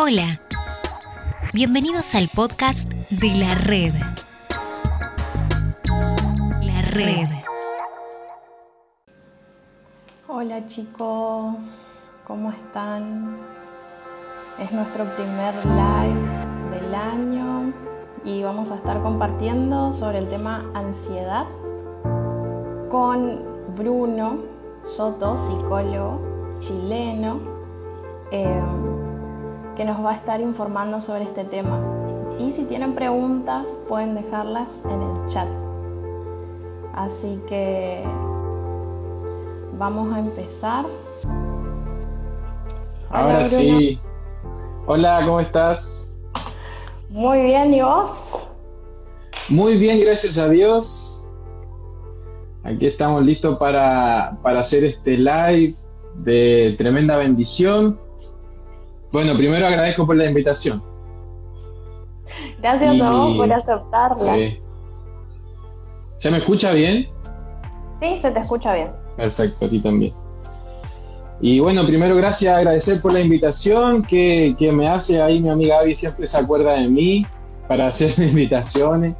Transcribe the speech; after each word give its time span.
Hola, 0.00 0.40
bienvenidos 1.52 2.14
al 2.14 2.28
podcast 2.32 2.88
de 3.10 3.34
la 3.34 3.56
red. 3.56 3.92
La 6.60 6.82
red. 6.82 7.26
Hola 10.28 10.64
chicos, 10.68 11.56
¿cómo 12.28 12.52
están? 12.52 13.38
Es 14.60 14.70
nuestro 14.70 15.04
primer 15.16 15.52
live 15.66 16.78
del 16.78 16.94
año 16.94 17.72
y 18.24 18.44
vamos 18.44 18.70
a 18.70 18.76
estar 18.76 19.02
compartiendo 19.02 19.92
sobre 19.94 20.18
el 20.18 20.28
tema 20.28 20.64
ansiedad 20.74 21.46
con 22.88 23.42
Bruno 23.76 24.44
Soto, 24.84 25.36
psicólogo 25.48 26.20
chileno. 26.60 27.40
Eh, 28.30 28.87
que 29.78 29.84
nos 29.84 30.04
va 30.04 30.10
a 30.10 30.16
estar 30.16 30.40
informando 30.40 31.00
sobre 31.00 31.22
este 31.22 31.44
tema. 31.44 31.80
Y 32.40 32.50
si 32.50 32.64
tienen 32.64 32.96
preguntas, 32.96 33.64
pueden 33.88 34.16
dejarlas 34.16 34.68
en 34.84 35.00
el 35.00 35.32
chat. 35.32 35.48
Así 36.94 37.40
que 37.48 38.02
vamos 39.78 40.12
a 40.12 40.18
empezar. 40.18 40.84
Ahora 43.08 43.44
sí. 43.44 44.00
Hola, 44.86 45.20
¿cómo 45.24 45.38
estás? 45.38 46.18
Muy 47.08 47.40
bien, 47.42 47.72
¿y 47.72 47.80
vos? 47.80 48.10
Muy 49.48 49.78
bien, 49.78 50.00
gracias 50.00 50.38
a 50.38 50.48
Dios. 50.48 51.24
Aquí 52.64 52.86
estamos 52.86 53.24
listos 53.24 53.56
para, 53.58 54.38
para 54.42 54.60
hacer 54.60 54.82
este 54.84 55.16
live 55.16 55.76
de 56.16 56.74
tremenda 56.76 57.16
bendición. 57.16 58.07
Bueno, 59.12 59.34
primero 59.36 59.66
agradezco 59.66 60.06
por 60.06 60.16
la 60.16 60.26
invitación. 60.26 60.82
Gracias 62.60 63.00
a 63.00 63.10
vos 63.10 63.36
por 63.36 63.52
aceptarla. 63.52 64.36
¿Se 66.16 66.30
me 66.30 66.38
escucha 66.38 66.72
bien? 66.72 67.08
Sí, 68.00 68.18
se 68.20 68.30
te 68.30 68.40
escucha 68.40 68.74
bien. 68.74 68.90
Perfecto, 69.16 69.66
a 69.66 69.68
ti 69.68 69.80
también. 69.80 70.12
Y 71.40 71.60
bueno, 71.60 71.86
primero 71.86 72.16
gracias, 72.16 72.56
agradecer 72.56 73.00
por 73.00 73.12
la 73.12 73.20
invitación 73.20 74.02
que, 74.02 74.56
me 74.72 74.88
hace 74.88 75.22
ahí 75.22 75.40
mi 75.40 75.48
amiga 75.48 75.78
Avi, 75.78 75.94
siempre 75.94 76.26
se 76.26 76.36
acuerda 76.36 76.72
de 76.72 76.88
mí 76.88 77.26
para 77.68 77.86
hacer 77.86 78.10
invitaciones. 78.18 79.14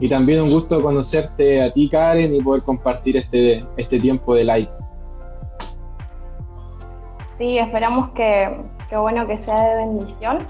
Y 0.00 0.08
también 0.08 0.42
un 0.42 0.50
gusto 0.50 0.82
conocerte 0.82 1.62
a 1.62 1.72
ti, 1.72 1.88
Karen, 1.88 2.34
y 2.34 2.42
poder 2.42 2.62
compartir 2.62 3.16
este, 3.16 3.64
este 3.76 4.00
tiempo 4.00 4.34
de 4.34 4.44
live. 4.44 4.70
Sí, 7.38 7.58
esperamos 7.58 8.10
que, 8.10 8.48
Qué 8.94 8.98
bueno 8.98 9.26
que 9.26 9.36
sea 9.38 9.60
de 9.60 9.74
bendición 9.74 10.46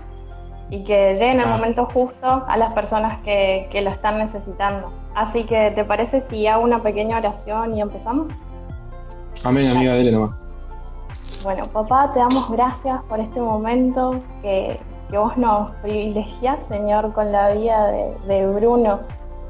y 0.69 0.85
que 0.85 1.15
llegue 1.15 1.31
en 1.31 1.41
el 1.41 1.49
ah. 1.49 1.57
momento 1.57 1.87
justo 1.87 2.45
a 2.47 2.59
las 2.59 2.75
personas 2.75 3.19
que, 3.23 3.81
lo 3.83 3.89
están 3.89 4.19
necesitando. 4.19 4.93
Así 5.15 5.45
que, 5.45 5.71
¿te 5.71 5.83
parece 5.83 6.21
si 6.29 6.47
hago 6.47 6.63
una 6.63 6.83
pequeña 6.83 7.17
oración 7.17 7.75
y 7.75 7.81
empezamos? 7.81 8.35
Amén, 9.47 9.71
amiga, 9.71 9.95
dele 9.95 10.13
nomás. 10.13 10.35
Bueno, 11.43 11.65
papá, 11.73 12.11
te 12.13 12.19
damos 12.19 12.51
gracias 12.51 13.03
por 13.05 13.19
este 13.19 13.41
momento 13.41 14.21
que, 14.43 14.79
vos 15.11 15.35
nos 15.39 15.71
privilegias, 15.77 16.67
Señor, 16.67 17.15
con 17.15 17.33
la 17.33 17.49
vida 17.53 17.87
de, 18.27 18.47
Bruno. 18.47 18.99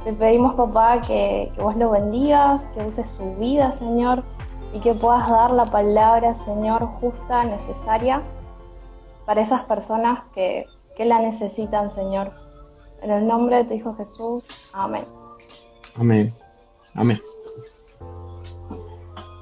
Te 0.04 0.12
pedimos, 0.12 0.54
papá, 0.54 1.00
que, 1.00 1.50
que 1.52 1.60
vos 1.60 1.74
lo 1.74 1.90
bendigas, 1.90 2.62
que 2.76 2.84
uses 2.86 3.10
su 3.10 3.34
vida, 3.40 3.72
Señor, 3.72 4.22
y 4.72 4.78
que 4.78 4.94
puedas 4.94 5.32
dar 5.32 5.50
la 5.50 5.64
palabra, 5.64 6.32
Señor, 6.32 6.86
justa, 7.00 7.42
necesaria 7.42 8.22
para 9.26 9.42
esas 9.42 9.64
personas 9.64 10.24
que, 10.34 10.66
la 10.98 11.18
necesitan, 11.18 11.90
Señor. 11.90 12.32
En 13.02 13.10
el 13.10 13.26
nombre 13.26 13.56
de 13.56 13.64
tu 13.64 13.74
Hijo 13.74 13.94
Jesús. 13.96 14.44
Amén. 14.72 15.04
Amén. 15.96 16.32
Amén. 16.94 17.20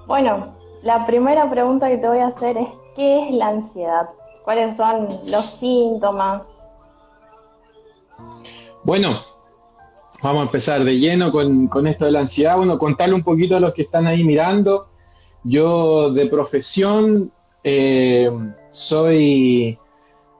Bueno, 0.07 0.55
la 0.83 1.07
primera 1.07 1.49
pregunta 1.51 1.89
que 1.89 1.99
te 1.99 2.09
voy 2.09 2.19
a 2.19 2.29
hacer 2.29 2.57
es, 2.57 2.69
¿qué 2.97 3.29
es 3.29 3.35
la 3.35 3.49
ansiedad? 3.49 4.09
¿Cuáles 4.45 4.77
son 4.77 5.21
los 5.27 5.45
síntomas? 5.45 6.47
Bueno, 8.83 9.21
vamos 10.23 10.41
a 10.41 10.47
empezar 10.47 10.83
de 10.83 10.99
lleno 10.99 11.31
con, 11.31 11.87
esto 11.87 12.05
de 12.05 12.11
la 12.11 12.21
ansiedad. 12.21 12.57
Bueno, 12.57 12.79
contarle 12.79 13.15
un 13.15 13.23
poquito 13.23 13.57
a 13.57 13.61
los 13.61 13.73
que 13.75 13.83
están 13.83 14.07
ahí 14.07 14.25
mirando. 14.25 14.89
Yo 15.45 16.13
de 16.13 16.27
profesión 16.27 17.33
eh, 17.65 18.31
soy 18.71 19.79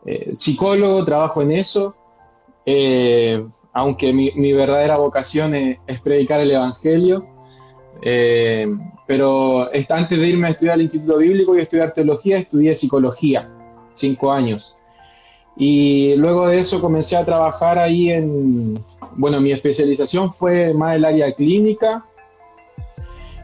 eh, 0.07 0.33
psicólogo, 0.35 1.05
trabajo 1.05 1.43
en 1.43 1.53
eso, 1.53 1.95
eh, 2.67 3.45
aunque 3.73 4.13
mi, 4.13 4.53
verdadera 4.53 4.99
vocación 4.99 5.55
es, 5.55 6.01
predicar 6.03 6.41
el 6.41 6.53
Evangelio. 6.53 7.27
pero 9.07 9.69
antes 9.91 10.19
de 10.19 10.29
irme 10.29 10.49
a 10.49 10.51
estudiar 10.51 10.75
al 10.75 10.83
Instituto 10.83 11.19
Bíblico 11.19 11.57
y 11.57 11.61
estudiar 11.61 11.95
teología, 11.95 12.39
estudié 12.39 12.75
psicología, 12.77 13.51
cinco 13.95 14.33
años. 14.33 14.77
Y 15.57 16.15
luego 16.17 16.49
de 16.49 16.61
eso 16.61 16.81
comencé 16.81 17.17
a 17.17 17.25
trabajar 17.25 17.79
ahí 17.79 18.11
en, 18.11 18.83
bueno, 19.17 19.41
mi 19.41 19.53
especialización 19.53 20.33
fue 20.33 20.73
más 20.73 20.97
el 20.97 21.05
área 21.05 21.33
clínica, 21.33 22.07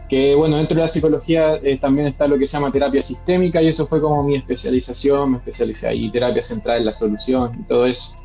que 0.09 0.35
bueno, 0.35 0.57
dentro 0.57 0.77
de 0.77 0.83
la 0.83 0.89
psicología 0.89 1.57
eh, 1.63 1.79
también 1.79 2.09
está 2.09 2.27
lo 2.27 2.39
que 2.39 2.47
se 2.47 2.57
llama 2.57 2.73
terapia 2.73 3.03
sistémica 3.03 3.61
y 3.61 3.69
eso 3.69 3.87
fue 3.87 4.01
como 4.01 4.23
mi 4.23 4.37
especialización, 4.37 5.33
me 5.33 5.39
especialicé 5.39 5.89
ahí, 5.89 6.11
terapia 6.11 6.43
central 6.43 6.79
en 6.79 6.87
la 6.87 6.95
solución 6.95 7.51
y 7.61 7.63
todo 7.65 7.85
eso. 7.85 8.17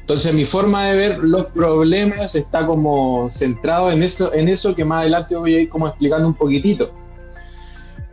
Entonces 0.00 0.32
mi 0.34 0.44
forma 0.44 0.86
de 0.86 0.96
ver 0.96 1.18
los 1.18 1.46
problemas 1.46 2.34
está 2.34 2.66
como 2.66 3.28
centrado 3.30 3.90
en 3.90 4.02
eso, 4.02 4.32
en 4.34 4.48
eso 4.48 4.74
que 4.74 4.84
más 4.84 5.00
adelante 5.02 5.36
voy 5.36 5.54
a 5.54 5.60
ir 5.60 5.68
como 5.68 5.88
explicando 5.88 6.28
un 6.28 6.34
poquitito. 6.34 6.92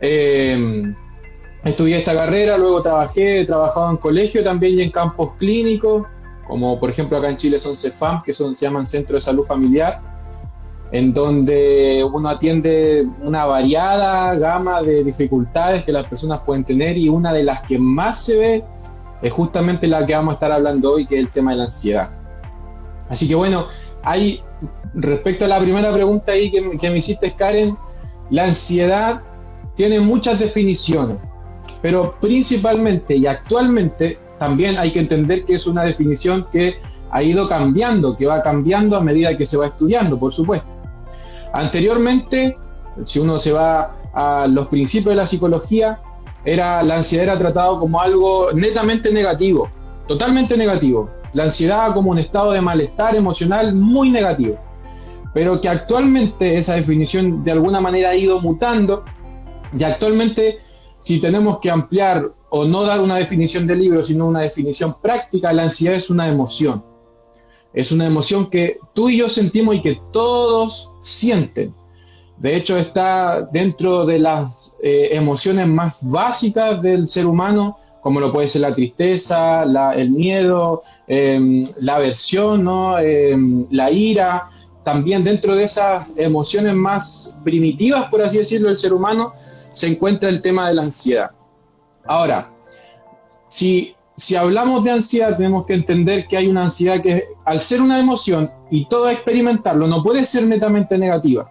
Em, 0.00 0.94
estudié 1.64 1.98
esta 1.98 2.14
carrera, 2.14 2.58
luego 2.58 2.82
trabajé, 2.82 3.40
he 3.40 3.44
trabajado 3.44 3.90
en 3.90 3.96
colegio 3.96 4.42
también 4.42 4.78
y 4.78 4.82
en 4.82 4.90
campos 4.90 5.32
clínicos, 5.38 6.06
como 6.46 6.78
por 6.80 6.90
ejemplo 6.90 7.18
acá 7.18 7.30
en 7.30 7.36
Chile 7.36 7.58
son 7.60 7.76
CEFAM, 7.76 8.22
que 8.22 8.32
son, 8.32 8.56
se 8.56 8.66
llaman 8.66 8.86
Centro 8.86 9.16
de 9.16 9.20
Salud 9.20 9.44
Familiar, 9.44 10.17
en 10.90 11.12
donde 11.12 12.02
uno 12.10 12.28
atiende 12.30 13.06
una 13.22 13.44
variada 13.44 14.34
gama 14.36 14.82
de 14.82 15.04
dificultades 15.04 15.84
que 15.84 15.92
las 15.92 16.06
personas 16.06 16.40
pueden 16.40 16.64
tener 16.64 16.96
y 16.96 17.08
una 17.08 17.32
de 17.32 17.44
las 17.44 17.62
que 17.62 17.78
más 17.78 18.24
se 18.24 18.38
ve 18.38 18.64
es 19.20 19.32
justamente 19.32 19.86
la 19.86 20.06
que 20.06 20.14
vamos 20.14 20.32
a 20.32 20.34
estar 20.34 20.52
hablando 20.52 20.92
hoy, 20.92 21.06
que 21.06 21.16
es 21.16 21.24
el 21.24 21.30
tema 21.30 21.50
de 21.50 21.58
la 21.58 21.64
ansiedad. 21.64 22.10
Así 23.08 23.28
que 23.28 23.34
bueno, 23.34 23.66
hay, 24.02 24.40
respecto 24.94 25.44
a 25.44 25.48
la 25.48 25.58
primera 25.58 25.92
pregunta 25.92 26.32
ahí 26.32 26.50
que, 26.50 26.78
que 26.78 26.90
me 26.90 26.98
hiciste, 26.98 27.32
Karen, 27.32 27.76
la 28.30 28.44
ansiedad 28.44 29.22
tiene 29.76 30.00
muchas 30.00 30.38
definiciones, 30.38 31.16
pero 31.82 32.14
principalmente 32.20 33.16
y 33.16 33.26
actualmente 33.26 34.18
también 34.38 34.78
hay 34.78 34.92
que 34.92 35.00
entender 35.00 35.44
que 35.44 35.54
es 35.54 35.66
una 35.66 35.82
definición 35.82 36.46
que 36.50 36.76
ha 37.10 37.22
ido 37.22 37.48
cambiando, 37.48 38.16
que 38.16 38.26
va 38.26 38.42
cambiando 38.42 38.96
a 38.96 39.00
medida 39.00 39.36
que 39.36 39.46
se 39.46 39.56
va 39.56 39.66
estudiando, 39.66 40.18
por 40.18 40.32
supuesto. 40.32 40.77
Anteriormente, 41.52 42.56
si 43.04 43.18
uno 43.18 43.38
se 43.38 43.52
va 43.52 43.96
a 44.12 44.46
los 44.46 44.66
principios 44.68 45.10
de 45.10 45.16
la 45.16 45.26
psicología, 45.26 46.00
era, 46.44 46.82
la 46.82 46.96
ansiedad 46.96 47.24
era 47.26 47.38
tratado 47.38 47.78
como 47.80 48.00
algo 48.00 48.52
netamente 48.52 49.12
negativo, 49.12 49.68
totalmente 50.06 50.56
negativo. 50.56 51.10
La 51.32 51.44
ansiedad 51.44 51.92
como 51.92 52.10
un 52.10 52.18
estado 52.18 52.52
de 52.52 52.60
malestar 52.60 53.14
emocional 53.14 53.74
muy 53.74 54.10
negativo. 54.10 54.56
Pero 55.34 55.60
que 55.60 55.68
actualmente 55.68 56.56
esa 56.56 56.74
definición 56.74 57.44
de 57.44 57.52
alguna 57.52 57.80
manera 57.80 58.10
ha 58.10 58.16
ido 58.16 58.40
mutando 58.40 59.04
y 59.76 59.84
actualmente 59.84 60.58
si 61.00 61.20
tenemos 61.20 61.58
que 61.60 61.70
ampliar 61.70 62.32
o 62.50 62.64
no 62.64 62.82
dar 62.82 63.00
una 63.00 63.16
definición 63.16 63.66
del 63.66 63.80
libro, 63.80 64.02
sino 64.02 64.26
una 64.26 64.40
definición 64.40 64.96
práctica, 65.00 65.52
la 65.52 65.64
ansiedad 65.64 65.96
es 65.96 66.10
una 66.10 66.28
emoción. 66.28 66.82
Es 67.72 67.92
una 67.92 68.06
emoción 68.06 68.48
que 68.50 68.78
tú 68.94 69.08
y 69.08 69.18
yo 69.18 69.28
sentimos 69.28 69.74
y 69.74 69.82
que 69.82 70.00
todos 70.12 70.92
sienten. 71.00 71.74
De 72.38 72.56
hecho, 72.56 72.78
está 72.78 73.42
dentro 73.42 74.06
de 74.06 74.18
las 74.20 74.76
eh, 74.82 75.08
emociones 75.12 75.66
más 75.66 75.98
básicas 76.02 76.80
del 76.80 77.08
ser 77.08 77.26
humano, 77.26 77.78
como 78.00 78.20
lo 78.20 78.32
puede 78.32 78.48
ser 78.48 78.62
la 78.62 78.74
tristeza, 78.74 79.64
el 79.94 80.10
miedo, 80.10 80.82
em, 81.06 81.66
la 81.80 81.96
aversión, 81.96 82.66
em, 83.00 83.66
la 83.70 83.90
ira. 83.90 84.50
También 84.84 85.24
dentro 85.24 85.54
de 85.56 85.64
esas 85.64 86.06
emociones 86.16 86.74
más 86.74 87.36
primitivas, 87.42 88.08
por 88.08 88.22
así 88.22 88.38
decirlo, 88.38 88.68
del 88.68 88.78
ser 88.78 88.92
humano, 88.92 89.34
se 89.72 89.88
encuentra 89.88 90.28
el 90.28 90.40
tema 90.40 90.68
de 90.68 90.74
la 90.74 90.82
ansiedad. 90.82 91.30
Ahora, 92.06 92.50
si 93.50 93.94
si 94.18 94.34
hablamos 94.34 94.82
de 94.82 94.90
ansiedad, 94.90 95.36
tenemos 95.36 95.64
que 95.64 95.74
entender 95.74 96.26
que 96.26 96.36
hay 96.36 96.48
una 96.48 96.64
ansiedad 96.64 97.00
que, 97.00 97.28
al 97.44 97.60
ser 97.60 97.80
una 97.80 98.00
emoción 98.00 98.50
y 98.68 98.86
todo 98.86 99.08
experimentarlo, 99.08 99.86
no 99.86 100.02
puede 100.02 100.24
ser 100.24 100.44
netamente 100.48 100.98
negativa. 100.98 101.48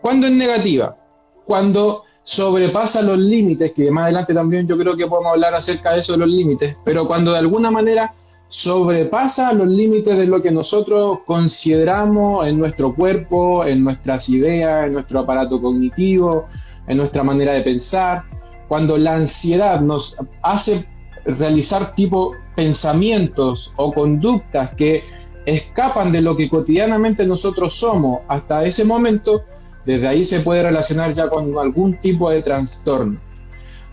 ¿Cuándo 0.00 0.28
es 0.28 0.32
negativa? 0.32 0.96
Cuando 1.44 2.04
sobrepasa 2.22 3.02
los 3.02 3.18
límites, 3.18 3.72
que 3.72 3.90
más 3.90 4.04
adelante 4.04 4.32
también 4.32 4.68
yo 4.68 4.78
creo 4.78 4.96
que 4.96 5.08
podemos 5.08 5.32
hablar 5.32 5.56
acerca 5.56 5.92
de 5.92 6.00
eso 6.00 6.12
de 6.12 6.18
los 6.18 6.28
límites, 6.28 6.76
pero 6.84 7.04
cuando 7.08 7.32
de 7.32 7.38
alguna 7.38 7.72
manera 7.72 8.14
sobrepasa 8.46 9.52
los 9.52 9.66
límites 9.66 10.16
de 10.16 10.26
lo 10.26 10.40
que 10.40 10.52
nosotros 10.52 11.18
consideramos 11.26 12.46
en 12.46 12.60
nuestro 12.60 12.94
cuerpo, 12.94 13.64
en 13.64 13.82
nuestras 13.82 14.28
ideas, 14.28 14.86
en 14.86 14.92
nuestro 14.92 15.18
aparato 15.18 15.60
cognitivo, 15.60 16.46
en 16.86 16.98
nuestra 16.98 17.24
manera 17.24 17.54
de 17.54 17.62
pensar, 17.62 18.22
cuando 18.68 18.96
la 18.96 19.14
ansiedad 19.14 19.80
nos 19.80 20.22
hace 20.42 20.95
realizar 21.26 21.94
tipo 21.94 22.32
pensamientos 22.54 23.74
o 23.76 23.92
conductas 23.92 24.74
que 24.74 25.02
escapan 25.44 26.12
de 26.12 26.20
lo 26.20 26.36
que 26.36 26.48
cotidianamente 26.48 27.26
nosotros 27.26 27.74
somos 27.74 28.20
hasta 28.28 28.64
ese 28.64 28.84
momento, 28.84 29.44
desde 29.84 30.08
ahí 30.08 30.24
se 30.24 30.40
puede 30.40 30.62
relacionar 30.62 31.14
ya 31.14 31.28
con 31.28 31.56
algún 31.58 31.96
tipo 31.98 32.30
de 32.30 32.42
trastorno. 32.42 33.20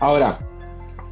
Ahora, 0.00 0.40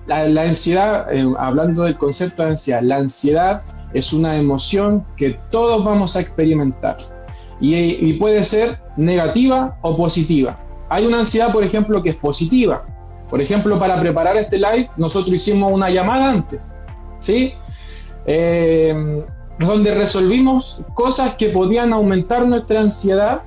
la, 0.07 0.43
ansiedad, 0.43 1.13
eh, 1.13 1.25
hablando 1.39 1.85
del 1.85 1.97
concepto 1.97 2.43
de 2.43 2.51
ansiedad, 2.51 2.83
la 2.83 2.97
ansiedad 2.97 3.63
es 3.95 4.13
una 4.13 4.37
emoción 4.37 5.07
que 5.17 5.39
todos 5.51 5.85
vamos 5.85 6.17
a 6.17 6.21
experimentar 6.21 6.97
y, 7.61 7.77
y 7.77 8.15
puede 8.15 8.43
ser 8.43 8.81
negativa 8.97 9.79
o 9.83 9.97
positiva. 9.97 10.59
Hay 10.89 11.07
una 11.07 11.21
ansiedad, 11.21 11.53
por 11.53 11.63
ejemplo, 11.63 12.03
que 12.03 12.11
es 12.11 12.17
positiva. 12.17 12.85
Por 13.33 13.41
ejemplo, 13.41 13.79
para 13.79 13.99
preparar 13.99 14.37
este 14.37 14.59
live, 14.59 14.91
nosotros 14.99 15.35
hicimos 15.35 15.73
una 15.73 15.89
llamada 15.89 16.29
antes, 16.29 16.75
¿sí? 17.19 17.55
Eh, 18.27 19.25
donde 19.59 19.95
resolvimos 19.95 20.85
cosas 20.93 21.37
que 21.37 21.49
podían 21.49 21.95
aumentar 21.95 22.47
nuestra 22.47 22.81
ansiedad 22.81 23.41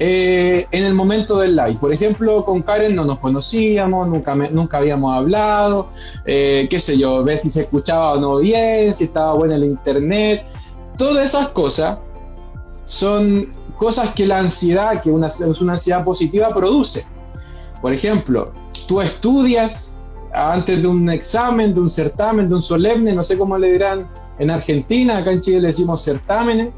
eh, 0.00 0.66
en 0.72 0.84
el 0.84 0.94
momento 0.94 1.38
del 1.38 1.54
live. 1.54 1.76
Por 1.80 1.92
ejemplo, 1.92 2.44
con 2.44 2.60
Karen 2.60 2.96
no 2.96 3.04
nos 3.04 3.20
conocíamos, 3.20 4.08
nunca, 4.08 4.34
nunca 4.34 4.78
habíamos 4.78 5.16
hablado, 5.16 5.90
eh, 6.26 6.66
qué 6.68 6.80
sé 6.80 6.98
yo, 6.98 7.22
ver 7.22 7.38
si 7.38 7.50
se 7.50 7.60
escuchaba 7.60 8.14
o 8.14 8.20
no 8.20 8.38
bien, 8.38 8.92
si 8.92 9.04
estaba 9.04 9.32
bueno 9.34 9.54
el 9.54 9.62
internet. 9.62 10.44
Todas 10.96 11.24
esas 11.24 11.46
cosas 11.50 11.98
son 12.82 13.54
cosas 13.76 14.12
que 14.12 14.26
la 14.26 14.38
ansiedad, 14.38 15.00
que 15.00 15.12
una, 15.12 15.28
es 15.28 15.60
una 15.60 15.74
ansiedad 15.74 16.02
positiva, 16.02 16.52
produce. 16.52 17.06
Por 17.80 17.92
ejemplo, 17.92 18.52
tú 18.88 19.00
estudias 19.00 19.96
antes 20.32 20.82
de 20.82 20.88
un 20.88 21.08
examen, 21.10 21.74
de 21.74 21.80
un 21.80 21.90
certamen, 21.90 22.48
de 22.48 22.54
un 22.54 22.62
solemne, 22.62 23.12
no 23.12 23.22
sé 23.22 23.38
cómo 23.38 23.56
le 23.56 23.72
dirán 23.72 24.08
en 24.38 24.50
Argentina, 24.50 25.18
acá 25.18 25.30
en 25.30 25.40
Chile 25.40 25.60
le 25.60 25.68
decimos 25.68 26.02
certámenes. 26.02 26.70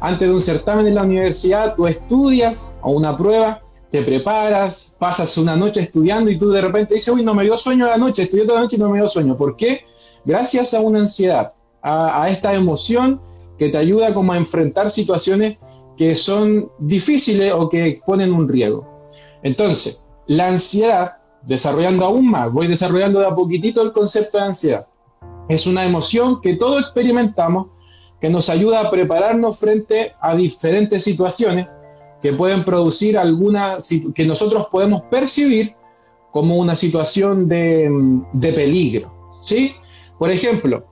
Antes 0.00 0.28
de 0.28 0.34
un 0.34 0.40
certamen 0.40 0.86
en 0.86 0.96
la 0.96 1.04
universidad, 1.04 1.76
tú 1.76 1.86
estudias 1.86 2.78
o 2.82 2.90
una 2.90 3.16
prueba, 3.16 3.62
te 3.90 4.02
preparas, 4.02 4.96
pasas 4.98 5.38
una 5.38 5.56
noche 5.56 5.80
estudiando 5.80 6.30
y 6.30 6.38
tú 6.38 6.50
de 6.50 6.60
repente 6.60 6.94
dices, 6.94 7.14
uy, 7.14 7.24
no 7.24 7.32
me 7.32 7.44
dio 7.44 7.56
sueño 7.56 7.86
la 7.86 7.96
noche, 7.96 8.24
estudié 8.24 8.44
toda 8.44 8.56
la 8.56 8.64
noche 8.64 8.76
y 8.76 8.80
no 8.80 8.90
me 8.90 8.98
dio 8.98 9.08
sueño. 9.08 9.36
¿Por 9.36 9.56
qué? 9.56 9.84
Gracias 10.24 10.74
a 10.74 10.80
una 10.80 10.98
ansiedad, 10.98 11.52
a, 11.80 12.28
esta 12.28 12.52
emoción 12.54 13.20
que 13.58 13.70
te 13.70 13.78
ayuda 13.78 14.12
como 14.12 14.32
a 14.32 14.36
enfrentar 14.36 14.90
situaciones 14.90 15.58
que 15.96 16.16
son 16.16 16.70
difíciles 16.80 17.52
o 17.54 17.68
que 17.68 18.00
ponen 18.04 18.32
un 18.32 18.48
riesgo. 18.48 19.08
Entonces, 19.42 20.08
la 20.26 20.48
ansiedad, 20.48 21.18
desarrollando 21.46 22.04
aún 22.04 22.30
más, 22.30 22.52
voy 22.52 22.66
desarrollando 22.66 23.20
de 23.20 23.26
a 23.26 23.34
poquitito 23.34 23.82
el 23.82 23.92
concepto 23.92 24.38
de 24.38 24.44
ansiedad. 24.44 24.86
Es 25.48 25.66
una 25.66 25.84
emoción 25.84 26.40
que 26.40 26.54
todos 26.54 26.82
experimentamos, 26.82 27.68
que 28.20 28.30
nos 28.30 28.48
ayuda 28.48 28.80
a 28.80 28.90
prepararnos 28.90 29.58
frente 29.58 30.14
a 30.20 30.34
diferentes 30.34 31.04
situaciones 31.04 31.66
que 32.22 32.32
pueden 32.32 32.64
producir 32.64 33.18
alguna, 33.18 33.76
que 34.14 34.24
nosotros 34.24 34.68
podemos 34.72 35.02
percibir 35.10 35.74
como 36.30 36.56
una 36.56 36.74
situación 36.74 37.46
de, 37.46 37.90
de 38.32 38.52
peligro. 38.52 39.12
¿sí? 39.42 39.74
Por 40.18 40.30
ejemplo, 40.30 40.86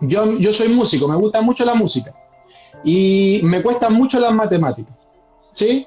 yo, 0.00 0.38
yo 0.38 0.52
soy 0.52 0.68
músico, 0.68 1.06
me 1.08 1.16
gusta 1.16 1.42
mucho 1.42 1.64
la 1.64 1.74
música 1.74 2.14
y 2.82 3.40
me 3.42 3.62
cuestan 3.62 3.92
mucho 3.92 4.18
las 4.18 4.32
matemáticas. 4.32 4.96
¿sí? 5.52 5.86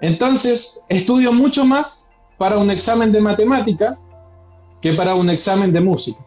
Entonces, 0.00 0.84
estudio 0.88 1.32
mucho 1.32 1.64
más 1.64 2.03
para 2.38 2.58
un 2.58 2.70
examen 2.70 3.12
de 3.12 3.20
matemática 3.20 3.98
que 4.80 4.92
para 4.94 5.14
un 5.14 5.30
examen 5.30 5.72
de 5.72 5.80
música. 5.80 6.24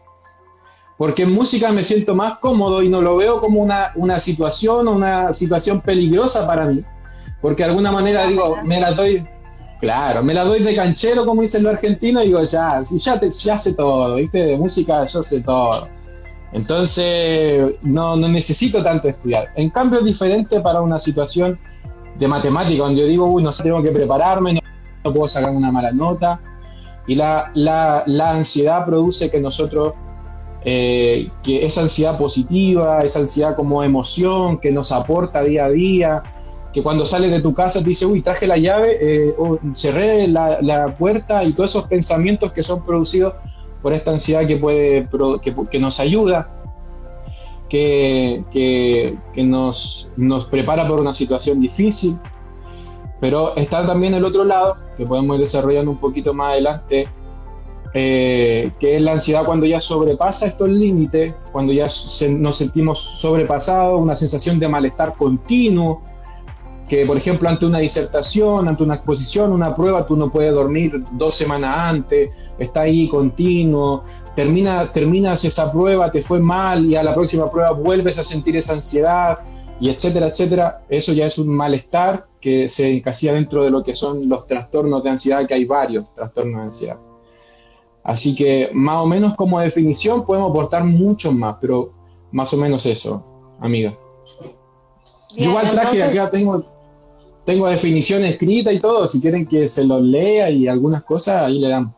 Porque 0.96 1.22
en 1.22 1.32
música 1.32 1.70
me 1.70 1.84
siento 1.84 2.14
más 2.14 2.38
cómodo 2.38 2.82
y 2.82 2.88
no 2.88 3.00
lo 3.00 3.16
veo 3.16 3.40
como 3.40 3.60
una, 3.60 3.92
una 3.94 4.18
situación 4.18 4.88
una 4.88 5.32
situación 5.32 5.80
peligrosa 5.80 6.46
para 6.46 6.66
mí. 6.66 6.82
Porque 7.40 7.62
de 7.62 7.68
alguna 7.68 7.92
manera 7.92 8.26
digo, 8.26 8.56
me 8.64 8.80
la 8.80 8.90
doy, 8.90 9.24
claro, 9.80 10.24
me 10.24 10.34
la 10.34 10.44
doy 10.44 10.60
de 10.60 10.74
canchero, 10.74 11.24
como 11.24 11.42
dicen 11.42 11.62
los 11.62 11.74
argentinos, 11.74 12.24
y 12.24 12.26
digo, 12.26 12.42
ya, 12.42 12.82
ya, 12.82 13.20
te, 13.20 13.30
ya 13.30 13.56
sé 13.56 13.74
todo, 13.74 14.16
¿viste? 14.16 14.38
De 14.38 14.56
música 14.56 15.06
yo 15.06 15.22
sé 15.22 15.40
todo. 15.42 15.88
Entonces, 16.52 17.74
no, 17.82 18.16
no 18.16 18.26
necesito 18.26 18.82
tanto 18.82 19.08
estudiar. 19.08 19.50
En 19.54 19.70
cambio, 19.70 20.00
es 20.00 20.04
diferente 20.04 20.60
para 20.60 20.80
una 20.80 20.98
situación 20.98 21.60
de 22.18 22.26
matemática, 22.26 22.82
donde 22.82 23.02
yo 23.02 23.06
digo, 23.06 23.26
uy, 23.26 23.42
no 23.42 23.52
sé, 23.52 23.62
tengo 23.62 23.82
que 23.82 23.92
prepararme, 23.92 24.60
no, 25.04 25.12
puedo 25.12 25.28
sacar 25.28 25.50
una 25.50 25.70
mala 25.70 25.92
nota. 25.92 26.40
Y 27.06 27.14
la, 27.14 27.50
la, 27.54 28.02
la 28.06 28.30
ansiedad 28.32 28.84
produce 28.84 29.30
que 29.30 29.40
nosotros, 29.40 29.94
eh, 30.64 31.30
que 31.42 31.64
esa 31.64 31.82
ansiedad 31.82 32.18
positiva, 32.18 33.00
esa 33.00 33.20
ansiedad 33.20 33.56
como 33.56 33.82
emoción 33.82 34.58
que 34.58 34.70
nos 34.70 34.92
aporta 34.92 35.42
día 35.42 35.64
a 35.64 35.70
día, 35.70 36.22
que 36.72 36.82
cuando 36.82 37.06
sales 37.06 37.30
de 37.30 37.40
tu 37.40 37.54
casa 37.54 37.80
te 37.80 37.88
dice, 37.88 38.04
uy, 38.04 38.20
traje 38.20 38.46
la 38.46 38.58
llave, 38.58 38.98
eh, 39.00 39.34
cerré 39.72 40.28
la, 40.28 40.60
la, 40.60 40.98
puerta 40.98 41.42
y 41.44 41.54
todos 41.54 41.70
esos 41.70 41.84
pensamientos 41.84 42.52
que 42.52 42.62
son 42.62 42.84
producidos 42.84 43.34
por 43.80 43.94
esta 43.94 44.10
ansiedad 44.10 44.46
que, 44.46 44.58
puede, 44.58 45.08
que, 45.42 45.54
que 45.70 45.78
nos 45.78 45.98
ayuda 46.00 46.58
que, 47.68 48.44
que, 49.34 49.44
nos, 49.44 50.10
nos, 50.16 50.46
prepara 50.46 50.86
por 50.88 51.00
una 51.00 51.14
situación 51.14 51.60
difícil, 51.60 52.18
pero 53.20 53.56
está 53.56 53.86
también 53.86 54.14
el 54.14 54.24
otro 54.24 54.44
lado, 54.44 54.76
que 54.96 55.04
podemos 55.04 55.36
ir 55.36 55.42
desarrollando 55.42 55.90
un 55.90 55.98
poquito 55.98 56.32
más 56.34 56.52
adelante, 56.52 57.08
eh, 57.94 58.72
que 58.78 58.96
es 58.96 59.02
la 59.02 59.12
ansiedad 59.12 59.44
cuando 59.44 59.64
ya 59.64 59.80
sobrepasa 59.80 60.46
estos 60.46 60.68
límites, 60.68 61.34
cuando 61.52 61.72
ya 61.72 61.88
nos 62.38 62.56
sentimos 62.56 62.98
sobrepasados, 62.98 64.00
una 64.00 64.14
sensación 64.14 64.58
de 64.58 64.68
malestar 64.68 65.14
continuo, 65.16 66.02
que 66.88 67.04
por 67.06 67.16
ejemplo 67.16 67.48
ante 67.48 67.66
una 67.66 67.78
disertación, 67.78 68.68
ante 68.68 68.82
una 68.82 68.96
exposición, 68.96 69.52
una 69.52 69.74
prueba, 69.74 70.06
tú 70.06 70.16
no 70.16 70.30
puedes 70.30 70.52
dormir 70.52 71.02
dos 71.12 71.34
semanas 71.34 71.74
antes, 71.76 72.30
está 72.58 72.82
ahí 72.82 73.08
continuo, 73.08 74.04
termina, 74.36 74.90
terminas 74.92 75.44
esa 75.44 75.72
prueba, 75.72 76.10
te 76.10 76.22
fue 76.22 76.40
mal 76.40 76.86
y 76.86 76.96
a 76.96 77.02
la 77.02 77.14
próxima 77.14 77.50
prueba 77.50 77.72
vuelves 77.72 78.18
a 78.18 78.24
sentir 78.24 78.56
esa 78.56 78.74
ansiedad 78.74 79.40
y 79.80 79.90
etcétera, 79.90 80.28
etcétera, 80.28 80.82
eso 80.88 81.12
ya 81.12 81.26
es 81.26 81.38
un 81.38 81.48
malestar 81.48 82.27
que 82.40 82.68
se 82.68 82.96
encasilla 82.96 83.34
dentro 83.34 83.64
de 83.64 83.70
lo 83.70 83.82
que 83.82 83.94
son 83.94 84.28
los 84.28 84.46
trastornos 84.46 85.02
de 85.02 85.10
ansiedad, 85.10 85.46
que 85.46 85.54
hay 85.54 85.64
varios 85.64 86.10
trastornos 86.14 86.56
de 86.56 86.62
ansiedad. 86.62 86.98
Así 88.04 88.34
que 88.34 88.70
más 88.72 89.02
o 89.02 89.06
menos 89.06 89.34
como 89.34 89.60
definición 89.60 90.24
podemos 90.24 90.50
aportar 90.50 90.84
mucho 90.84 91.32
más, 91.32 91.56
pero 91.60 91.92
más 92.32 92.52
o 92.54 92.56
menos 92.56 92.86
eso, 92.86 93.24
amiga. 93.60 93.94
igual 95.34 95.70
traje 95.70 96.02
acá, 96.02 96.30
tengo, 96.30 96.64
tengo 97.44 97.66
definición 97.66 98.24
escrita 98.24 98.72
y 98.72 98.78
todo, 98.78 99.06
si 99.08 99.20
quieren 99.20 99.46
que 99.46 99.68
se 99.68 99.84
los 99.84 100.00
lea 100.00 100.50
y 100.50 100.68
algunas 100.68 101.02
cosas, 101.02 101.42
ahí 101.42 101.58
le 101.58 101.68
dan. 101.68 101.94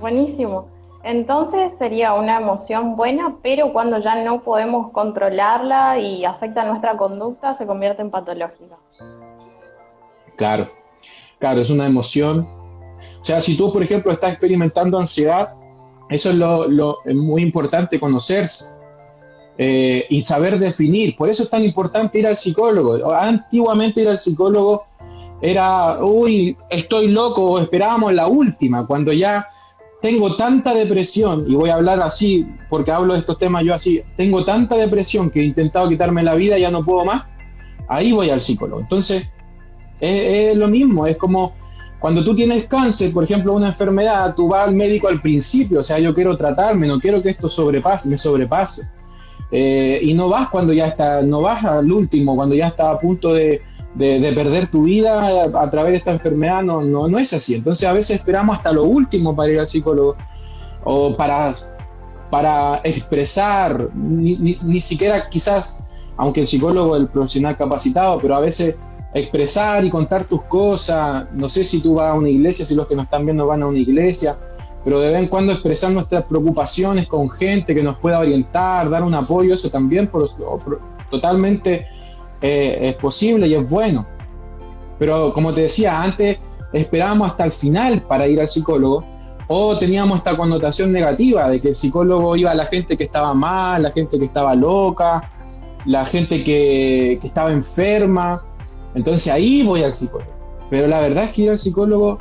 Buenísimo. 0.00 0.71
Entonces 1.04 1.76
sería 1.76 2.14
una 2.14 2.38
emoción 2.38 2.96
buena, 2.96 3.36
pero 3.42 3.72
cuando 3.72 3.98
ya 3.98 4.22
no 4.22 4.42
podemos 4.42 4.92
controlarla 4.92 5.98
y 5.98 6.24
afecta 6.24 6.64
nuestra 6.64 6.96
conducta, 6.96 7.54
se 7.54 7.66
convierte 7.66 8.02
en 8.02 8.10
patológica. 8.10 8.76
Claro, 10.36 10.68
claro, 11.38 11.60
es 11.60 11.70
una 11.70 11.86
emoción. 11.86 12.46
O 13.20 13.24
sea, 13.24 13.40
si 13.40 13.56
tú, 13.56 13.72
por 13.72 13.82
ejemplo, 13.82 14.12
estás 14.12 14.30
experimentando 14.30 14.98
ansiedad, 14.98 15.54
eso 16.08 16.30
es 16.30 16.36
lo, 16.36 16.98
muy 17.06 17.42
importante 17.42 17.98
conocerse 17.98 18.76
eh, 19.58 20.06
y 20.08 20.22
saber 20.22 20.58
definir. 20.58 21.16
Por 21.16 21.28
eso 21.28 21.42
es 21.42 21.50
tan 21.50 21.64
importante 21.64 22.20
ir 22.20 22.28
al 22.28 22.36
psicólogo. 22.36 23.12
Antiguamente 23.12 24.02
ir 24.02 24.08
al 24.08 24.20
psicólogo 24.20 24.84
era, 25.40 25.98
uy, 26.04 26.56
estoy 26.70 27.08
loco, 27.08 27.58
esperábamos 27.58 28.12
la 28.12 28.28
última, 28.28 28.86
cuando 28.86 29.12
ya 29.12 29.44
tengo 30.02 30.34
tanta 30.34 30.74
depresión, 30.74 31.44
y 31.48 31.54
voy 31.54 31.70
a 31.70 31.76
hablar 31.76 32.02
así 32.02 32.44
porque 32.68 32.90
hablo 32.90 33.14
de 33.14 33.20
estos 33.20 33.38
temas 33.38 33.64
yo 33.64 33.72
así, 33.72 34.02
tengo 34.16 34.44
tanta 34.44 34.76
depresión 34.76 35.30
que 35.30 35.40
he 35.40 35.44
intentado 35.44 35.88
quitarme 35.88 36.24
la 36.24 36.34
vida, 36.34 36.58
y 36.58 36.62
ya 36.62 36.72
no 36.72 36.84
puedo 36.84 37.04
más, 37.04 37.24
ahí 37.88 38.10
voy 38.10 38.28
al 38.28 38.42
psicólogo. 38.42 38.80
Entonces, 38.80 39.32
es, 40.00 40.56
lo 40.56 40.66
mismo, 40.66 41.06
es 41.06 41.16
como 41.16 41.54
cuando 42.00 42.24
tú 42.24 42.34
tienes 42.34 42.66
cáncer, 42.66 43.12
por 43.12 43.22
ejemplo, 43.22 43.52
una 43.52 43.68
enfermedad, 43.68 44.34
tú 44.34 44.48
vas 44.48 44.66
al 44.66 44.74
médico 44.74 45.06
al 45.06 45.22
principio, 45.22 45.80
o 45.80 45.84
sea, 45.84 46.00
yo 46.00 46.12
quiero 46.12 46.36
tratarme, 46.36 46.88
no 46.88 46.98
quiero 46.98 47.22
que 47.22 47.30
esto 47.30 47.48
sobrepase, 47.48 48.08
me 48.08 48.18
sobrepase. 48.18 48.90
Eh, 49.52 50.00
y 50.02 50.14
no 50.14 50.28
vas 50.28 50.48
cuando 50.48 50.72
ya 50.72 50.88
está, 50.88 51.22
no 51.22 51.42
vas 51.42 51.64
al 51.64 51.92
último, 51.92 52.34
cuando 52.34 52.56
ya 52.56 52.66
está 52.68 52.90
a 52.90 52.98
punto 52.98 53.34
de, 53.34 53.62
de, 53.94 54.32
perder 54.32 54.68
tu 54.68 54.84
vida 54.84 55.44
a, 55.54 55.70
través 55.70 55.92
de 55.92 55.98
esta 55.98 56.12
enfermedad, 56.12 56.62
no, 56.62 56.82
no, 56.82 57.08
no 57.08 57.18
es 57.18 57.32
así. 57.32 57.54
Entonces 57.54 57.88
a 57.88 57.92
veces 57.92 58.18
esperamos 58.18 58.56
hasta 58.56 58.72
lo 58.72 58.84
último 58.84 59.34
para 59.36 59.50
ir 59.50 59.60
al 59.60 59.68
psicólogo 59.68 60.16
o 60.84 61.14
para, 61.16 61.54
para 62.30 62.80
expresar, 62.84 63.88
ni, 63.94 64.58
ni, 64.62 64.80
siquiera 64.80 65.28
quizás, 65.28 65.84
aunque 66.16 66.40
el 66.40 66.48
psicólogo 66.48 66.96
es 66.96 67.02
el 67.02 67.08
profesional 67.08 67.56
capacitado, 67.56 68.18
pero 68.20 68.34
a 68.34 68.40
veces 68.40 68.78
expresar 69.14 69.84
y 69.84 69.90
contar 69.90 70.24
tus 70.24 70.42
cosas, 70.44 71.26
no 71.32 71.48
sé 71.48 71.64
si 71.64 71.82
tú 71.82 71.94
vas 71.94 72.10
a 72.10 72.14
una 72.14 72.30
iglesia, 72.30 72.64
si 72.64 72.74
los 72.74 72.88
que 72.88 72.96
nos 72.96 73.04
están 73.04 73.26
viendo 73.26 73.46
van 73.46 73.62
a 73.62 73.66
una 73.66 73.78
iglesia, 73.78 74.36
pero 74.84 74.98
de 75.00 75.12
vez 75.12 75.22
en 75.22 75.28
cuando 75.28 75.52
expresar 75.52 75.92
nuestras 75.92 76.24
preocupaciones 76.24 77.06
con 77.06 77.30
gente 77.30 77.74
que 77.74 77.82
nos 77.82 77.98
pueda 77.98 78.18
orientar, 78.18 78.88
dar 78.90 79.02
un 79.02 79.14
apoyo, 79.14 79.54
eso 79.54 79.70
también 79.70 80.08
por, 80.08 80.26
totalmente 81.10 81.86
es 82.42 82.96
posible 82.96 83.46
y 83.46 83.54
es 83.54 83.70
bueno. 83.70 84.06
Pero 84.98 85.32
como 85.32 85.52
te 85.52 85.62
decía, 85.62 86.02
antes 86.02 86.38
esperábamos 86.72 87.30
hasta 87.30 87.44
el 87.44 87.52
final 87.52 88.02
para 88.02 88.26
ir 88.26 88.40
al 88.40 88.48
psicólogo 88.48 89.04
o 89.48 89.76
teníamos 89.78 90.18
esta 90.18 90.36
connotación 90.36 90.92
negativa 90.92 91.48
de 91.48 91.60
que 91.60 91.68
el 91.68 91.76
psicólogo 91.76 92.36
iba 92.36 92.50
a 92.50 92.54
la 92.54 92.66
gente 92.66 92.96
que 92.96 93.04
estaba 93.04 93.34
mal, 93.34 93.82
la 93.82 93.90
gente 93.90 94.18
que 94.18 94.24
estaba 94.24 94.54
loca, 94.54 95.30
la 95.84 96.04
gente 96.06 96.44
que, 96.44 97.18
que 97.20 97.26
estaba 97.26 97.52
enferma. 97.52 98.42
Entonces 98.94 99.32
ahí 99.32 99.62
voy 99.62 99.82
al 99.82 99.94
psicólogo. 99.94 100.32
Pero 100.70 100.86
la 100.86 101.00
verdad 101.00 101.24
es 101.24 101.30
que 101.32 101.42
ir 101.42 101.50
al 101.50 101.58
psicólogo 101.58 102.18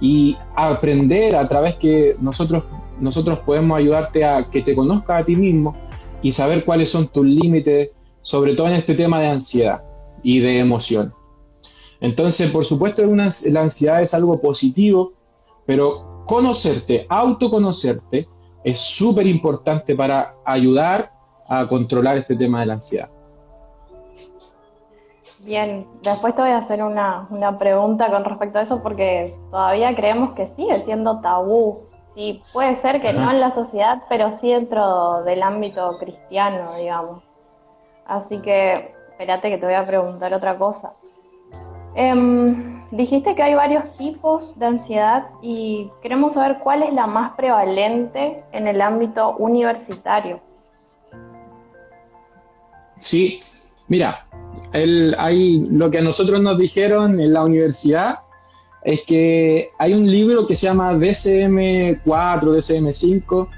y 0.00 0.36
aprender 0.56 1.36
a 1.36 1.48
través 1.48 1.76
que 1.76 2.14
nosotros, 2.20 2.64
nosotros 3.00 3.38
podemos 3.40 3.78
ayudarte 3.78 4.24
a 4.24 4.50
que 4.50 4.60
te 4.62 4.74
conozcas 4.74 5.22
a 5.22 5.24
ti 5.24 5.36
mismo 5.36 5.74
y 6.20 6.32
saber 6.32 6.64
cuáles 6.64 6.90
son 6.90 7.08
tus 7.08 7.24
límites, 7.24 7.90
sobre 8.24 8.56
todo 8.56 8.66
en 8.66 8.74
este 8.74 8.94
tema 8.94 9.20
de 9.20 9.28
ansiedad 9.28 9.84
y 10.24 10.40
de 10.40 10.58
emoción. 10.58 11.14
Entonces, 12.00 12.50
por 12.50 12.64
supuesto, 12.64 13.02
la 13.06 13.60
ansiedad 13.60 14.02
es 14.02 14.12
algo 14.14 14.40
positivo, 14.40 15.12
pero 15.66 16.24
conocerte, 16.26 17.06
autoconocerte, 17.08 18.26
es 18.64 18.80
súper 18.80 19.26
importante 19.26 19.94
para 19.94 20.34
ayudar 20.44 21.12
a 21.46 21.68
controlar 21.68 22.16
este 22.16 22.34
tema 22.34 22.60
de 22.60 22.66
la 22.66 22.74
ansiedad. 22.74 23.10
Bien, 25.44 25.86
después 26.02 26.34
te 26.34 26.40
voy 26.40 26.50
a 26.50 26.58
hacer 26.58 26.82
una, 26.82 27.28
pregunta 27.58 28.10
con 28.10 28.24
respecto 28.24 28.58
a 28.58 28.62
eso 28.62 28.82
porque 28.82 29.36
todavía 29.50 29.94
creemos 29.94 30.34
que 30.34 30.48
sigue 30.48 30.74
siendo 30.76 31.20
tabú. 31.20 31.82
Sí, 32.14 32.40
puede 32.52 32.76
ser 32.76 33.02
que 33.02 33.12
no 33.12 33.30
en 33.30 33.40
la 33.40 33.50
sociedad, 33.50 34.02
pero 34.08 34.32
sí 34.32 34.50
dentro 34.50 35.22
del 35.24 35.42
ámbito 35.42 35.98
cristiano, 35.98 36.74
digamos. 36.76 37.22
Así 38.06 38.38
que, 38.38 38.94
espérate 39.10 39.50
que 39.50 39.58
te 39.58 39.66
voy 39.66 39.74
a 39.74 39.86
preguntar 39.86 40.32
otra 40.34 40.56
cosa. 40.56 40.92
Em, 41.94 42.82
dijiste 42.90 43.34
que 43.34 43.42
hay 43.42 43.54
varios 43.54 43.96
tipos 43.96 44.58
de 44.58 44.66
ansiedad 44.66 45.26
y 45.42 45.90
queremos 46.02 46.34
saber 46.34 46.58
cuál 46.62 46.82
es 46.82 46.92
la 46.92 47.06
más 47.06 47.34
prevalente 47.36 48.42
en 48.52 48.66
el 48.66 48.80
ámbito 48.80 49.36
universitario. 49.38 50.40
Sí, 52.98 53.42
mira, 53.88 54.26
hay, 55.18 55.66
lo 55.70 55.90
que 55.90 55.98
a 55.98 56.02
nosotros 56.02 56.40
nos 56.40 56.58
dijeron 56.58 57.20
en 57.20 57.32
la 57.32 57.44
universidad 57.44 58.20
es 58.82 59.02
que 59.02 59.70
hay 59.78 59.94
un 59.94 60.10
libro 60.10 60.46
que 60.46 60.56
se 60.56 60.66
llama 60.66 60.92
DCM4, 60.94 62.02
DCM5, 62.02 63.48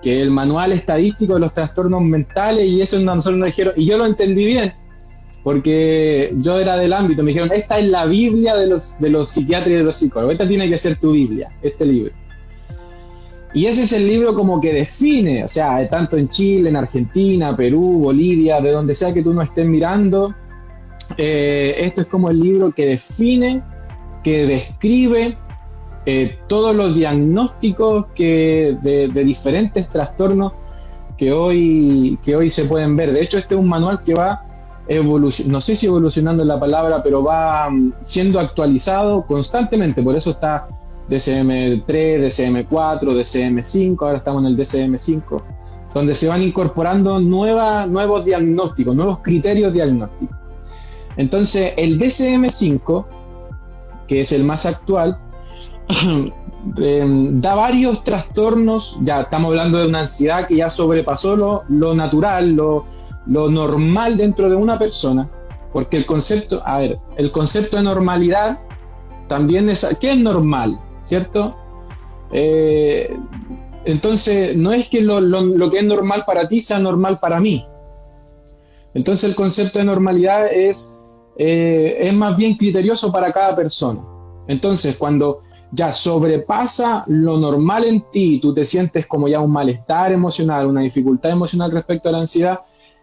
que 0.00 0.20
el 0.20 0.30
manual 0.30 0.72
estadístico 0.72 1.34
de 1.34 1.40
los 1.40 1.54
trastornos 1.54 2.02
mentales, 2.02 2.66
y 2.66 2.80
eso 2.80 2.98
nosotros 3.00 3.38
nos 3.38 3.46
dijeron, 3.46 3.74
y 3.76 3.86
yo 3.86 3.98
lo 3.98 4.06
entendí 4.06 4.46
bien, 4.46 4.72
porque 5.44 6.32
yo 6.38 6.58
era 6.58 6.76
del 6.76 6.92
ámbito, 6.92 7.22
me 7.22 7.28
dijeron, 7.28 7.50
esta 7.52 7.78
es 7.78 7.88
la 7.88 8.06
Biblia 8.06 8.56
de 8.56 8.66
los, 8.66 9.00
de 9.00 9.10
los 9.10 9.30
psiquiatras 9.30 9.72
y 9.72 9.76
de 9.76 9.84
los 9.84 9.96
psicólogos, 9.96 10.34
esta 10.34 10.48
tiene 10.48 10.68
que 10.68 10.78
ser 10.78 10.96
tu 10.96 11.12
Biblia, 11.12 11.52
este 11.62 11.84
libro. 11.84 12.12
Y 13.54 13.66
ese 13.66 13.82
es 13.82 13.92
el 13.92 14.06
libro 14.06 14.34
como 14.34 14.60
que 14.60 14.72
define, 14.72 15.44
o 15.44 15.48
sea, 15.48 15.88
tanto 15.90 16.16
en 16.16 16.28
Chile, 16.28 16.70
en 16.70 16.76
Argentina, 16.76 17.54
Perú, 17.54 18.00
Bolivia, 18.00 18.60
de 18.60 18.70
donde 18.70 18.94
sea 18.94 19.12
que 19.12 19.22
tú 19.22 19.34
no 19.34 19.42
estés 19.42 19.66
mirando, 19.66 20.34
eh, 21.18 21.74
esto 21.78 22.02
es 22.02 22.06
como 22.06 22.30
el 22.30 22.40
libro 22.40 22.72
que 22.72 22.86
define, 22.86 23.62
que 24.24 24.46
describe 24.46 25.36
eh, 26.04 26.38
todos 26.48 26.74
los 26.74 26.94
diagnósticos 26.94 28.06
que, 28.14 28.76
de, 28.82 29.08
diferentes 29.24 29.88
trastornos 29.88 30.52
que 31.16 31.32
hoy, 31.32 32.18
que 32.24 32.34
hoy 32.34 32.50
se 32.50 32.64
pueden 32.64 32.96
ver. 32.96 33.12
De 33.12 33.22
hecho, 33.22 33.38
este 33.38 33.54
es 33.54 33.60
un 33.60 33.68
manual 33.68 34.02
que 34.02 34.14
va 34.14 34.44
evolucionando, 34.88 35.58
no 35.58 35.60
sé 35.60 35.76
si 35.76 35.86
evolucionando 35.86 36.44
la 36.44 36.58
palabra, 36.58 37.02
pero 37.02 37.22
va 37.22 37.70
mm, 37.70 37.92
siendo 38.04 38.40
actualizado 38.40 39.24
constantemente. 39.26 40.02
Por 40.02 40.16
eso 40.16 40.30
está 40.30 40.68
DCM3, 41.08 41.86
DCM4, 41.86 43.00
DCM5, 43.00 43.96
ahora 44.00 44.18
estamos 44.18 44.42
en 44.42 44.46
el 44.48 44.56
DCM5, 44.56 45.42
donde 45.94 46.16
se 46.16 46.26
van 46.26 46.42
incorporando 46.42 47.20
nueva, 47.20 47.86
nuevos 47.86 48.24
diagnósticos, 48.24 48.96
nuevos 48.96 49.20
criterios 49.20 49.72
diagnósticos. 49.72 50.36
Entonces, 51.16 51.74
el 51.76 52.00
DCM5, 52.00 53.04
que 54.08 54.22
es 54.22 54.32
el 54.32 54.42
más 54.42 54.66
actual, 54.66 55.18
em, 56.78 57.40
da 57.40 57.54
varios 57.54 58.04
trastornos, 58.04 58.98
ya 59.02 59.22
estamos 59.22 59.50
hablando 59.50 59.78
de 59.78 59.88
una 59.88 60.00
ansiedad 60.00 60.46
que 60.46 60.56
ya 60.56 60.70
sobrepasó 60.70 61.64
lo, 61.68 61.94
natural, 61.94 62.52
lo, 62.52 62.86
normal 63.26 64.16
dentro 64.16 64.48
de 64.48 64.56
una 64.56 64.78
persona, 64.78 65.30
porque 65.72 65.96
el 65.96 66.06
concepto, 66.06 66.62
a 66.64 66.78
ver, 66.78 66.98
el 67.16 67.30
concepto 67.30 67.76
de 67.76 67.82
normalidad 67.82 68.60
también 69.28 69.68
es, 69.70 69.86
¿qué 70.00 70.12
es 70.12 70.18
normal? 70.18 70.78
¿Cierto? 71.02 71.56
Eh, 72.32 73.16
entonces, 73.84 74.56
no 74.56 74.72
es 74.72 74.88
que 74.88 75.00
lo, 75.00 75.20
lo, 75.20 75.70
que 75.70 75.78
es 75.78 75.84
normal 75.84 76.24
para 76.26 76.48
ti 76.48 76.60
sea 76.60 76.78
normal 76.78 77.18
para 77.18 77.40
mí. 77.40 77.66
Entonces, 78.94 79.30
el 79.30 79.34
concepto 79.34 79.78
de 79.78 79.86
normalidad 79.86 80.52
es 80.52 81.02
eh, 81.36 81.96
es 82.00 82.14
más 82.14 82.36
bien 82.36 82.56
criterioso 82.56 83.10
para 83.10 83.32
cada 83.32 83.56
persona. 83.56 84.00
Entonces, 84.48 84.96
cuando 84.96 85.42
ya 85.72 85.92
sobrepasa 85.92 87.04
lo 87.08 87.38
normal 87.38 87.84
en 87.84 88.02
ti, 88.12 88.38
tú 88.40 88.54
te 88.54 88.64
sientes 88.64 89.06
como 89.06 89.26
ya 89.26 89.40
un 89.40 89.50
malestar 89.50 90.12
emocional, 90.12 90.66
una 90.66 90.82
dificultad 90.82 91.32
emocional 91.32 91.70
respecto 91.70 92.08
a 92.08 92.12
la 92.12 92.18
ansiedad, 92.18 92.60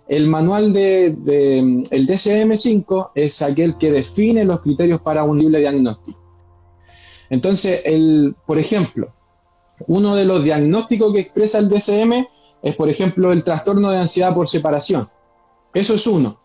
el 0.07 0.27
manual 0.27 0.73
de, 0.73 1.05
el 1.05 2.07
DCM5 2.07 3.11
es 3.13 3.41
aquel 3.41 3.77
que 3.77 3.91
define 3.91 4.45
los 4.45 4.61
criterios 4.61 5.01
para 5.01 5.23
un 5.23 5.37
libre 5.37 5.59
diagnóstico. 5.59 6.19
Entonces, 7.29 7.81
el, 7.85 8.35
por 8.45 8.57
ejemplo, 8.57 9.13
uno 9.87 10.15
de 10.15 10.25
los 10.25 10.43
diagnósticos 10.43 11.13
que 11.13 11.19
expresa 11.19 11.59
el 11.59 11.69
DCM 11.69 12.25
es, 12.61 12.75
por 12.75 12.89
ejemplo, 12.89 13.31
el 13.31 13.43
trastorno 13.43 13.91
de 13.91 13.99
ansiedad 13.99 14.33
por 14.33 14.49
separación. 14.49 15.07
Eso 15.73 15.93
es 15.93 16.07
uno. 16.07 16.39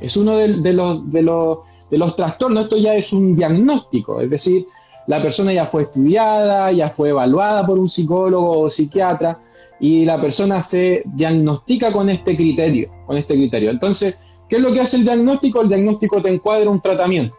Es 0.00 0.16
uno 0.16 0.36
de, 0.36 0.72
los, 0.72 1.10
de, 1.10 1.22
los, 1.22 2.16
trastornos, 2.16 2.64
esto 2.64 2.76
ya 2.76 2.94
es 2.94 3.12
un 3.12 3.34
diagnóstico, 3.34 4.20
es 4.20 4.30
decir, 4.30 4.66
la 5.06 5.20
persona 5.22 5.52
ya 5.52 5.66
fue 5.66 5.82
estudiada, 5.82 6.72
ya 6.72 6.90
fue 6.90 7.10
evaluada 7.10 7.66
por 7.66 7.78
un 7.78 7.88
psicólogo 7.88 8.58
o 8.58 8.70
psiquiatra 8.70 9.38
y 9.80 10.04
la 10.04 10.20
persona 10.20 10.62
se 10.62 11.02
diagnostica 11.04 11.92
con 11.92 12.08
este 12.08 12.36
criterio, 12.36 12.90
con 13.06 13.16
este 13.16 13.34
criterio. 13.34 13.70
Entonces, 13.70 14.20
¿qué 14.48 14.56
es 14.56 14.62
lo 14.62 14.72
que 14.72 14.80
hace 14.80 14.96
el 14.96 15.04
diagnóstico? 15.04 15.60
El 15.60 15.68
diagnóstico 15.68 16.22
te 16.22 16.30
encuadra 16.30 16.70
un 16.70 16.80
tratamiento. 16.80 17.36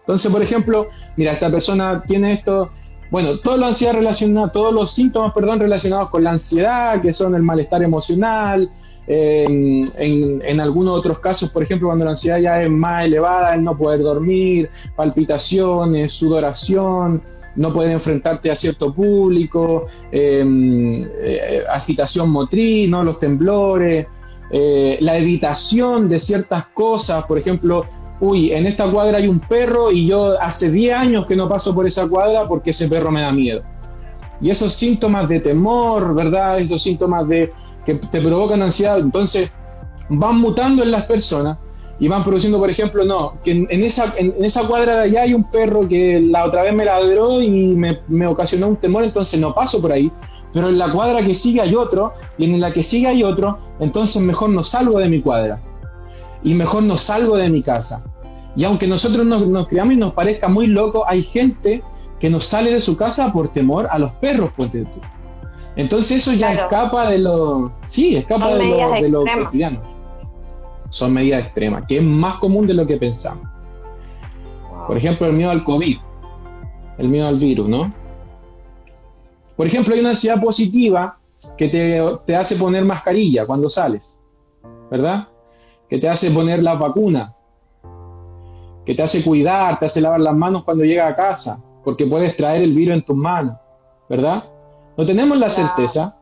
Entonces, 0.00 0.30
por 0.30 0.42
ejemplo, 0.42 0.88
mira, 1.16 1.32
esta 1.32 1.50
persona 1.50 2.02
tiene 2.06 2.32
esto, 2.32 2.70
bueno, 3.10 3.38
toda 3.38 3.56
la 3.56 3.68
ansiedad 3.68 3.94
relacionada, 3.94 4.52
todos 4.52 4.74
los 4.74 4.90
síntomas, 4.90 5.32
perdón, 5.32 5.60
relacionados 5.60 6.10
con 6.10 6.24
la 6.24 6.30
ansiedad, 6.30 7.00
que 7.00 7.12
son 7.12 7.34
el 7.34 7.42
malestar 7.42 7.82
emocional, 7.82 8.70
en, 9.06 10.60
algunos 10.60 10.98
otros 10.98 11.18
casos, 11.18 11.50
por 11.50 11.62
ejemplo, 11.62 11.88
cuando 11.88 12.04
la 12.04 12.12
ansiedad 12.12 12.38
ya 12.38 12.62
es 12.62 12.70
más 12.70 13.04
elevada, 13.04 13.54
el 13.54 13.62
no 13.62 13.76
poder 13.76 14.00
dormir, 14.00 14.70
palpitaciones, 14.96 16.12
sudoración, 16.12 17.22
no 17.56 17.72
poder 17.72 17.92
enfrentarte 17.92 18.50
a 18.50 18.56
cierto 18.56 18.92
público, 18.92 19.86
em, 20.10 21.04
eh, 21.22 21.62
agitación 21.68 22.30
motriz, 22.30 22.88
los 22.88 23.20
temblores, 23.20 24.06
eh, 24.50 24.98
la 25.00 25.16
evitación 25.18 26.08
de 26.08 26.20
ciertas 26.20 26.66
cosas, 26.68 27.24
por 27.24 27.38
ejemplo, 27.38 27.86
uy, 28.20 28.52
en 28.52 28.66
esta 28.66 28.90
cuadra 28.90 29.18
hay 29.18 29.26
un 29.26 29.40
perro 29.40 29.90
y 29.90 30.06
yo 30.06 30.40
hace 30.40 30.70
10 30.70 30.94
años 30.94 31.26
que 31.26 31.36
no 31.36 31.48
paso 31.48 31.74
por 31.74 31.86
esa 31.86 32.08
cuadra 32.08 32.46
porque 32.48 32.70
ese 32.70 32.88
perro 32.88 33.10
me 33.10 33.20
da 33.20 33.32
miedo. 33.32 33.62
Y 34.40 34.50
esos 34.50 34.74
síntomas 34.74 35.28
de 35.28 35.40
temor, 35.40 36.14
¿verdad? 36.14 36.58
Esos 36.58 36.82
síntomas 36.82 37.26
de 37.28 37.52
que 37.84 37.94
te 37.94 38.20
provocan 38.20 38.62
ansiedad, 38.62 38.98
entonces 38.98 39.52
van 40.08 40.38
mutando 40.38 40.82
en 40.82 40.90
las 40.90 41.04
personas 41.04 41.58
y 41.98 42.08
van 42.08 42.24
produciendo, 42.24 42.58
por 42.58 42.70
ejemplo, 42.70 43.04
no, 43.04 43.38
que 43.42 43.52
en, 43.52 43.84
esa, 43.84 44.12
en, 44.16 44.34
esa 44.44 44.66
cuadra 44.66 44.96
de 44.96 45.02
allá 45.02 45.22
hay 45.22 45.34
un 45.34 45.44
perro 45.44 45.86
que 45.86 46.20
la 46.20 46.44
otra 46.44 46.62
vez 46.62 46.74
me 46.74 46.84
ladró 46.84 47.40
y 47.40 47.74
me, 47.76 48.00
me, 48.08 48.26
ocasionó 48.26 48.68
un 48.68 48.76
temor, 48.76 49.04
entonces 49.04 49.40
no 49.40 49.54
paso 49.54 49.80
por 49.80 49.92
ahí, 49.92 50.10
pero 50.52 50.68
en 50.68 50.78
la 50.78 50.90
cuadra 50.92 51.24
que 51.24 51.34
sigue 51.34 51.60
hay 51.60 51.74
otro 51.74 52.12
y 52.36 52.44
en 52.44 52.60
la 52.60 52.72
que 52.72 52.82
sigue 52.82 53.06
hay 53.06 53.22
otro, 53.22 53.58
entonces 53.78 54.22
mejor 54.22 54.50
no 54.50 54.64
salgo 54.64 54.98
de 54.98 55.08
mi 55.08 55.20
cuadra. 55.20 55.60
Y 56.42 56.54
mejor 56.54 56.82
no 56.82 56.98
salgo 56.98 57.36
de 57.36 57.48
mi 57.48 57.62
casa. 57.62 58.04
Y 58.54 58.64
aunque 58.64 58.86
nosotros 58.86 59.24
nos, 59.24 59.46
nos 59.46 59.66
criamos 59.66 59.94
y 59.94 59.96
nos 59.96 60.12
parezca 60.12 60.46
muy 60.48 60.66
loco, 60.66 61.04
hay 61.08 61.22
gente 61.22 61.82
que 62.20 62.30
no 62.30 62.40
sale 62.40 62.72
de 62.72 62.80
su 62.80 62.96
casa 62.96 63.32
por 63.32 63.48
temor 63.48 63.88
a 63.90 63.98
los 63.98 64.12
perros, 64.12 64.50
pues 64.56 64.70
Entonces 65.76 66.18
eso 66.18 66.32
ya 66.32 66.52
escapa 66.52 67.10
de 67.10 67.18
lo... 67.18 67.72
Sí, 67.84 68.16
escapa 68.16 68.54
de 68.54 68.64
lo, 68.64 68.90
de 68.92 69.08
lo 69.08 69.24
cotidiano. 69.44 69.80
Son 70.90 71.12
medidas 71.12 71.44
extremas, 71.44 71.84
que 71.88 71.98
es 71.98 72.02
más 72.02 72.38
común 72.38 72.66
de 72.66 72.74
lo 72.74 72.86
que 72.86 72.96
pensamos. 72.96 73.48
Por 74.86 74.96
ejemplo, 74.96 75.26
el 75.26 75.32
miedo 75.32 75.50
al 75.50 75.64
COVID, 75.64 75.98
el 76.98 77.08
miedo 77.08 77.26
al 77.26 77.36
virus, 77.36 77.68
¿no? 77.68 77.92
Por 79.56 79.66
ejemplo, 79.66 79.94
hay 79.94 80.00
una 80.00 80.10
ansiedad 80.10 80.40
positiva 80.40 81.18
que 81.56 81.68
te, 81.68 82.00
te 82.26 82.36
hace 82.36 82.56
poner 82.56 82.84
mascarilla 82.84 83.46
cuando 83.46 83.68
sales, 83.68 84.18
¿verdad? 84.90 85.28
Que 85.88 85.98
te 85.98 86.08
hace 86.08 86.30
poner 86.30 86.62
la 86.62 86.74
vacuna, 86.74 87.34
que 88.84 88.94
te 88.94 89.02
hace 89.02 89.22
cuidar, 89.22 89.78
te 89.78 89.86
hace 89.86 90.00
lavar 90.00 90.20
las 90.20 90.34
manos 90.34 90.64
cuando 90.64 90.84
llegas 90.84 91.12
a 91.12 91.16
casa, 91.16 91.64
porque 91.82 92.06
puedes 92.06 92.36
traer 92.36 92.62
el 92.62 92.72
virus 92.72 92.94
en 92.94 93.04
tus 93.04 93.16
manos, 93.16 93.56
¿verdad? 94.08 94.44
No 94.96 95.04
tenemos 95.04 95.38
la 95.38 95.50
certeza, 95.50 96.16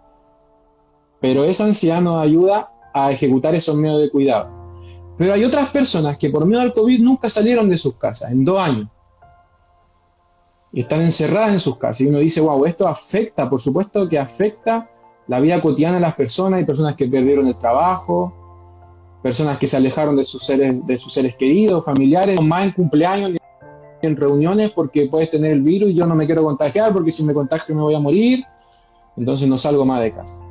pero 1.20 1.44
esa 1.44 1.64
ansiedad 1.64 2.00
nos 2.00 2.22
ayuda 2.22 2.72
a 2.94 3.12
ejecutar 3.12 3.54
esos 3.54 3.76
miedos 3.76 4.00
de 4.00 4.10
cuidado. 4.10 4.50
Pero 5.18 5.34
hay 5.34 5.44
otras 5.44 5.70
personas 5.70 6.16
que 6.16 6.30
por 6.30 6.46
miedo 6.46 6.60
al 6.60 6.72
COVID 6.72 7.00
nunca 7.00 7.28
salieron 7.28 7.68
de 7.68 7.78
sus 7.78 7.96
casas 7.96 8.30
en 8.30 8.44
dos 8.44 8.58
años. 8.58 8.88
Y 10.72 10.80
están 10.80 11.02
encerradas 11.02 11.52
en 11.52 11.60
sus 11.60 11.78
casas. 11.78 12.00
Y 12.00 12.06
uno 12.06 12.18
dice, 12.18 12.40
wow, 12.40 12.64
esto 12.64 12.88
afecta, 12.88 13.48
por 13.48 13.60
supuesto 13.60 14.08
que 14.08 14.18
afecta 14.18 14.90
la 15.28 15.38
vida 15.38 15.60
cotidiana 15.60 15.96
de 15.96 16.00
las 16.00 16.14
personas. 16.14 16.58
Hay 16.58 16.64
personas 16.64 16.96
que 16.96 17.06
perdieron 17.06 17.46
el 17.46 17.58
trabajo, 17.58 18.32
personas 19.22 19.58
que 19.58 19.68
se 19.68 19.76
alejaron 19.76 20.16
de 20.16 20.24
sus 20.24 20.42
seres, 20.42 20.84
de 20.86 20.98
sus 20.98 21.12
seres 21.12 21.36
queridos, 21.36 21.84
familiares, 21.84 22.40
más 22.40 22.64
en 22.64 22.72
cumpleaños, 22.72 23.32
en 24.00 24.16
reuniones, 24.16 24.72
porque 24.72 25.06
puedes 25.08 25.30
tener 25.30 25.52
el 25.52 25.62
virus 25.62 25.90
y 25.90 25.94
yo 25.94 26.06
no 26.06 26.14
me 26.14 26.26
quiero 26.26 26.42
contagiar, 26.42 26.92
porque 26.92 27.12
si 27.12 27.22
me 27.22 27.32
contagio 27.32 27.74
me 27.74 27.82
voy 27.82 27.94
a 27.94 28.00
morir, 28.00 28.44
entonces 29.16 29.48
no 29.48 29.58
salgo 29.58 29.84
más 29.84 30.00
de 30.02 30.12
casa. 30.12 30.44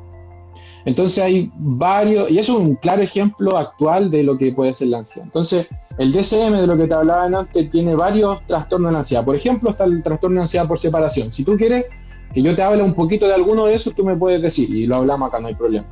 Entonces 0.84 1.22
hay 1.22 1.50
varios, 1.56 2.30
y 2.30 2.38
eso 2.38 2.58
es 2.58 2.58
un 2.58 2.74
claro 2.74 3.02
ejemplo 3.02 3.56
actual 3.56 4.10
de 4.10 4.24
lo 4.24 4.36
que 4.36 4.52
puede 4.52 4.74
ser 4.74 4.88
la 4.88 4.98
ansiedad. 4.98 5.26
Entonces, 5.26 5.68
el 5.96 6.12
DSM 6.12 6.52
de 6.60 6.66
lo 6.66 6.76
que 6.76 6.88
te 6.88 6.94
hablaba 6.94 7.24
antes 7.24 7.70
tiene 7.70 7.94
varios 7.94 8.44
trastornos 8.46 8.90
de 8.90 8.98
ansiedad. 8.98 9.24
Por 9.24 9.36
ejemplo, 9.36 9.70
está 9.70 9.84
el 9.84 10.02
trastorno 10.02 10.36
de 10.36 10.42
ansiedad 10.42 10.66
por 10.66 10.78
separación. 10.78 11.32
Si 11.32 11.44
tú 11.44 11.56
quieres 11.56 11.86
que 12.34 12.42
yo 12.42 12.56
te 12.56 12.62
hable 12.62 12.82
un 12.82 12.94
poquito 12.94 13.28
de 13.28 13.34
alguno 13.34 13.66
de 13.66 13.74
esos, 13.74 13.94
tú 13.94 14.04
me 14.04 14.16
puedes 14.16 14.42
decir, 14.42 14.74
y 14.74 14.86
lo 14.86 14.96
hablamos 14.96 15.28
acá, 15.28 15.38
no 15.38 15.48
hay 15.48 15.54
problema. 15.54 15.86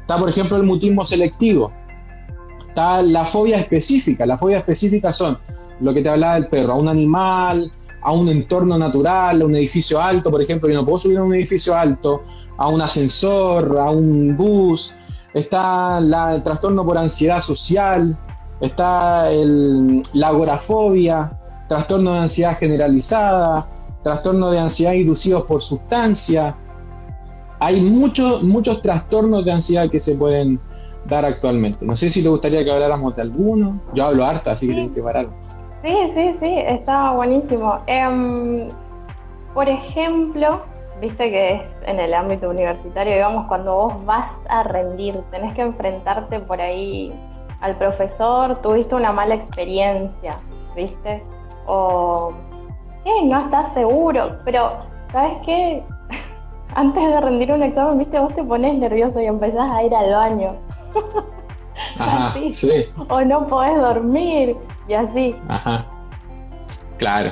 Está, 0.00 0.18
por 0.18 0.28
ejemplo, 0.28 0.56
el 0.56 0.62
mutismo 0.62 1.04
selectivo, 1.04 1.70
Está 2.70 3.02
la 3.02 3.24
fobia 3.24 3.58
específica. 3.58 4.24
La 4.24 4.38
fobia 4.38 4.58
específica 4.58 5.12
son 5.12 5.36
lo 5.80 5.92
que 5.92 6.02
te 6.02 6.08
hablaba 6.08 6.34
del 6.34 6.46
perro, 6.46 6.74
a 6.74 6.76
un 6.76 6.88
animal, 6.88 7.70
a 8.02 8.12
un 8.12 8.28
entorno 8.28 8.78
natural, 8.78 9.42
a 9.42 9.44
un 9.44 9.54
edificio 9.56 10.00
alto, 10.00 10.30
por 10.30 10.42
ejemplo, 10.42 10.68
yo 10.68 10.76
no 10.76 10.84
puedo 10.84 10.98
subir 10.98 11.18
a 11.18 11.22
un 11.22 11.34
edificio 11.34 11.76
alto, 11.76 12.22
a 12.56 12.68
un 12.68 12.80
ascensor, 12.80 13.78
a 13.78 13.90
un 13.90 14.36
bus. 14.36 14.94
Está 15.34 15.98
el 15.98 16.42
trastorno 16.42 16.84
por 16.84 16.98
ansiedad 16.98 17.40
social, 17.40 18.18
está 18.60 19.30
el, 19.30 20.02
la 20.14 20.28
agorafobia, 20.28 21.38
trastorno 21.68 22.14
de 22.14 22.18
ansiedad 22.20 22.56
generalizada, 22.56 23.68
trastorno 24.02 24.50
de 24.50 24.58
ansiedad 24.58 24.92
inducidos 24.92 25.44
por 25.44 25.62
sustancia. 25.62 26.56
Hay 27.60 27.80
muchos, 27.82 28.42
muchos 28.42 28.82
trastornos 28.82 29.44
de 29.44 29.52
ansiedad 29.52 29.90
que 29.90 30.00
se 30.00 30.16
pueden 30.16 30.60
dar 31.06 31.24
actualmente. 31.24 31.84
No 31.84 31.96
sé 31.96 32.10
si 32.10 32.22
te 32.22 32.28
gustaría 32.28 32.64
que 32.64 32.72
habláramos 32.72 33.14
de 33.16 33.22
alguno. 33.22 33.82
Yo 33.94 34.06
hablo 34.06 34.24
harta, 34.24 34.52
así 34.52 34.66
que 34.66 34.74
tienes 34.74 34.92
que 34.92 35.02
parar. 35.02 35.28
Sí, 35.82 36.10
sí, 36.14 36.36
sí, 36.38 36.54
está 36.58 37.12
buenísimo. 37.12 37.78
Em, 37.86 38.68
por 39.54 39.68
ejemplo, 39.68 40.60
viste 41.00 41.30
que 41.30 41.54
es 41.54 41.62
en 41.86 41.98
el 41.98 42.12
ámbito 42.12 42.50
universitario, 42.50 43.14
digamos, 43.14 43.46
cuando 43.46 43.74
vos 43.74 44.04
vas 44.04 44.30
a 44.48 44.62
rendir, 44.64 45.22
tenés 45.30 45.54
que 45.54 45.62
enfrentarte 45.62 46.38
por 46.40 46.60
ahí 46.60 47.12
al 47.62 47.76
profesor, 47.76 48.56
tuviste 48.60 48.94
una 48.94 49.12
mala 49.12 49.34
experiencia, 49.34 50.32
¿viste? 50.76 51.22
O, 51.66 52.32
sí, 53.04 53.10
no 53.24 53.44
estás 53.46 53.72
seguro, 53.72 54.38
pero, 54.44 54.70
¿sabes 55.12 55.32
qué? 55.46 55.82
Antes 56.74 57.02
de 57.02 57.20
rendir 57.20 57.52
un 57.52 57.62
examen, 57.62 57.98
viste, 57.98 58.18
vos 58.18 58.34
te 58.34 58.44
pones 58.44 58.78
nervioso 58.78 59.20
y 59.20 59.26
empezás 59.26 59.70
a 59.70 59.82
ir 59.82 59.94
al 59.94 60.12
baño. 60.12 60.56
Ajá, 61.98 62.34
sí. 62.50 62.86
O 63.08 63.22
no 63.22 63.46
podés 63.46 63.80
dormir 63.80 64.56
y 64.90 64.94
así. 64.94 65.36
Ajá. 65.48 65.86
Claro. 66.98 67.30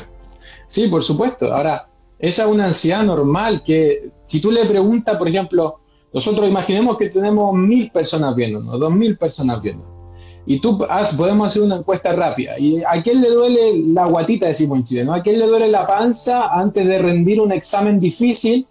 Sí, 0.67 0.87
por 0.89 1.03
supuesto. 1.03 1.53
Ahora, 1.53 1.89
esa 2.19 2.45
es 2.45 2.49
una 2.49 2.67
ansiedad 2.67 3.03
normal 3.03 3.63
que 3.65 4.11
si 4.27 4.41
tú 4.41 4.51
le 4.51 4.65
preguntas, 4.65 5.17
por 5.17 5.29
ejemplo, 5.29 5.81
nosotros 6.13 6.49
imaginemos 6.49 6.97
que 6.97 7.11
tenemos 7.11 7.53
mil 7.55 7.91
personas 7.91 8.35
viéndonos, 8.35 8.79
dos 8.79 8.93
mil 8.93 9.17
personas 9.19 9.61
viéndonos. 9.61 9.99
Y 10.47 10.61
tú 10.61 10.79
podemos 10.79 11.49
hacer 11.49 11.63
una 11.63 11.77
encuesta 11.77 12.13
rápida. 12.13 12.59
¿Y 12.59 12.83
a 12.83 13.03
quién 13.03 13.21
le 13.21 13.29
duele 13.29 13.83
la 13.89 14.07
guatita, 14.07 14.47
decimos 14.47 14.79
en 14.79 14.85
Chile? 14.85 15.05
¿no? 15.05 15.15
¿A 15.15 15.23
quién 15.23 15.39
le 15.39 15.47
duele 15.47 15.69
la 15.69 15.87
panza 15.87 16.55
antes 16.55 16.87
de 16.87 16.99
rendir 16.99 17.41
un 17.41 17.53
examen 17.53 18.01
difícil? 18.01 18.67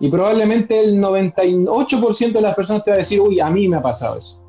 Y 0.00 0.10
probablemente 0.10 0.78
el 0.80 1.00
98% 1.00 2.32
de 2.32 2.40
las 2.40 2.54
personas 2.54 2.84
te 2.84 2.90
va 2.90 2.96
a 2.96 2.98
decir, 2.98 3.20
uy, 3.20 3.40
a 3.40 3.48
mí 3.48 3.68
me 3.68 3.76
ha 3.76 3.82
pasado 3.82 4.18
eso. 4.18 4.42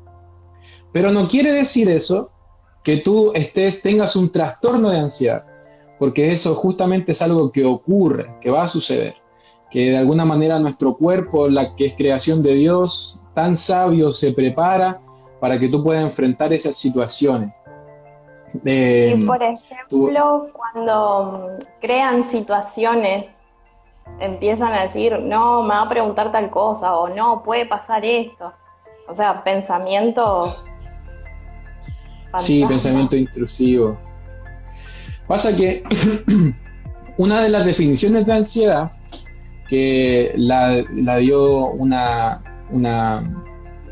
Pero 0.92 1.12
no 1.12 1.28
quiere 1.28 1.52
decir 1.52 1.88
eso 1.88 2.30
que 2.86 2.98
tú 2.98 3.32
estés, 3.34 3.82
tengas 3.82 4.14
un 4.14 4.30
trastorno 4.30 4.90
de 4.90 5.00
ansiedad, 5.00 5.44
porque 5.98 6.30
eso 6.30 6.54
justamente 6.54 7.10
es 7.10 7.20
algo 7.20 7.50
que 7.50 7.64
ocurre, 7.64 8.36
que 8.40 8.48
va 8.48 8.62
a 8.62 8.68
suceder, 8.68 9.16
que 9.72 9.90
de 9.90 9.98
alguna 9.98 10.24
manera 10.24 10.60
nuestro 10.60 10.96
cuerpo, 10.96 11.48
la 11.48 11.74
que 11.74 11.86
es 11.86 11.96
creación 11.96 12.44
de 12.44 12.54
Dios, 12.54 13.24
tan 13.34 13.56
sabio, 13.56 14.12
se 14.12 14.30
prepara 14.32 15.00
para 15.40 15.58
que 15.58 15.68
tú 15.68 15.82
puedas 15.82 16.04
enfrentar 16.04 16.52
esas 16.52 16.76
situaciones. 16.76 17.50
y 18.64 19.24
por 19.24 19.42
ejemplo, 19.42 20.46
cuando 20.52 21.58
crean 21.80 22.22
situaciones 22.22 23.42
empiezan 24.20 24.72
a 24.72 24.82
decir, 24.82 25.18
no, 25.22 25.64
me 25.64 25.74
va 25.74 25.82
a 25.82 25.88
preguntar 25.88 26.30
tal 26.30 26.50
cosa, 26.50 26.94
o 26.94 27.08
no, 27.08 27.42
puede 27.42 27.66
pasar 27.66 28.04
esto. 28.04 28.52
O 29.08 29.14
sea, 29.16 29.42
Sí, 32.38 32.64
pensamiento 32.68 33.16
intrusivo. 33.16 33.98
Pasa 35.26 35.56
que 35.56 35.82
una 37.16 37.42
de 37.42 37.48
las 37.48 37.64
definiciones 37.64 38.26
de 38.26 38.32
ansiedad 38.32 38.92
que 39.68 40.32
la, 40.36 40.84
dio 41.18 41.66
una, 41.70 42.42
una 42.70 43.42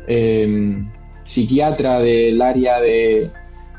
em, 0.07 0.89
psiquiatra 1.25 1.99
del 1.99 2.41
área 2.41 2.79
de, 2.79 3.29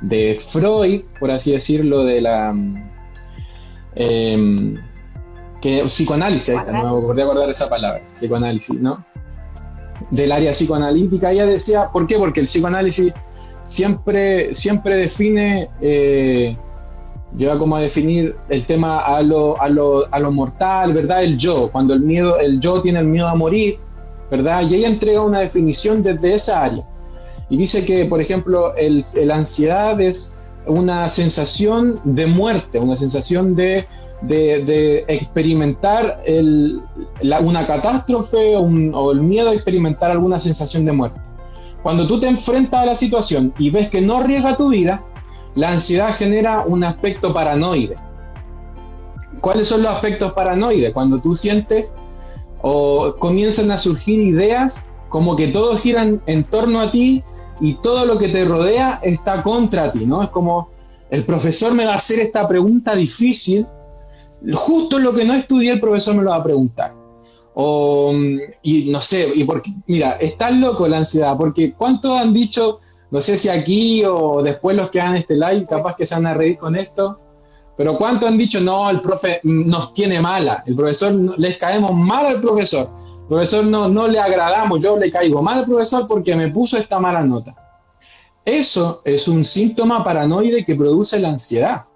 de, 0.02 0.34
Freud, 0.34 1.02
por 1.18 1.30
así 1.30 1.52
decirlo, 1.52 2.04
de 2.04 2.20
la 2.20 2.54
eh, 3.94 4.74
que 5.60 5.84
psicoanálisis, 5.84 6.54
no 6.66 6.82
me 6.82 6.98
acordé 7.02 7.22
acordar 7.22 7.50
esa 7.50 7.68
palabra, 7.68 8.02
psicoanálisis, 8.12 8.78
¿no? 8.80 9.04
Del 10.10 10.30
área 10.30 10.52
psicoanalítica, 10.52 11.32
ella 11.32 11.46
decía, 11.46 11.90
¿por 11.90 12.06
qué? 12.06 12.18
Porque 12.18 12.40
el 12.40 12.46
psicoanálisis 12.46 13.12
siempre, 13.66 14.54
siempre 14.54 14.96
define, 14.96 15.68
eh, 15.80 16.56
lleva 17.36 17.58
como 17.58 17.76
a 17.76 17.80
definir 17.80 18.34
el 18.48 18.64
tema 18.64 19.00
a 19.00 19.20
lo, 19.22 19.60
a, 19.60 19.68
lo, 19.68 20.12
a 20.12 20.18
lo 20.18 20.32
mortal, 20.32 20.92
¿verdad? 20.94 21.22
El 21.22 21.36
yo, 21.36 21.70
cuando 21.70 21.94
el 21.94 22.00
miedo, 22.00 22.38
el 22.38 22.60
yo 22.60 22.80
tiene 22.80 23.00
el 23.00 23.06
miedo 23.06 23.28
a 23.28 23.34
morir, 23.34 23.78
¿verdad? 24.30 24.62
Y 24.62 24.76
ella 24.76 24.88
entrega 24.88 25.22
una 25.22 25.40
definición 25.40 26.02
desde 26.02 26.34
esa 26.34 26.64
área. 26.64 26.84
Y 27.50 27.56
dice 27.56 27.84
que, 27.84 28.06
por 28.06 28.20
ejemplo, 28.20 28.74
el, 28.76 29.04
la 29.24 29.36
ansiedad 29.36 30.00
es 30.00 30.38
una 30.66 31.08
sensación 31.10 32.00
de 32.04 32.26
muerte, 32.26 32.80
una 32.80 32.96
sensación 32.96 33.54
de 33.54 33.86
de, 34.22 35.04
experimentar 35.08 36.22
una 37.42 37.66
catástrofe 37.66 38.56
o, 38.56 39.12
el 39.12 39.20
miedo 39.20 39.50
a 39.50 39.54
experimentar 39.54 40.10
alguna 40.10 40.40
sensación 40.40 40.84
de 40.84 40.92
muerte. 40.92 41.20
Cuando 41.86 42.08
tú 42.08 42.18
te 42.18 42.26
enfrentas 42.26 42.82
a 42.82 42.84
la 42.84 42.96
situación 42.96 43.54
y 43.60 43.70
ves 43.70 43.88
que 43.88 44.00
no 44.00 44.16
arriesga 44.16 44.56
tu 44.56 44.70
vida, 44.70 45.04
la 45.54 45.70
ansiedad 45.70 46.12
genera 46.12 46.64
un 46.66 46.82
aspecto 46.82 47.32
paranoide. 47.32 47.94
¿Cuáles 49.40 49.68
son 49.68 49.84
los 49.84 49.92
aspectos 49.92 50.32
paranoides? 50.32 50.92
Cuando 50.92 51.20
tú 51.20 51.36
sientes 51.36 51.94
o 52.60 53.14
comienzan 53.20 53.70
a 53.70 53.78
surgir 53.78 54.18
ideas 54.18 54.88
como 55.10 55.36
que 55.36 55.46
todo 55.52 55.76
gira 55.76 56.04
en 56.26 56.44
torno 56.50 56.80
a 56.80 56.90
ti 56.90 57.22
y 57.60 57.74
todo 57.74 58.04
lo 58.04 58.18
que 58.18 58.30
te 58.30 58.44
rodea 58.44 58.98
está 59.04 59.44
contra 59.44 59.92
ti, 59.92 60.06
¿no? 60.06 60.24
Es 60.24 60.30
como 60.30 60.70
el 61.08 61.22
profesor 61.22 61.72
me 61.72 61.86
va 61.86 61.92
a 61.92 61.96
hacer 61.98 62.18
esta 62.18 62.48
pregunta 62.48 62.96
difícil 62.96 63.64
justo 64.54 64.98
lo 64.98 65.14
que 65.14 65.24
no 65.24 65.34
estudié 65.34 65.70
el 65.70 65.80
profesor 65.80 66.16
me 66.16 66.24
lo 66.24 66.30
va 66.30 66.36
a 66.38 66.42
preguntar. 66.42 66.95
O, 67.58 68.12
y 68.62 68.90
no 68.90 69.00
sé, 69.00 69.32
y 69.34 69.44
porque, 69.44 69.70
mira, 69.86 70.12
está 70.20 70.50
loco 70.50 70.86
la 70.86 70.98
ansiedad, 70.98 71.34
porque 71.38 71.72
¿cuántos 71.72 72.18
han 72.20 72.34
dicho, 72.34 72.80
no 73.10 73.22
sé 73.22 73.38
si 73.38 73.48
aquí 73.48 74.04
o 74.04 74.42
después 74.42 74.76
los 74.76 74.90
que 74.90 75.00
hagan 75.00 75.16
este 75.16 75.36
live, 75.36 75.66
capaz 75.66 75.96
que 75.96 76.04
se 76.04 76.14
van 76.14 76.26
a 76.26 76.34
reír 76.34 76.58
con 76.58 76.76
esto, 76.76 77.18
pero 77.74 77.96
¿cuántos 77.96 78.28
han 78.28 78.36
dicho, 78.36 78.60
no, 78.60 78.90
el 78.90 79.00
profe 79.00 79.40
nos 79.42 79.94
tiene 79.94 80.20
mala, 80.20 80.64
el 80.66 80.76
profesor, 80.76 81.14
les 81.38 81.56
caemos 81.56 81.94
mal 81.94 82.26
al 82.26 82.40
profesor, 82.42 82.90
el 83.22 83.26
profesor 83.26 83.64
no, 83.64 83.88
no 83.88 84.06
le 84.06 84.20
agradamos, 84.20 84.78
yo 84.80 84.98
le 84.98 85.10
caigo 85.10 85.40
mal 85.40 85.60
al 85.60 85.64
profesor 85.64 86.06
porque 86.06 86.36
me 86.36 86.50
puso 86.50 86.76
esta 86.76 86.98
mala 87.00 87.22
nota? 87.22 87.54
Eso 88.44 89.00
es 89.04 89.28
un 89.28 89.46
síntoma 89.46 90.04
paranoide 90.04 90.64
que 90.64 90.76
produce 90.76 91.18
la 91.18 91.30
ansiedad. 91.30 91.86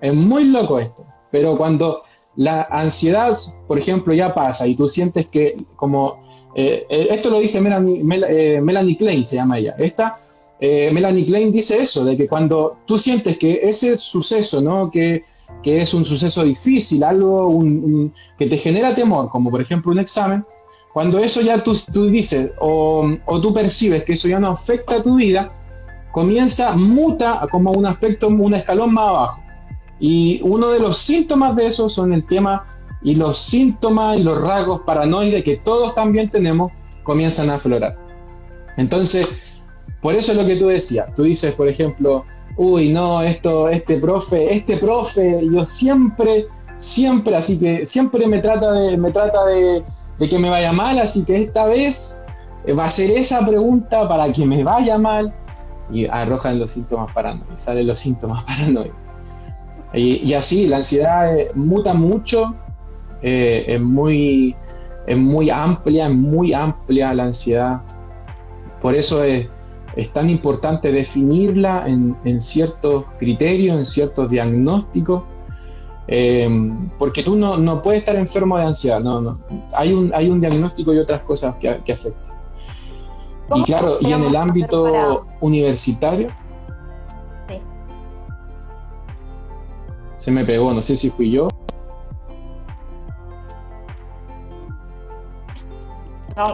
Es 0.00 0.14
muy 0.14 0.44
loco 0.44 0.78
esto, 0.78 1.04
pero 1.32 1.56
cuando 1.56 2.02
la 2.38 2.62
ansiedad, 2.70 3.36
por 3.66 3.80
ejemplo, 3.80 4.14
ya 4.14 4.32
pasa 4.32 4.66
y 4.68 4.76
tú 4.76 4.88
sientes 4.88 5.26
que 5.26 5.56
como 5.74 6.20
eh, 6.54 6.86
eh, 6.88 7.08
esto 7.10 7.30
lo 7.30 7.40
dice 7.40 7.60
Melanie, 7.60 8.00
eh, 8.28 8.60
Melanie, 8.60 8.96
Klein, 8.96 9.26
se 9.26 9.36
llama 9.36 9.58
ella. 9.58 9.74
Esta, 9.76 10.20
Melanie 10.60 11.26
Klein 11.26 11.52
dice 11.52 11.78
eso, 11.78 12.04
de 12.04 12.16
que 12.16 12.28
cuando 12.28 12.78
tú 12.86 12.96
sientes 12.96 13.38
que 13.38 13.60
ese 13.62 13.96
suceso, 13.98 14.60
¿no? 14.60 14.88
que, 14.90 15.24
que 15.62 15.82
es 15.82 15.92
un 15.94 16.04
suceso 16.04 16.44
difícil, 16.44 17.02
algo 17.02 17.52
que 18.36 18.46
te 18.46 18.56
genera 18.56 18.94
temor, 18.94 19.28
como 19.30 19.50
por 19.50 19.60
ejemplo 19.60 19.90
un 19.90 19.98
examen, 19.98 20.44
cuando 20.92 21.18
eso 21.18 21.40
ya 21.40 21.62
tú, 21.62 21.76
tú 21.92 22.06
dices 22.06 22.52
o, 22.60 23.08
o, 23.26 23.40
tú 23.40 23.52
percibes 23.52 24.04
que 24.04 24.14
eso 24.14 24.28
ya 24.28 24.40
no 24.40 24.50
afecta 24.50 24.96
a 24.96 25.02
tu 25.02 25.16
vida, 25.16 25.52
comienza, 26.12 26.74
muta 26.76 27.46
como 27.50 27.72
un 27.72 27.86
aspecto, 27.86 28.28
un 28.28 28.54
escalón 28.54 28.94
más 28.94 29.08
abajo. 29.08 29.42
Y 30.00 30.40
uno 30.42 30.68
de 30.68 30.78
los 30.78 30.98
síntomas 30.98 31.56
de 31.56 31.66
eso 31.66 31.88
son 31.88 32.12
el 32.12 32.26
tema 32.26 32.66
y 33.02 33.14
los 33.14 33.38
síntomas 33.38 34.18
y 34.18 34.22
los 34.22 34.40
rasgos 34.40 34.82
paranoides 34.82 35.44
que 35.44 35.56
todos 35.56 35.94
también 35.94 36.30
tenemos 36.30 36.72
comienzan 37.02 37.50
a 37.50 37.54
aflorar. 37.54 37.96
Entonces, 38.76 39.28
por 40.00 40.14
eso 40.14 40.32
es 40.32 40.38
lo 40.38 40.46
que 40.46 40.56
tú 40.56 40.68
decías. 40.68 41.14
Tú 41.14 41.24
dices, 41.24 41.54
por 41.54 41.68
ejemplo, 41.68 42.24
uy, 42.56 42.92
no, 42.92 43.22
esto, 43.22 43.68
este 43.68 43.98
profe, 43.98 44.54
este 44.54 44.76
profe, 44.76 45.40
yo 45.50 45.64
siempre, 45.64 46.46
siempre, 46.76 47.36
así 47.36 47.58
que 47.58 47.86
siempre 47.86 48.26
me 48.26 48.38
trata 48.38 48.72
de, 48.72 48.96
me 48.96 49.10
trata 49.10 49.46
de, 49.46 49.84
de 50.18 50.28
que 50.28 50.38
me 50.38 50.50
vaya 50.50 50.72
mal, 50.72 50.98
así 50.98 51.24
que 51.24 51.42
esta 51.42 51.66
vez 51.66 52.24
va 52.76 52.84
a 52.84 52.90
ser 52.90 53.10
esa 53.12 53.46
pregunta 53.46 54.08
para 54.08 54.32
que 54.32 54.44
me 54.44 54.62
vaya 54.62 54.98
mal 54.98 55.34
y 55.90 56.06
arrojan 56.06 56.58
los 56.58 56.72
síntomas 56.72 57.12
paranoicos, 57.12 57.62
salen 57.62 57.86
los 57.86 57.98
síntomas 57.98 58.44
paranoicos. 58.46 59.07
Y, 59.94 60.16
y 60.24 60.34
así, 60.34 60.66
la 60.66 60.78
ansiedad 60.78 61.36
eh, 61.36 61.50
muta 61.54 61.94
mucho 61.94 62.54
eh, 63.22 63.64
es, 63.66 63.80
muy, 63.80 64.54
es 65.06 65.16
muy 65.16 65.50
amplia, 65.50 66.06
es 66.06 66.14
muy 66.14 66.52
amplia 66.52 67.14
la 67.14 67.24
ansiedad. 67.24 67.80
Por 68.80 68.94
eso 68.94 69.24
es, 69.24 69.48
es 69.96 70.12
tan 70.12 70.28
importante 70.30 70.92
definirla 70.92 71.84
en, 71.86 72.16
en, 72.24 72.40
ciertos 72.40 73.04
criterios, 73.18 73.78
en 73.78 73.86
ciertos 73.86 74.30
diagnósticos, 74.30 75.24
eh, 76.06 76.48
porque 76.98 77.22
tú 77.22 77.34
no, 77.34 77.56
no, 77.56 77.82
puedes 77.82 78.00
estar 78.00 78.16
enfermo 78.16 78.56
de 78.58 78.64
ansiedad, 78.64 79.00
no, 79.00 79.20
no. 79.20 79.40
Hay, 79.72 79.92
un, 79.92 80.12
hay 80.14 80.28
un 80.28 80.40
diagnóstico 80.40 80.94
y 80.94 80.98
otras 80.98 81.22
cosas 81.22 81.56
que, 81.56 81.80
que 81.84 81.92
afectan. 81.92 82.28
Y 83.54 83.62
claro, 83.62 83.96
y 84.00 84.12
en 84.12 84.24
el 84.24 84.36
ámbito 84.36 85.26
universitario, 85.40 86.28
se 90.18 90.30
me 90.32 90.44
pegó, 90.44 90.74
no 90.74 90.82
sé 90.82 90.96
si 90.96 91.10
fui 91.10 91.30
yo. 91.30 91.48
No, 96.36 96.44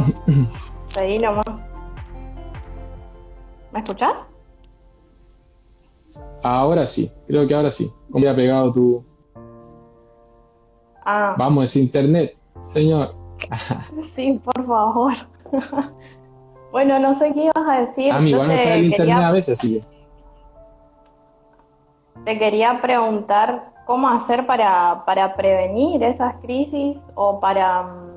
ahí 0.97 1.19
nomás. 1.19 1.45
¿Me 3.73 3.81
escuchás? 3.81 4.15
Ahora 6.43 6.87
sí, 6.87 7.11
creo 7.27 7.49
que 7.49 7.55
ahora 7.55 7.73
sí. 7.73 7.91
¿Cómo 8.11 8.29
ha 8.29 8.37
pegado 8.37 8.73
tu. 8.73 9.05
Ah. 11.05 11.35
Vamos, 11.37 11.65
es 11.65 11.77
internet, 11.77 12.37
señor. 12.63 13.15
sí, 14.15 14.41
por 14.45 14.67
favor. 14.67 15.15
bueno, 16.73 16.99
no 16.99 17.19
sé 17.19 17.33
qué 17.33 17.45
ibas 17.45 17.69
a 17.69 17.81
decir. 17.81 18.13
A 18.13 18.21
mí 18.21 18.31
igual 18.31 18.49
me 18.49 18.59
falla 18.59 18.77
el 18.77 18.85
internet 18.85 19.17
a 19.17 19.33
veces, 19.33 19.59
sí. 19.59 19.83
Te 22.25 22.39
quería 22.39 22.81
preguntar 22.81 23.73
cómo 23.87 24.09
hacer 24.09 24.47
para, 24.47 25.05
para 25.05 25.37
prevenir 25.37 26.03
esas 26.03 26.35
crisis 26.43 26.97
o 27.15 27.39
para 27.39 27.83
mm, 27.83 28.15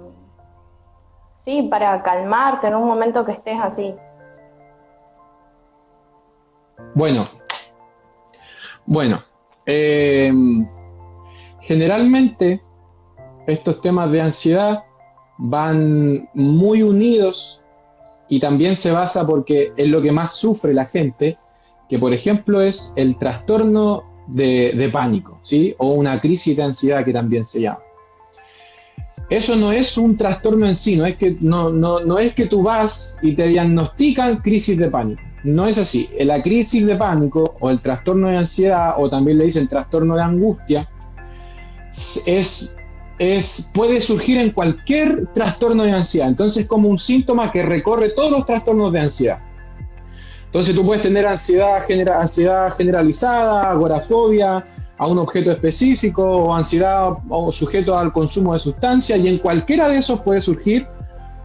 Sí, 1.47 1.61
para 1.71 2.03
calmarte 2.03 2.67
en 2.67 2.75
un 2.75 2.85
momento 2.85 3.23
que 3.23 3.31
estés 3.31 3.57
así. 3.57 3.95
Bueno, 6.93 7.23
bueno, 8.85 9.23
eh, 9.65 10.29
generalmente 11.61 12.61
estos 13.47 13.79
temas 13.79 14.11
de 14.11 14.21
ansiedad 14.21 14.83
van 15.37 16.29
muy 16.33 16.83
unidos 16.83 17.63
y 18.27 18.41
también 18.41 18.75
se 18.75 18.91
basa 18.91 19.25
porque 19.25 19.71
es 19.77 19.87
lo 19.87 20.01
que 20.01 20.11
más 20.11 20.33
sufre 20.33 20.73
la 20.73 20.85
gente, 20.85 21.37
que 21.89 21.99
por 21.99 22.13
ejemplo 22.13 22.61
es 22.61 22.93
el 22.95 23.17
trastorno 23.17 24.03
de, 24.27 24.89
pánico, 24.91 25.39
¿sí? 25.43 25.73
O 25.77 25.91
una 25.91 26.19
crisis 26.19 26.57
de 26.57 26.63
ansiedad 26.63 27.05
que 27.05 27.13
también 27.13 27.45
se 27.45 27.61
llama 27.61 27.79
eso 29.29 29.57
no 29.57 29.73
es 29.73 29.97
un 29.97 30.15
trastorno 30.15 30.67
en 30.67 30.75
sí, 30.75 30.95
no 30.95 31.05
es 31.05 31.17
que, 31.17 31.35
no, 31.41 31.69
no, 31.69 31.99
no 31.99 32.17
es 32.17 32.33
que 32.33 32.45
tú 32.45 32.63
vas 32.63 33.19
y 33.21 33.35
te 33.35 33.47
diagnostican 33.47 34.37
crisis 34.37 34.77
de 34.77 34.89
pánico. 34.89 35.21
No 35.43 35.67
es 35.67 35.77
así. 35.77 36.09
La 36.19 36.41
crisis 36.41 36.85
de 36.85 36.95
pánico 36.95 37.55
o 37.59 37.69
el 37.69 37.81
trastorno 37.81 38.29
de 38.29 38.37
ansiedad 38.37 38.95
o 38.97 39.09
también 39.09 39.37
le 39.37 39.45
dicen 39.45 39.67
trastorno 39.67 40.15
de 40.15 40.21
angustia 40.21 40.89
es, 42.25 42.77
es, 43.19 43.71
puede 43.73 43.99
surgir 44.01 44.37
en 44.37 44.51
cualquier 44.51 45.27
trastorno 45.33 45.83
de 45.83 45.91
ansiedad. 45.91 46.29
Entonces 46.29 46.63
es 46.63 46.69
como 46.69 46.87
un 46.87 46.97
síntoma 46.97 47.51
que 47.51 47.63
recorre 47.63 48.09
todos 48.09 48.31
los 48.31 48.45
trastornos 48.45 48.93
de 48.93 48.99
ansiedad. 48.99 49.39
Entonces 50.47 50.75
tú 50.75 50.85
puedes 50.85 51.03
tener 51.03 51.25
ansiedad, 51.27 51.83
ansiedad 52.19 52.73
generalizada, 52.73 53.69
agorafobia, 53.69 54.65
a 54.97 55.07
un 55.07 55.19
objeto 55.19 55.51
específico 55.51 56.23
o 56.23 56.53
ansiedad 56.55 57.17
o 57.29 57.51
sujeto 57.51 57.97
al 57.97 58.11
consumo 58.11 58.53
de 58.53 58.59
sustancias 58.59 59.19
y 59.19 59.27
en 59.27 59.37
cualquiera 59.37 59.87
de 59.87 59.97
esos 59.97 60.21
puede 60.21 60.41
surgir 60.41 60.87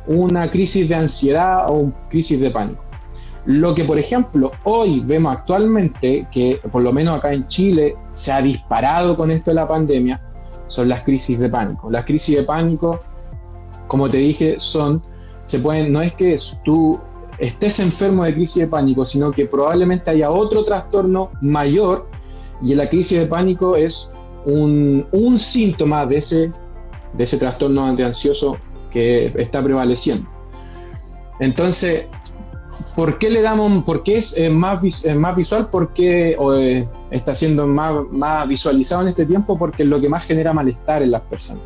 una 0.06 0.50
crisis 0.50 0.88
de 0.88 0.94
ansiedad 0.94 1.70
o 1.70 1.74
una 1.74 2.08
crisis 2.08 2.40
de 2.40 2.50
pánico. 2.50 2.82
Lo 3.44 3.74
que, 3.74 3.84
por 3.84 3.98
ejemplo, 3.98 4.52
hoy 4.64 5.00
vemos 5.00 5.36
actualmente, 5.36 6.28
que 6.30 6.60
por 6.70 6.82
lo 6.82 6.92
menos 6.92 7.18
acá 7.18 7.32
en 7.32 7.46
Chile 7.46 7.96
se 8.08 8.32
ha 8.32 8.40
disparado 8.40 9.16
con 9.16 9.30
esto 9.30 9.50
de 9.50 9.56
la 9.56 9.68
pandemia, 9.68 10.20
son 10.68 10.88
las 10.88 11.02
crisis 11.02 11.38
de 11.38 11.48
pánico. 11.48 11.90
Las 11.90 12.04
crisis 12.04 12.36
de 12.36 12.44
pánico, 12.44 13.00
como 13.88 14.08
te 14.08 14.18
dije, 14.18 14.56
son, 14.58 15.02
se 15.42 15.58
pueden, 15.58 15.92
no 15.92 16.00
es 16.02 16.14
que 16.14 16.38
tú 16.64 17.00
estés 17.42 17.80
enfermo 17.80 18.24
de 18.24 18.34
crisis 18.34 18.62
de 18.62 18.68
pánico, 18.68 19.04
sino 19.04 19.32
que 19.32 19.46
probablemente 19.46 20.10
haya 20.10 20.30
otro 20.30 20.64
trastorno 20.64 21.32
mayor 21.40 22.08
y 22.62 22.72
la 22.76 22.88
crisis 22.88 23.18
de 23.18 23.26
pánico 23.26 23.74
es 23.74 24.14
un, 24.44 25.04
síntoma 25.38 26.06
de 26.06 26.18
ese, 26.18 26.52
de 27.12 27.24
ese 27.24 27.38
trastorno 27.38 27.84
ansioso 27.84 28.58
que 28.92 29.32
está 29.36 29.60
prevaleciendo. 29.60 30.30
Entonces, 31.40 32.06
¿por 32.94 33.18
qué 33.18 33.28
le 33.28 33.42
damos, 33.42 33.82
por 33.82 34.04
qué 34.04 34.18
es 34.18 34.38
más, 34.52 34.80
más 35.16 35.36
visual? 35.36 35.68
Porque 35.68 36.36
eh, 36.38 36.88
está 37.10 37.34
siendo 37.34 37.66
más, 37.66 37.92
más 38.12 38.46
visualizado 38.46 39.02
en 39.02 39.08
este 39.08 39.26
tiempo? 39.26 39.58
Porque 39.58 39.82
es 39.82 39.88
lo 39.88 40.00
que 40.00 40.08
más 40.08 40.24
genera 40.24 40.52
malestar 40.52 41.02
en 41.02 41.10
las 41.10 41.22
personas. 41.22 41.64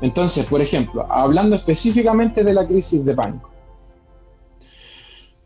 Entonces, 0.00 0.46
por 0.46 0.62
ejemplo, 0.62 1.06
hablando 1.10 1.54
específicamente 1.54 2.42
de 2.42 2.54
la 2.54 2.66
crisis 2.66 3.04
de 3.04 3.14
pánico. 3.14 3.55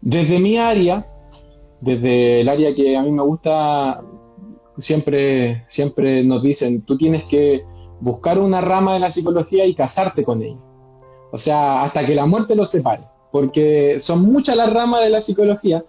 Desde 0.00 0.38
mi 0.38 0.56
área, 0.56 1.06
desde 1.80 2.40
el 2.40 2.48
área 2.48 2.74
que 2.74 2.96
a 2.96 3.02
mí 3.02 3.10
me 3.12 3.22
gusta 3.22 4.02
siempre, 4.78 5.64
siempre 5.68 6.24
nos 6.24 6.42
dicen, 6.42 6.82
tú 6.82 6.96
tienes 6.96 7.24
que 7.24 7.64
buscar 8.00 8.38
una 8.38 8.60
rama 8.60 8.94
de 8.94 9.00
la 9.00 9.10
psicología 9.10 9.66
y 9.66 9.74
casarte 9.74 10.24
con 10.24 10.42
ella. 10.42 10.58
O 11.32 11.38
sea, 11.38 11.82
hasta 11.82 12.04
que 12.04 12.14
la 12.14 12.26
muerte 12.26 12.56
los 12.56 12.70
separe, 12.70 13.04
porque 13.30 14.00
son 14.00 14.22
muchas 14.32 14.56
las 14.56 14.72
ramas 14.72 15.02
de 15.02 15.10
la 15.10 15.20
psicología 15.20 15.84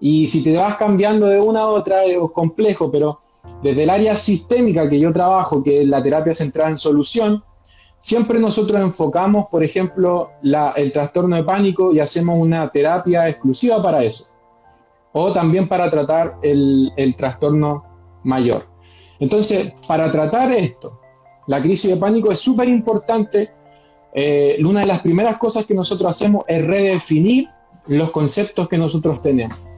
y 0.00 0.26
si 0.26 0.42
te 0.42 0.56
vas 0.56 0.76
cambiando 0.76 1.26
de 1.26 1.40
una 1.40 1.60
a 1.60 1.68
otra 1.68 2.04
es 2.04 2.18
complejo, 2.34 2.90
pero 2.90 3.20
desde 3.62 3.84
el 3.84 3.90
área 3.90 4.16
sistémica 4.16 4.88
que 4.88 4.98
yo 4.98 5.12
trabajo, 5.12 5.62
que 5.62 5.82
es 5.82 5.88
la 5.88 6.02
terapia 6.02 6.34
centrada 6.34 6.70
en 6.70 6.78
solución, 6.78 7.42
siempre 8.02 8.40
nosotros 8.40 8.80
enfocamos, 8.80 9.46
por 9.46 9.62
ejemplo, 9.62 10.32
el 10.42 10.92
trastorno 10.92 11.36
de 11.36 11.44
pánico 11.44 11.94
y 11.94 12.00
hacemos 12.00 12.36
una 12.36 12.68
terapia 12.70 13.28
exclusiva 13.28 13.80
para 13.80 14.02
eso. 14.02 14.32
O 15.12 15.32
también 15.32 15.68
para 15.68 15.88
tratar 15.88 16.38
el, 16.42 17.14
trastorno 17.16 17.84
mayor. 18.24 18.66
Entonces, 19.20 19.74
para 19.86 20.10
tratar 20.10 20.50
esto, 20.52 21.00
la 21.46 21.62
crisis 21.62 21.94
de 21.94 21.96
pánico 21.96 22.32
es 22.32 22.40
súper 22.40 22.68
importante. 22.68 23.52
Eh, 24.12 24.58
una 24.64 24.80
de 24.80 24.86
las 24.86 25.00
primeras 25.00 25.38
cosas 25.38 25.64
que 25.64 25.74
nosotros 25.74 26.10
hacemos 26.10 26.44
es 26.48 26.66
redefinir 26.66 27.48
los 27.86 28.10
conceptos 28.10 28.68
que 28.68 28.78
nosotros 28.78 29.22
tenemos. 29.22 29.68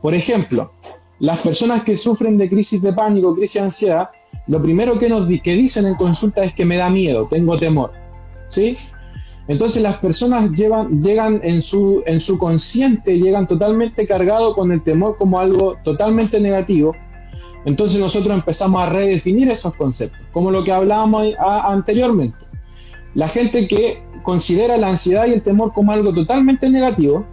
Por 0.00 0.14
ejemplo, 0.14 0.72
las 1.18 1.40
personas 1.40 1.84
que 1.84 1.98
sufren 1.98 2.38
de 2.38 2.48
crisis 2.48 2.80
de 2.80 2.94
pánico, 2.94 3.34
crisis 3.34 3.60
de 3.60 3.66
ansiedad, 3.66 4.10
lo 4.46 4.62
primero 4.62 4.98
que 4.98 5.08
nos 5.08 5.28
que 5.40 5.54
dicen 5.54 5.86
en 5.86 5.94
consulta 5.94 6.44
es 6.44 6.54
que 6.54 6.64
me 6.64 6.76
da 6.76 6.90
miedo, 6.90 7.26
tengo 7.30 7.56
temor. 7.58 7.92
¿Sí? 8.48 8.76
Entonces 9.48 9.82
las 9.82 9.98
personas 9.98 10.50
llevan, 10.52 11.02
llegan 11.02 11.40
en 11.42 11.62
su, 11.62 12.02
en 12.06 12.20
su 12.20 12.38
consciente, 12.38 13.18
llegan 13.18 13.46
totalmente 13.46 14.06
cargados 14.06 14.54
con 14.54 14.70
el 14.70 14.82
temor 14.82 15.16
como 15.18 15.38
algo 15.38 15.76
totalmente 15.82 16.40
negativo. 16.40 16.94
Entonces 17.64 18.00
nosotros 18.00 18.34
empezamos 18.34 18.82
a 18.82 18.90
redefinir 18.90 19.50
esos 19.50 19.74
conceptos, 19.74 20.20
como 20.32 20.50
lo 20.50 20.64
que 20.64 20.72
hablábamos 20.72 21.34
anteriormente. 21.38 22.38
La 23.14 23.28
gente 23.28 23.68
que 23.68 24.02
considera 24.22 24.76
la 24.76 24.88
ansiedad 24.88 25.26
y 25.26 25.32
el 25.32 25.42
temor 25.42 25.72
como 25.72 25.92
algo 25.92 26.12
totalmente 26.12 26.68
negativo, 26.70 27.24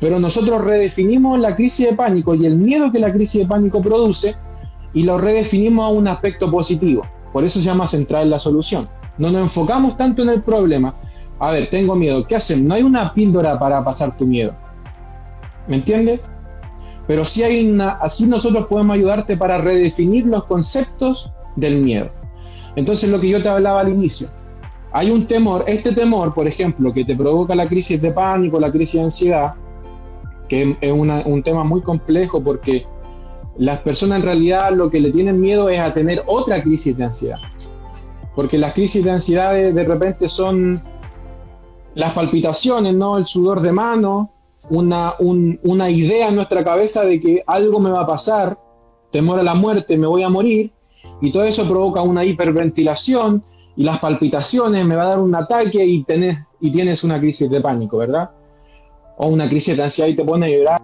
pero 0.00 0.18
nosotros 0.18 0.64
redefinimos 0.64 1.38
la 1.38 1.54
crisis 1.54 1.90
de 1.90 1.96
pánico 1.96 2.34
y 2.34 2.44
el 2.46 2.56
miedo 2.56 2.90
que 2.90 2.98
la 2.98 3.12
crisis 3.12 3.42
de 3.42 3.46
pánico 3.46 3.80
produce 3.80 4.34
y 4.94 5.04
lo 5.04 5.18
redefinimos 5.18 5.84
a 5.84 5.88
un 5.88 6.08
aspecto 6.08 6.50
positivo. 6.50 7.06
Por 7.32 7.44
eso 7.44 7.60
se 7.60 7.66
llama 7.66 7.86
centrar 7.86 8.22
en 8.22 8.30
la 8.30 8.38
solución. 8.38 8.88
No 9.18 9.30
nos 9.30 9.42
enfocamos 9.42 9.96
tanto 9.96 10.22
en 10.22 10.30
el 10.30 10.42
problema. 10.42 10.94
A 11.38 11.52
ver, 11.52 11.70
tengo 11.70 11.94
miedo. 11.94 12.26
¿Qué 12.26 12.36
hacen? 12.36 12.66
No 12.66 12.74
hay 12.74 12.82
una 12.82 13.12
píldora 13.14 13.58
para 13.58 13.82
pasar 13.84 14.16
tu 14.16 14.26
miedo. 14.26 14.54
¿Me 15.66 15.76
entiendes? 15.76 16.20
Pero 17.06 17.24
sí 17.24 17.42
hay 17.42 17.68
una, 17.68 17.90
así 17.90 18.26
nosotros 18.26 18.66
podemos 18.66 18.94
ayudarte 18.94 19.36
para 19.36 19.58
redefinir 19.58 20.26
los 20.26 20.44
conceptos 20.44 21.32
del 21.56 21.80
miedo. 21.82 22.10
Entonces 22.76 23.10
lo 23.10 23.20
que 23.20 23.28
yo 23.28 23.42
te 23.42 23.48
hablaba 23.48 23.80
al 23.80 23.88
inicio, 23.88 24.28
hay 24.92 25.10
un 25.10 25.26
temor, 25.26 25.64
este 25.66 25.92
temor, 25.92 26.34
por 26.34 26.46
ejemplo, 26.46 26.92
que 26.92 27.04
te 27.04 27.16
provoca 27.16 27.54
la 27.54 27.66
crisis 27.66 28.00
de 28.00 28.12
pánico, 28.12 28.60
la 28.60 28.70
crisis 28.70 29.00
de 29.00 29.04
ansiedad, 29.04 29.54
que 30.48 30.76
es 30.80 30.92
un 30.92 31.42
tema 31.42 31.64
muy 31.64 31.80
complejo 31.80 32.42
porque 32.42 32.86
las 33.58 33.80
personas 33.80 34.20
en 34.20 34.24
realidad 34.24 34.72
lo 34.72 34.90
que 34.90 35.00
le 35.00 35.10
tienen 35.10 35.40
miedo 35.40 35.68
es 35.68 35.80
a 35.80 35.92
tener 35.92 36.22
otra 36.26 36.62
crisis 36.62 36.96
de 36.96 37.04
ansiedad. 37.04 37.38
Porque 38.34 38.56
las 38.56 38.72
crisis 38.72 39.04
de 39.04 39.10
ansiedad 39.10 39.52
de, 39.52 39.84
repente 39.84 40.28
son 40.28 40.78
las 41.94 42.12
palpitaciones, 42.14 42.94
¿no? 42.94 43.18
El 43.18 43.26
sudor 43.26 43.60
de 43.60 43.72
mano, 43.72 44.30
una, 44.70 45.14
una 45.18 45.90
idea 45.90 46.28
en 46.28 46.36
nuestra 46.36 46.64
cabeza 46.64 47.04
de 47.04 47.20
que 47.20 47.44
algo 47.46 47.78
me 47.78 47.90
va 47.90 48.02
a 48.02 48.06
pasar, 48.06 48.58
temor 49.10 49.38
a 49.38 49.42
la 49.42 49.54
muerte, 49.54 49.98
me 49.98 50.06
voy 50.06 50.22
a 50.22 50.30
morir, 50.30 50.72
y 51.20 51.30
todo 51.30 51.44
eso 51.44 51.68
provoca 51.68 52.00
una 52.00 52.24
hiperventilación 52.24 53.44
y 53.76 53.84
las 53.84 53.98
palpitaciones, 53.98 54.84
me 54.86 54.96
va 54.96 55.04
a 55.04 55.08
dar 55.08 55.20
un 55.20 55.34
ataque 55.34 55.84
y, 55.84 56.02
tenés, 56.04 56.38
y 56.60 56.70
tienes 56.70 57.04
una 57.04 57.20
crisis 57.20 57.50
de 57.50 57.60
pánico, 57.60 57.98
¿verdad? 57.98 58.30
O 59.18 59.28
una 59.28 59.48
crisis 59.48 59.76
de 59.76 59.84
ansiedad 59.84 60.08
y 60.08 60.16
te 60.16 60.24
pone 60.24 60.46
a 60.46 60.48
llorar. 60.48 60.82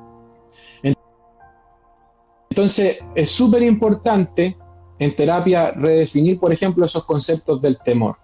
Es 2.64 3.30
súper 3.30 3.62
importante 3.62 4.56
en 4.98 5.14
terapia 5.14 5.70
redefinir, 5.72 6.38
por 6.38 6.52
ejemplo, 6.52 6.84
esos 6.84 7.04
conceptos 7.04 7.62
del 7.62 7.78
temor. 7.78 8.16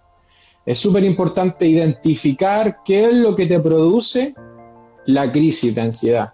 Es 0.65 0.79
súper 0.79 1.03
importante 1.03 1.67
identificar 1.67 2.79
qué 2.83 3.05
es 3.05 3.13
lo 3.13 3.35
que 3.35 3.45
te 3.45 3.59
produce 3.59 4.33
la 5.05 5.31
crisis 5.31 5.73
de 5.75 5.81
ansiedad. 5.81 6.33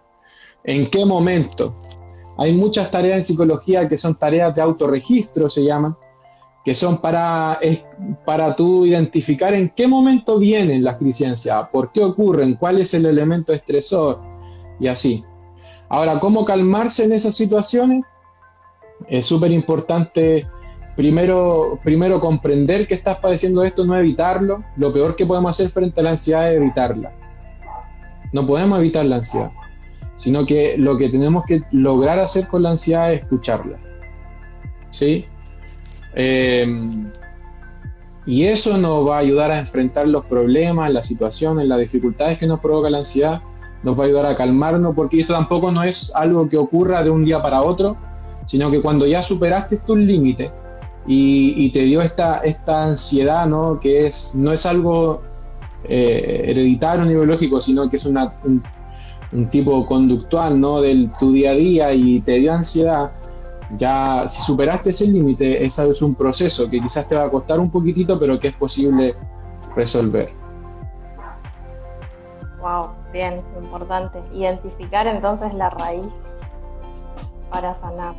¿En 0.63 0.87
qué 0.87 1.05
momento? 1.05 1.75
Hay 2.37 2.55
muchas 2.55 2.89
tareas 2.89 3.17
en 3.17 3.23
psicología 3.23 3.87
que 3.89 3.97
son 3.97 4.15
tareas 4.15 4.55
de 4.55 4.61
autorregistro, 4.61 5.49
se 5.49 5.65
llaman, 5.65 5.95
que 6.63 6.75
son 6.75 6.99
para, 6.99 7.59
para 8.25 8.55
tú 8.55 8.85
identificar 8.85 9.53
en 9.53 9.69
qué 9.69 9.87
momento 9.87 10.39
vienen 10.39 10.83
las 10.83 10.97
crisis 10.97 11.25
de 11.25 11.31
ansiedad, 11.31 11.69
por 11.71 11.91
qué 11.91 12.03
ocurren, 12.03 12.55
cuál 12.55 12.79
es 12.79 12.93
el 12.93 13.05
elemento 13.05 13.51
estresor 13.51 14.21
y 14.79 14.87
así. 14.87 15.23
Ahora, 15.93 16.21
¿cómo 16.21 16.45
calmarse 16.45 17.03
en 17.03 17.11
esas 17.11 17.35
situaciones? 17.35 18.05
Es 19.09 19.25
súper 19.25 19.51
importante 19.51 20.47
primero, 20.95 21.81
primero 21.83 22.21
comprender 22.21 22.87
que 22.87 22.93
estás 22.93 23.17
padeciendo 23.17 23.61
esto, 23.65 23.83
no 23.83 23.97
evitarlo. 23.97 24.63
Lo 24.77 24.93
peor 24.93 25.17
que 25.17 25.25
podemos 25.25 25.51
hacer 25.51 25.69
frente 25.69 25.99
a 25.99 26.03
la 26.05 26.11
ansiedad 26.11 26.49
es 26.49 26.61
evitarla. 26.61 27.11
No 28.31 28.47
podemos 28.47 28.79
evitar 28.79 29.03
la 29.03 29.17
ansiedad, 29.17 29.51
sino 30.15 30.45
que 30.45 30.77
lo 30.77 30.97
que 30.97 31.09
tenemos 31.09 31.43
que 31.43 31.63
lograr 31.71 32.19
hacer 32.19 32.47
con 32.47 32.63
la 32.63 32.69
ansiedad 32.69 33.11
es 33.11 33.23
escucharla. 33.23 33.77
¿Sí? 34.91 35.25
Eh, 36.15 36.73
y 38.25 38.43
eso 38.45 38.77
nos 38.77 39.05
va 39.05 39.17
a 39.17 39.19
ayudar 39.19 39.51
a 39.51 39.59
enfrentar 39.59 40.07
los 40.07 40.23
problemas, 40.23 40.89
las 40.89 41.05
situaciones, 41.05 41.67
las 41.67 41.79
dificultades 41.79 42.37
que 42.37 42.47
nos 42.47 42.61
provoca 42.61 42.89
la 42.89 42.99
ansiedad, 42.99 43.41
nos 43.83 43.97
va 43.97 44.03
a 44.03 44.07
ayudar 44.07 44.25
a 44.25 44.35
calmarnos, 44.35 44.95
porque 44.95 45.21
esto 45.21 45.33
tampoco 45.33 45.71
no 45.71 45.83
es 45.83 46.15
algo 46.15 46.47
que 46.47 46.57
ocurra 46.57 47.03
de 47.03 47.09
un 47.09 47.23
día 47.23 47.41
para 47.41 47.61
otro, 47.61 47.97
sino 48.45 48.69
que 48.69 48.81
cuando 48.81 49.05
ya 49.05 49.23
superaste 49.23 49.77
tus 49.77 49.97
límites 49.97 50.51
y, 51.07 51.69
te 51.71 51.79
dio 51.81 52.01
esta, 52.01 52.39
esta 52.39 52.83
ansiedad, 52.83 53.47
¿no? 53.47 53.79
que 53.79 54.07
es, 54.07 54.35
no 54.35 54.53
es 54.53 54.65
algo 54.65 55.21
eh, 55.83 56.43
hereditario 56.47 57.05
ni 57.05 57.13
biológico, 57.13 57.59
sino 57.61 57.89
que 57.89 57.97
es 57.97 58.05
una, 58.05 58.35
un, 58.43 58.63
un, 59.31 59.49
tipo 59.49 59.85
conductual 59.85 60.59
¿no? 60.59 60.81
de 60.81 61.09
tu 61.19 61.31
día 61.31 61.51
a 61.51 61.53
día 61.53 61.93
y 61.93 62.21
te 62.21 62.33
dio 62.33 62.53
ansiedad, 62.53 63.11
ya 63.77 64.25
si 64.27 64.43
superaste 64.43 64.91
ese 64.91 65.07
límite, 65.07 65.65
ese 65.65 65.89
es 65.89 66.01
un 66.01 66.15
proceso 66.15 66.69
que 66.69 66.79
quizás 66.79 67.07
te 67.07 67.15
va 67.15 67.25
a 67.25 67.31
costar 67.31 67.59
un 67.59 67.71
poquitito, 67.71 68.19
pero 68.19 68.39
que 68.39 68.49
es 68.49 68.55
posible 68.55 69.15
resolver. 69.75 70.29
Wow, 72.59 73.00
bien, 73.11 73.43
importante. 73.61 74.21
Identificar 74.33 75.07
entonces 75.07 75.53
la 75.53 75.69
raíz 75.69 76.07
para 77.49 77.73
sanar. 77.73 78.15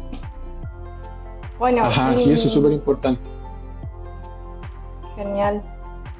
Bueno, 1.59 1.85
Ajá, 1.85 2.17
sí, 2.17 2.33
eso 2.33 2.49
es 2.49 2.55
súper 2.55 2.73
importante. 2.73 3.23
Genial. 5.15 5.63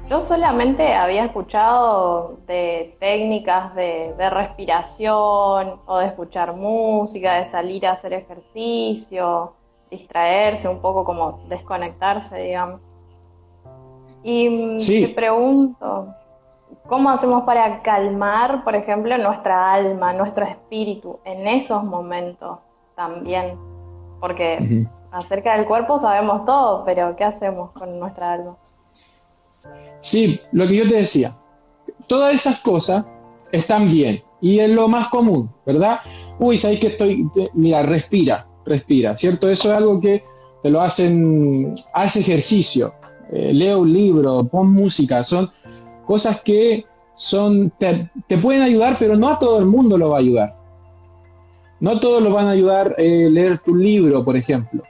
Yo 0.09 0.21
solamente 0.25 0.93
había 0.93 1.25
escuchado 1.25 2.37
de 2.45 2.97
técnicas 2.99 3.73
de, 3.73 4.13
respiración 4.29 5.79
o 5.85 5.97
de 5.97 6.07
escuchar 6.07 6.55
música, 6.55 7.35
de 7.35 7.45
salir 7.45 7.87
a 7.87 7.93
hacer 7.93 8.13
ejercicio, 8.13 9.53
distraerse 9.89 10.67
un 10.67 10.79
poco, 10.79 11.05
como 11.05 11.45
desconectarse, 11.47 12.43
digamos. 12.43 12.81
Y 14.23 14.49
mm, 14.49 14.77
te 14.77 15.07
pregunto, 15.09 16.13
¿cómo 16.93 17.09
hacemos 17.09 17.43
para 17.43 17.81
calmar, 17.81 18.63
por 18.63 18.75
ejemplo, 18.75 19.17
nuestra 19.17 19.73
alma, 19.73 20.13
nuestro 20.13 20.45
espíritu 20.45 21.17
en 21.25 21.47
esos 21.47 21.83
momentos 21.83 22.59
también? 22.95 23.55
Porque 24.19 24.85
acerca 25.11 25.57
del 25.57 25.65
cuerpo 25.65 25.97
sabemos 25.97 26.45
todo, 26.45 26.85
pero 26.85 27.15
¿qué 27.15 27.23
hacemos 27.23 27.71
con 27.71 27.99
nuestra 27.99 28.33
alma? 28.33 28.57
Sí, 30.01 30.39
lo 30.51 30.67
que 30.67 30.75
yo 30.75 30.83
te 30.87 30.97
decía, 30.97 31.35
todas 32.05 32.35
esas 32.35 32.59
cosas 32.59 33.03
están 33.51 33.91
bien 33.91 34.21
y 34.39 34.59
es 34.59 34.69
lo 34.69 34.87
más 34.87 35.07
común, 35.07 35.49
¿verdad? 35.65 35.97
Uy, 36.37 36.59
sabes 36.59 36.79
que 36.79 36.87
estoy, 36.87 37.27
mira, 37.55 37.81
respira, 37.81 38.45
respira, 38.67 39.17
¿cierto? 39.17 39.49
Eso 39.49 39.71
es 39.71 39.77
algo 39.77 39.99
que 39.99 40.23
te 40.61 40.69
lo 40.69 40.79
hacen, 40.79 41.73
hace 41.91 42.19
ejercicio, 42.19 42.93
eh, 43.31 43.51
leo 43.51 43.79
un 43.79 43.91
libro, 43.91 44.43
pon 44.43 44.71
música, 44.71 45.23
son 45.23 45.49
cosas 46.03 46.41
que 46.41 46.85
son, 47.15 47.71
te, 47.79 48.37
pueden 48.37 48.61
ayudar, 48.61 48.97
pero 48.99 49.15
no 49.15 49.29
a 49.29 49.39
todo 49.39 49.59
el 49.59 49.65
mundo 49.65 49.97
lo 49.97 50.09
va 50.09 50.17
a 50.17 50.19
ayudar. 50.19 50.55
No 51.79 51.99
todos 51.99 52.23
lo 52.23 52.33
van 52.33 52.47
a 52.47 52.51
ayudar 52.51 52.95
eh, 52.97 53.29
leer 53.29 53.59
tu 53.59 53.75
libro, 53.75 54.23
por 54.23 54.37
ejemplo. 54.37 54.83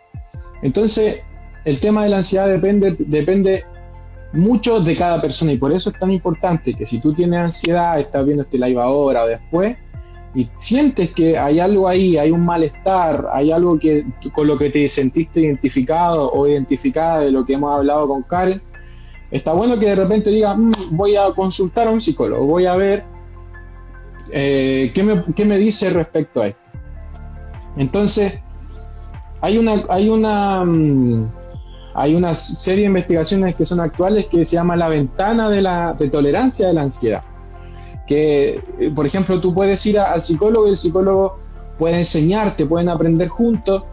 Entonces, 0.61 1.21
el 1.65 1.79
tema 1.79 2.03
de 2.03 2.09
la 2.09 2.17
ansiedad 2.17 2.47
depende, 2.47 2.95
depende 2.99 3.65
mucho 4.31 4.79
de 4.79 4.95
cada 4.95 5.21
persona 5.21 5.51
y 5.51 5.57
por 5.57 5.71
eso 5.71 5.89
es 5.89 5.99
tan 5.99 6.11
importante 6.11 6.73
que 6.73 6.85
si 6.85 6.99
tú 6.99 7.13
tienes 7.13 7.39
ansiedad, 7.39 7.99
estás 7.99 8.25
viendo 8.25 8.43
este 8.43 8.57
live 8.57 8.81
ahora 8.81 9.23
o 9.23 9.27
después 9.27 9.77
y 10.35 10.49
sientes 10.57 11.11
que 11.11 11.37
hay 11.37 11.59
algo 11.59 11.87
ahí, 11.87 12.17
hay 12.17 12.31
un 12.31 12.43
malestar, 12.43 13.27
hay 13.31 13.51
algo 13.51 13.77
que 13.77 14.05
con 14.33 14.47
lo 14.47 14.57
que 14.57 14.71
te 14.71 14.89
sentiste 14.89 15.41
identificado 15.41 16.31
o 16.31 16.47
identificada 16.47 17.19
de 17.19 17.31
lo 17.31 17.45
que 17.45 17.53
hemos 17.53 17.75
hablado 17.75 18.07
con 18.07 18.23
Karen, 18.23 18.61
está 19.33 19.51
bueno 19.51 19.79
que 19.79 19.87
de 19.87 19.95
repente 19.95 20.29
diga, 20.29 20.53
mm, 20.53 20.71
voy 20.91 21.15
a 21.15 21.25
consultar 21.35 21.87
a 21.87 21.91
un 21.91 21.99
psicólogo, 21.99 22.45
voy 22.45 22.67
a 22.67 22.75
ver 22.75 23.03
eh, 24.31 24.91
qué, 24.93 25.03
me, 25.03 25.25
qué 25.35 25.43
me 25.43 25.57
dice 25.57 25.89
respecto 25.89 26.41
a 26.41 26.47
esto. 26.47 26.61
Entonces, 27.75 28.39
hay 29.41 29.57
una, 29.57 29.83
hay 29.89 30.09
una 30.09 30.63
mm, 30.63 31.31
hay 31.95 32.35
serie 32.35 32.81
de 32.81 32.87
investigaciones 32.87 33.55
que 33.55 33.65
son 33.65 33.79
actuales 33.79 34.27
que 34.27 34.45
se 34.45 34.55
llama 34.55 34.75
la 34.75 34.87
ventana 34.87 35.49
de, 35.49 35.61
la, 35.61 35.93
de 35.93 36.09
tolerancia 36.09 36.67
de 36.67 36.73
la 36.73 36.81
ansiedad. 36.83 37.23
Que, 38.07 38.61
eh, 38.79 38.91
por 38.93 39.05
ejemplo, 39.05 39.39
tú 39.39 39.53
puedes 39.53 39.83
ir 39.85 39.99
al 39.99 40.23
psicólogo 40.23 40.67
y 40.67 40.71
el 40.71 40.77
psicólogo 40.77 41.39
puede 41.77 41.97
enseñarte, 41.97 42.65
pueden 42.65 42.89
aprender 42.89 43.27
juntos 43.27 43.83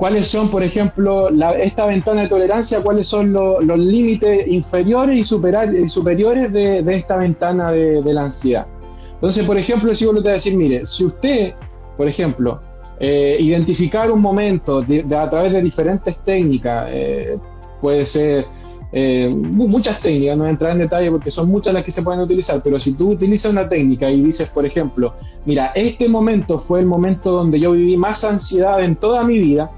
cuáles 0.00 0.28
son, 0.28 0.48
por 0.48 0.64
ejemplo, 0.64 1.28
esta 1.58 1.84
ventana 1.84 2.22
de 2.22 2.28
tolerancia, 2.28 2.82
cuáles 2.82 3.06
son 3.06 3.34
los 3.34 3.78
límites 3.78 4.46
inferiores 4.46 5.18
y, 5.18 5.24
superiores 5.24 6.50
de, 6.50 6.82
esta 6.94 7.18
ventana 7.18 7.70
de, 7.70 8.14
la 8.14 8.22
ansiedad. 8.22 8.66
Entonces, 9.12 9.44
por 9.44 9.58
ejemplo, 9.58 9.92
te 9.92 10.06
va 10.06 10.30
a 10.30 10.32
decir, 10.32 10.56
mire, 10.56 10.86
si 10.86 11.04
usted, 11.04 11.52
por 11.98 12.08
ejemplo, 12.08 12.62
eh, 12.98 13.36
identificar 13.40 14.10
un 14.10 14.22
momento 14.22 14.78
a 14.78 15.28
través 15.28 15.52
de 15.52 15.60
diferentes 15.60 16.16
técnicas, 16.24 16.86
eh, 16.88 17.38
puede 17.82 18.06
ser 18.06 18.46
eh, 18.92 19.28
muchas 19.28 20.00
técnicas, 20.00 20.34
no 20.34 20.44
voy 20.44 20.48
a 20.48 20.52
entrar 20.52 20.72
en 20.72 20.78
detalle 20.78 21.10
porque 21.10 21.30
son 21.30 21.50
muchas 21.50 21.74
las 21.74 21.84
que 21.84 21.90
se 21.90 22.02
pueden 22.02 22.20
utilizar, 22.20 22.62
pero 22.64 22.80
si 22.80 22.94
tú 22.94 23.10
utilizas 23.10 23.52
una 23.52 23.68
técnica 23.68 24.10
y 24.10 24.22
dices, 24.22 24.48
por 24.48 24.64
ejemplo, 24.64 25.12
mira, 25.44 25.72
este 25.74 26.08
momento 26.08 26.58
fue 26.58 26.80
el 26.80 26.86
momento 26.86 27.32
donde 27.32 27.60
yo 27.60 27.72
viví 27.72 27.98
más 27.98 28.24
ansiedad 28.24 28.82
en 28.82 28.96
toda 28.96 29.24
mi 29.24 29.38
vida 29.38 29.70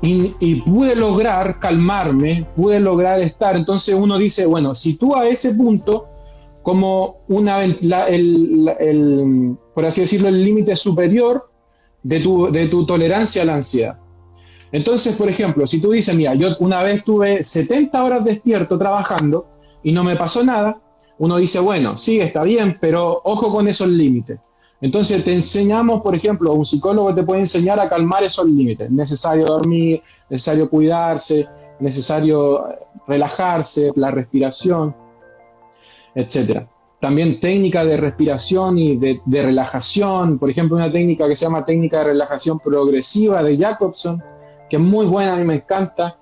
y, 0.00 0.56
pude 0.62 0.94
lograr 0.94 1.58
calmarme, 1.58 2.46
pude 2.54 2.78
lograr 2.78 3.20
estar, 3.20 3.56
entonces 3.56 3.94
uno 3.94 4.16
dice, 4.16 4.46
bueno, 4.46 4.74
si 4.74 4.96
tú 4.96 5.16
a 5.16 5.26
ese 5.26 5.54
punto, 5.54 6.06
como 6.62 7.18
una, 7.28 7.64
el, 7.64 9.56
por 9.74 9.86
así 9.86 10.02
decirlo, 10.02 10.28
el 10.28 10.44
límite 10.44 10.76
superior 10.76 11.50
de 12.02 12.20
tu, 12.20 12.50
de 12.52 12.68
tu 12.68 12.86
tolerancia 12.86 13.42
a 13.42 13.46
la 13.46 13.54
ansiedad. 13.56 13.98
Entonces, 14.70 15.16
por 15.16 15.28
ejemplo, 15.28 15.66
si 15.66 15.80
tú 15.80 15.92
dices, 15.92 16.14
mira, 16.14 16.34
yo 16.34 16.48
una 16.60 16.82
vez 16.82 17.02
tuve 17.02 17.42
70 17.42 18.04
horas 18.04 18.24
despierto 18.24 18.78
trabajando 18.78 19.46
y 19.82 19.92
no 19.92 20.04
me 20.04 20.14
pasó 20.14 20.44
nada, 20.44 20.80
uno 21.18 21.38
dice, 21.38 21.58
bueno, 21.58 21.98
sí, 21.98 22.20
está 22.20 22.42
bien, 22.42 22.78
pero 22.80 23.20
ojo 23.24 23.50
con 23.50 23.66
esos 23.66 23.88
límites. 23.88 24.38
Entonces 24.80 25.24
te 25.24 25.34
enseñamos, 25.34 26.02
por 26.02 26.14
ejemplo, 26.14 26.52
un 26.52 26.64
psicólogo 26.64 27.14
te 27.14 27.24
puede 27.24 27.40
enseñar 27.40 27.80
a 27.80 27.88
calmar 27.88 28.22
esos 28.22 28.46
límites. 28.46 28.90
Necesario 28.90 29.46
dormir, 29.46 30.02
necesario 30.30 30.70
cuidarse, 30.70 31.48
necesario 31.80 32.64
relajarse, 33.06 33.92
la 33.96 34.10
respiración, 34.10 34.94
etc. 36.14 36.66
También 37.00 37.40
técnicas 37.40 37.86
de 37.86 37.96
respiración 37.96 38.78
y 38.78 38.96
de, 38.96 39.20
de 39.24 39.42
relajación. 39.42 40.38
Por 40.38 40.50
ejemplo, 40.50 40.76
una 40.76 40.92
técnica 40.92 41.26
que 41.26 41.34
se 41.34 41.44
llama 41.44 41.64
técnica 41.64 41.98
de 41.98 42.04
relajación 42.04 42.60
progresiva 42.60 43.42
de 43.42 43.56
Jacobson, 43.58 44.22
que 44.70 44.76
es 44.76 44.82
muy 44.82 45.06
buena, 45.06 45.34
a 45.34 45.36
mí 45.36 45.44
me 45.44 45.56
encanta, 45.56 46.18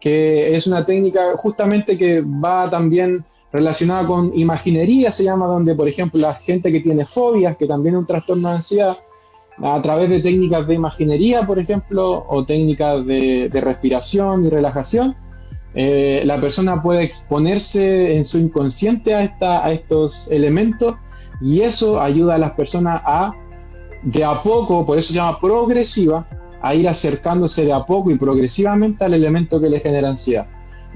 que 0.00 0.56
es 0.56 0.66
una 0.66 0.84
técnica 0.84 1.34
justamente 1.36 1.96
que 1.96 2.22
va 2.22 2.68
también 2.68 3.24
relacionada 3.52 4.06
con 4.06 4.32
imaginería, 4.38 5.10
se 5.10 5.24
llama, 5.24 5.46
donde, 5.46 5.74
por 5.74 5.88
ejemplo, 5.88 6.20
la 6.20 6.34
gente 6.34 6.70
que 6.70 6.80
tiene 6.80 7.04
fobias, 7.04 7.56
que 7.56 7.66
también 7.66 7.94
es 7.94 8.00
un 8.00 8.06
trastorno 8.06 8.48
de 8.48 8.54
ansiedad, 8.54 8.96
a 9.62 9.82
través 9.82 10.08
de 10.08 10.20
técnicas 10.20 10.66
de 10.66 10.74
imaginería, 10.74 11.42
por 11.42 11.58
ejemplo, 11.58 12.24
o 12.28 12.44
técnicas 12.44 13.04
de, 13.04 13.50
respiración 13.52 14.46
y 14.46 14.48
relajación, 14.48 15.16
eh, 15.74 16.22
la 16.24 16.40
persona 16.40 16.82
puede 16.82 17.02
exponerse 17.02 18.16
en 18.16 18.24
su 18.24 18.38
inconsciente 18.38 19.14
a, 19.14 19.22
esta, 19.22 19.64
a 19.64 19.72
estos 19.72 20.30
elementos 20.32 20.96
y 21.40 21.60
eso 21.60 22.00
ayuda 22.00 22.34
a 22.34 22.38
las 22.38 22.52
personas 22.52 23.02
a, 23.04 23.32
de 24.02 24.24
a 24.24 24.42
poco, 24.42 24.84
por 24.84 24.98
eso 24.98 25.08
se 25.08 25.14
llama 25.14 25.38
progresiva, 25.40 26.26
a 26.62 26.74
ir 26.74 26.88
acercándose 26.88 27.64
de 27.64 27.72
a 27.72 27.84
poco 27.84 28.10
y 28.10 28.18
progresivamente 28.18 29.04
al 29.04 29.14
elemento 29.14 29.60
que 29.60 29.70
le 29.70 29.80
genera 29.80 30.08
ansiedad. 30.08 30.46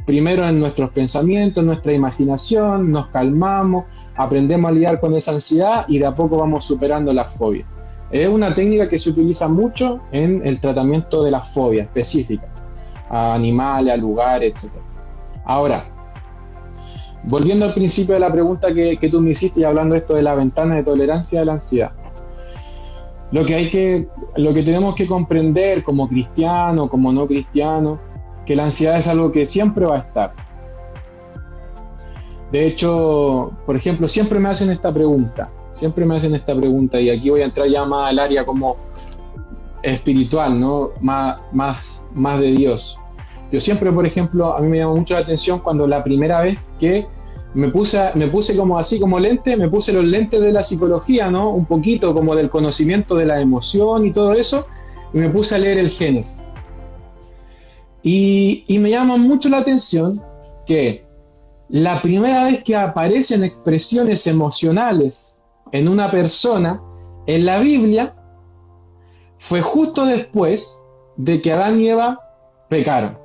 Primero 0.04 0.46
en 0.46 0.60
nuestros 0.60 0.90
pensamientos, 0.90 1.62
en 1.62 1.66
nuestra 1.66 1.92
imaginación, 1.92 2.90
nos 2.90 3.08
calmamos, 3.08 3.84
aprendemos 4.14 4.70
a 4.70 4.72
lidiar 4.72 5.00
con 5.00 5.14
esa 5.14 5.32
ansiedad 5.32 5.86
y 5.88 5.98
de 5.98 6.06
a 6.06 6.14
poco 6.14 6.36
vamos 6.38 6.64
superando 6.64 7.12
la 7.12 7.24
fobia. 7.24 7.66
Es 8.10 8.28
una 8.28 8.54
técnica 8.54 8.88
que 8.88 8.98
se 8.98 9.10
utiliza 9.10 9.48
mucho 9.48 10.00
en 10.12 10.46
el 10.46 10.60
tratamiento 10.60 11.24
de 11.24 11.30
la 11.30 11.40
fobia 11.40 11.84
específica, 11.84 12.46
a 13.08 13.34
animales, 13.34 13.94
a 13.94 13.96
lugares, 13.96 14.64
etc. 14.64 14.74
Ahora, 15.46 15.86
volviendo 17.24 17.64
al 17.64 17.74
principio 17.74 18.14
de 18.14 18.20
la 18.20 18.30
pregunta 18.30 18.72
que, 18.74 18.98
que 18.98 19.08
tú 19.08 19.20
me 19.20 19.30
hiciste 19.30 19.60
y 19.60 19.64
hablando 19.64 19.94
esto 19.94 20.14
de 20.14 20.22
la 20.22 20.34
ventana 20.34 20.76
de 20.76 20.84
tolerancia 20.84 21.40
de 21.40 21.46
la 21.46 21.52
ansiedad 21.54 21.92
lo 23.34 23.44
que 23.44 23.54
hay 23.56 23.68
que, 23.68 24.06
lo 24.36 24.54
que 24.54 24.62
tenemos 24.62 24.94
que 24.94 25.08
comprender 25.08 25.82
como 25.82 26.08
cristiano, 26.08 26.88
como 26.88 27.12
no 27.12 27.26
cristiano, 27.26 27.98
que 28.46 28.56
la 28.56 28.64
ansiedad 28.64 28.98
es 28.98 29.08
algo 29.08 29.32
que 29.32 29.46
siempre 29.46 29.86
va 29.86 29.96
a 29.96 29.98
estar. 30.00 30.34
De 32.52 32.66
hecho, 32.66 33.52
por 33.66 33.76
ejemplo, 33.76 34.06
siempre 34.06 34.38
me 34.38 34.48
hacen 34.48 34.70
esta 34.70 34.92
pregunta, 34.92 35.50
siempre 35.74 36.04
me 36.04 36.16
hacen 36.16 36.34
esta 36.34 36.54
pregunta 36.54 37.00
y 37.00 37.10
aquí 37.10 37.30
voy 37.30 37.42
a 37.42 37.46
entrar 37.46 37.68
ya 37.68 37.84
más 37.84 38.10
al 38.10 38.18
área 38.18 38.46
como 38.46 38.76
espiritual, 39.82 40.58
¿no? 40.58 40.90
Más, 41.00 41.40
más, 41.52 42.06
más 42.14 42.40
de 42.40 42.52
Dios. 42.52 42.98
Yo 43.50 43.60
siempre, 43.60 43.92
por 43.92 44.06
ejemplo, 44.06 44.56
a 44.56 44.60
mí 44.60 44.68
me 44.68 44.78
llama 44.78 44.94
mucho 44.94 45.14
la 45.14 45.20
atención 45.20 45.58
cuando 45.58 45.86
la 45.86 46.02
primera 46.02 46.40
vez 46.40 46.58
que 46.78 47.06
me 47.54 47.68
puse, 47.68 48.10
me 48.14 48.26
puse 48.26 48.56
como 48.56 48.78
así, 48.78 48.98
como 48.98 49.18
lente, 49.18 49.56
me 49.56 49.68
puse 49.68 49.92
los 49.92 50.04
lentes 50.04 50.40
de 50.40 50.52
la 50.52 50.62
psicología, 50.62 51.30
¿no? 51.30 51.50
Un 51.50 51.66
poquito 51.66 52.12
como 52.12 52.34
del 52.34 52.50
conocimiento 52.50 53.14
de 53.14 53.26
la 53.26 53.40
emoción 53.40 54.06
y 54.06 54.12
todo 54.12 54.32
eso, 54.32 54.66
y 55.12 55.18
me 55.18 55.30
puse 55.30 55.54
a 55.54 55.58
leer 55.58 55.78
el 55.78 55.90
Génesis. 55.90 56.42
Y, 58.06 58.66
me 58.68 58.90
llama 58.90 59.16
mucho 59.16 59.48
la 59.48 59.58
atención 59.58 60.22
que 60.66 61.06
la 61.70 62.00
primera 62.02 62.44
vez 62.44 62.62
que 62.62 62.76
aparecen 62.76 63.44
expresiones 63.44 64.26
emocionales 64.26 65.40
en 65.72 65.88
una 65.88 66.10
persona 66.10 66.82
en 67.26 67.46
la 67.46 67.60
Biblia 67.60 68.14
fue 69.38 69.62
justo 69.62 70.04
después 70.04 70.82
de 71.16 71.40
que 71.40 71.52
Adán 71.52 71.80
y 71.80 71.88
Eva 71.88 72.20
pecaron. 72.68 73.18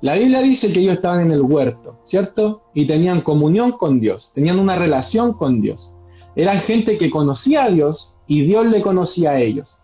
La 0.00 0.14
Biblia 0.14 0.40
dice 0.40 0.72
que 0.72 0.80
ellos 0.80 0.94
estaban 0.94 1.20
en 1.20 1.32
el 1.32 1.42
huerto, 1.42 2.00
¿cierto? 2.04 2.62
Y 2.72 2.86
tenían 2.86 3.20
comunión 3.20 3.72
con 3.72 4.00
Dios, 4.00 4.32
tenían 4.34 4.58
una 4.58 4.76
relación 4.76 5.34
con 5.34 5.60
Dios. 5.60 5.94
Eran 6.34 6.60
gente 6.60 6.96
que 6.96 7.10
conocía 7.10 7.64
a 7.64 7.68
Dios 7.68 8.16
y 8.26 8.46
Dios 8.46 8.66
le 8.66 8.80
conocía 8.80 9.32
a 9.32 9.40
ellos. 9.40 9.77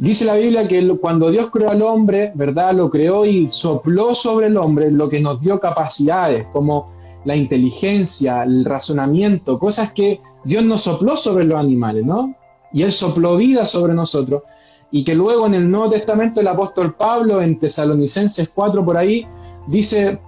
Dice 0.00 0.24
la 0.24 0.36
Biblia 0.36 0.66
que 0.66 0.96
cuando 0.96 1.30
Dios 1.30 1.50
creó 1.50 1.68
al 1.68 1.82
hombre, 1.82 2.32
¿verdad? 2.34 2.72
Lo 2.72 2.88
creó 2.88 3.26
y 3.26 3.50
sopló 3.50 4.14
sobre 4.14 4.46
el 4.46 4.56
hombre 4.56 4.90
lo 4.90 5.10
que 5.10 5.20
nos 5.20 5.42
dio 5.42 5.60
capacidades, 5.60 6.46
como 6.54 6.90
la 7.26 7.36
inteligencia, 7.36 8.42
el 8.44 8.64
razonamiento, 8.64 9.58
cosas 9.58 9.92
que 9.92 10.22
Dios 10.42 10.64
nos 10.64 10.80
sopló 10.80 11.18
sobre 11.18 11.44
los 11.44 11.60
animales, 11.60 12.06
¿no? 12.06 12.34
Y 12.72 12.82
Él 12.82 12.92
sopló 12.92 13.36
vida 13.36 13.66
sobre 13.66 13.92
nosotros 13.92 14.42
y 14.90 15.04
que 15.04 15.14
luego 15.14 15.46
en 15.46 15.52
el 15.52 15.70
Nuevo 15.70 15.90
Testamento 15.90 16.40
el 16.40 16.48
apóstol 16.48 16.94
Pablo 16.94 17.42
en 17.42 17.58
Tesalonicenses 17.58 18.48
4 18.54 18.82
por 18.82 18.96
ahí 18.96 19.26
dice 19.66 20.18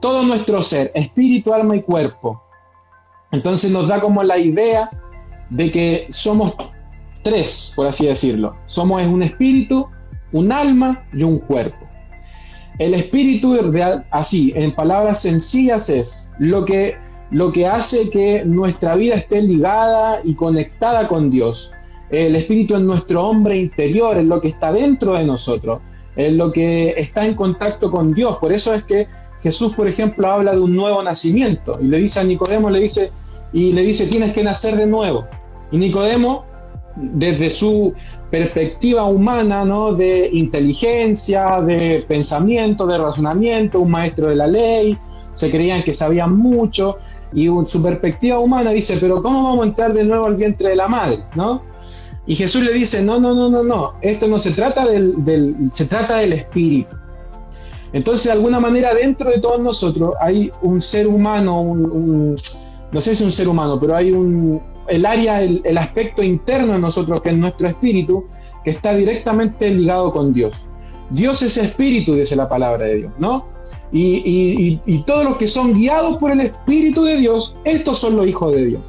todo 0.00 0.24
nuestro 0.24 0.60
ser, 0.60 0.90
espíritu, 0.92 1.54
alma 1.54 1.76
y 1.76 1.82
cuerpo. 1.82 2.42
Entonces 3.30 3.70
nos 3.70 3.86
da 3.86 4.00
como 4.00 4.24
la 4.24 4.38
idea 4.38 4.90
de 5.50 5.70
que 5.70 6.08
somos 6.10 6.54
tres, 7.22 7.72
por 7.74 7.86
así 7.86 8.06
decirlo. 8.06 8.56
Somos 8.66 9.02
un 9.06 9.22
espíritu, 9.22 9.88
un 10.32 10.52
alma 10.52 11.06
y 11.12 11.22
un 11.22 11.38
cuerpo. 11.38 11.86
El 12.78 12.94
espíritu 12.94 13.56
real, 13.70 14.06
así, 14.10 14.52
en 14.56 14.72
palabras 14.72 15.20
sencillas, 15.20 15.90
es 15.90 16.30
lo 16.38 16.64
que, 16.64 16.96
lo 17.30 17.52
que 17.52 17.66
hace 17.66 18.08
que 18.10 18.44
nuestra 18.44 18.94
vida 18.94 19.16
esté 19.16 19.42
ligada 19.42 20.20
y 20.24 20.34
conectada 20.34 21.06
con 21.06 21.30
Dios. 21.30 21.72
El 22.08 22.34
espíritu 22.36 22.74
es 22.76 22.80
nuestro 22.80 23.28
hombre 23.28 23.56
interior, 23.56 24.16
es 24.16 24.24
lo 24.24 24.40
que 24.40 24.48
está 24.48 24.72
dentro 24.72 25.12
de 25.12 25.24
nosotros, 25.24 25.80
es 26.16 26.32
lo 26.32 26.52
que 26.52 26.94
está 26.96 27.26
en 27.26 27.34
contacto 27.34 27.90
con 27.90 28.14
Dios. 28.14 28.38
Por 28.38 28.52
eso 28.52 28.72
es 28.74 28.82
que 28.84 29.06
Jesús, 29.42 29.74
por 29.74 29.86
ejemplo, 29.86 30.28
habla 30.28 30.52
de 30.52 30.60
un 30.60 30.74
nuevo 30.74 31.02
nacimiento 31.02 31.78
y 31.80 31.84
le 31.84 31.98
dice 31.98 32.20
a 32.20 32.24
Nicodemo, 32.24 32.70
le 32.70 32.80
dice, 32.80 33.10
y 33.52 33.72
le 33.72 33.82
dice, 33.82 34.06
tienes 34.06 34.32
que 34.32 34.42
nacer 34.42 34.76
de 34.76 34.86
nuevo. 34.86 35.26
Y 35.70 35.78
Nicodemo, 35.78 36.44
desde 37.00 37.50
su 37.50 37.94
perspectiva 38.30 39.04
humana, 39.04 39.64
¿no? 39.64 39.94
de 39.94 40.28
inteligencia, 40.32 41.60
de 41.60 42.04
pensamiento, 42.06 42.86
de 42.86 42.98
razonamiento, 42.98 43.80
un 43.80 43.90
maestro 43.90 44.28
de 44.28 44.36
la 44.36 44.46
ley, 44.46 44.96
se 45.34 45.50
creían 45.50 45.82
que 45.82 45.94
sabían 45.94 46.36
mucho, 46.36 46.98
y 47.32 47.46
su 47.66 47.82
perspectiva 47.82 48.38
humana 48.38 48.70
dice, 48.70 48.98
pero 49.00 49.22
¿cómo 49.22 49.44
vamos 49.44 49.64
a 49.64 49.68
entrar 49.68 49.92
de 49.92 50.04
nuevo 50.04 50.26
al 50.26 50.36
vientre 50.36 50.70
de 50.70 50.76
la 50.76 50.88
madre? 50.88 51.24
¿no? 51.34 51.62
Y 52.26 52.34
Jesús 52.34 52.62
le 52.62 52.72
dice, 52.72 53.02
no, 53.02 53.18
no, 53.18 53.34
no, 53.34 53.48
no, 53.48 53.62
no, 53.62 53.94
esto 54.02 54.26
no 54.28 54.38
se 54.38 54.52
trata 54.52 54.86
del, 54.86 55.14
se 55.72 55.86
trata 55.86 56.18
del 56.18 56.34
espíritu. 56.34 56.96
Entonces, 57.92 58.26
de 58.26 58.32
alguna 58.32 58.60
manera, 58.60 58.94
dentro 58.94 59.30
de 59.30 59.40
todos 59.40 59.60
nosotros 59.60 60.14
hay 60.20 60.52
un 60.62 60.80
ser 60.80 61.08
humano, 61.08 61.60
un, 61.60 62.36
no 62.92 63.00
sé 63.00 63.16
si 63.16 63.24
un 63.24 63.32
ser 63.32 63.48
humano, 63.48 63.80
pero 63.80 63.96
hay 63.96 64.12
un, 64.12 64.62
el 64.90 65.06
área, 65.06 65.42
el, 65.42 65.78
aspecto 65.78 66.22
interno 66.22 66.72
de 66.74 66.80
nosotros, 66.80 67.20
que 67.22 67.30
es 67.30 67.36
nuestro 67.36 67.68
espíritu, 67.68 68.26
que 68.64 68.70
está 68.70 68.92
directamente 68.92 69.70
ligado 69.70 70.12
con 70.12 70.34
Dios. 70.34 70.66
Dios 71.10 71.42
es 71.42 71.56
espíritu, 71.56 72.14
dice 72.14 72.36
la 72.36 72.48
palabra 72.48 72.86
de 72.86 72.96
Dios, 72.96 73.12
¿no? 73.18 73.46
Y, 73.92 74.80
y, 74.84 75.02
todos 75.02 75.24
los 75.24 75.36
que 75.36 75.48
son 75.48 75.74
guiados 75.74 76.18
por 76.18 76.30
el 76.30 76.40
espíritu 76.40 77.04
de 77.04 77.16
Dios, 77.16 77.56
estos 77.64 77.98
son 77.98 78.16
los 78.16 78.26
hijos 78.26 78.52
de 78.52 78.66
Dios. 78.66 78.82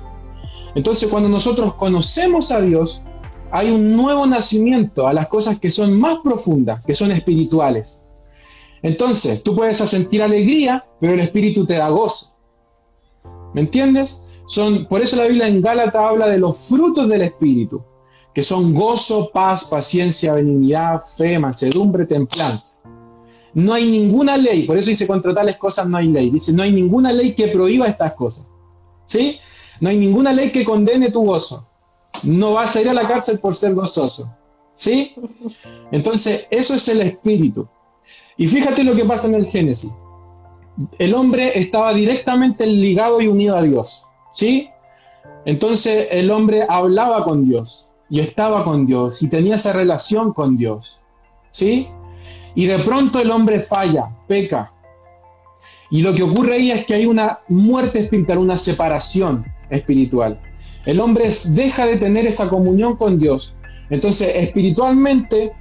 Entonces, 0.75 1.09
cuando 1.09 1.29
nosotros 1.29 1.73
conocemos 1.75 2.51
a 2.51 2.61
Dios, 2.61 3.03
hay 3.51 3.71
un 3.71 3.95
nuevo 3.95 4.25
nacimiento 4.25 5.07
a 5.07 5.13
las 5.13 5.27
cosas 5.27 5.59
que 5.59 5.71
son 5.71 5.99
más 5.99 6.19
profundas, 6.23 6.85
que 6.85 6.95
son 6.95 7.11
espirituales. 7.11 8.05
Entonces, 8.83 9.43
tú 9.43 9.55
puedes 9.55 9.77
sentir 9.77 10.23
alegría, 10.23 10.85
pero 10.99 11.13
el 11.13 11.19
espíritu 11.19 11.65
te 11.65 11.75
da 11.75 11.89
gozo. 11.89 12.37
¿Me 13.53 13.61
entiendes? 13.61 14.20
Son, 14.51 14.85
por 14.85 15.01
eso 15.01 15.15
la 15.15 15.27
Biblia 15.27 15.47
en 15.47 15.61
Gálatas 15.61 15.95
habla 15.95 16.27
de 16.27 16.37
los 16.37 16.59
frutos 16.59 17.07
del 17.07 17.21
Espíritu, 17.21 17.81
que 18.33 18.43
son 18.43 18.73
gozo, 18.73 19.29
paz, 19.31 19.69
paciencia, 19.69 20.33
benignidad, 20.33 21.03
fe, 21.05 21.39
mansedumbre, 21.39 22.05
templanza. 22.05 22.83
No 23.53 23.73
hay 23.73 23.89
ninguna 23.89 24.35
ley, 24.35 24.63
por 24.63 24.77
eso 24.77 24.89
dice 24.89 25.07
contra 25.07 25.33
tales 25.33 25.55
cosas 25.55 25.87
no 25.87 25.95
hay 25.95 26.09
ley. 26.09 26.29
Dice, 26.31 26.51
no 26.51 26.63
hay 26.63 26.73
ninguna 26.73 27.13
ley 27.13 27.33
que 27.33 27.47
prohíba 27.47 27.87
estas 27.87 28.13
cosas. 28.15 28.51
¿Sí? 29.05 29.39
No 29.79 29.87
hay 29.87 29.97
ninguna 29.97 30.33
ley 30.33 30.51
que 30.51 30.65
condene 30.65 31.11
tu 31.11 31.23
gozo. 31.23 31.69
No 32.23 32.55
vas 32.55 32.75
a 32.75 32.81
ir 32.81 32.89
a 32.89 32.93
la 32.93 33.07
cárcel 33.07 33.39
por 33.39 33.55
ser 33.55 33.73
gozoso. 33.73 34.35
¿Sí? 34.73 35.15
Entonces, 35.93 36.47
eso 36.51 36.75
es 36.75 36.89
el 36.89 36.99
espíritu. 37.03 37.69
Y 38.35 38.47
fíjate 38.47 38.83
lo 38.83 38.97
que 38.97 39.05
pasa 39.05 39.29
en 39.29 39.35
el 39.35 39.45
Génesis. 39.45 39.93
El 40.99 41.13
hombre 41.13 41.57
estaba 41.57 41.93
directamente 41.93 42.65
ligado 42.65 43.21
y 43.21 43.27
unido 43.27 43.55
a 43.55 43.61
Dios. 43.61 44.07
¿Sí? 44.41 44.71
Entonces 45.45 46.07
el 46.09 46.31
hombre 46.31 46.65
hablaba 46.67 47.23
con 47.23 47.47
Dios 47.47 47.91
y 48.09 48.21
estaba 48.21 48.63
con 48.63 48.87
Dios 48.87 49.21
y 49.21 49.29
tenía 49.29 49.53
esa 49.53 49.71
relación 49.71 50.33
con 50.33 50.57
Dios. 50.57 51.03
¿Sí? 51.51 51.87
Y 52.55 52.65
de 52.65 52.79
pronto 52.79 53.19
el 53.19 53.29
hombre 53.29 53.59
falla, 53.59 54.09
peca. 54.27 54.73
Y 55.91 56.01
lo 56.01 56.15
que 56.15 56.23
ocurre 56.23 56.55
ahí 56.55 56.71
es 56.71 56.87
que 56.87 56.95
hay 56.95 57.05
una 57.05 57.41
muerte 57.49 57.99
espiritual, 57.99 58.39
una 58.39 58.57
separación 58.57 59.45
espiritual. 59.69 60.41
El 60.87 60.99
hombre 61.01 61.29
deja 61.53 61.85
de 61.85 61.97
tener 61.97 62.25
esa 62.25 62.49
comunión 62.49 62.97
con 62.97 63.19
Dios. 63.19 63.59
Entonces, 63.91 64.33
espiritualmente 64.37 65.51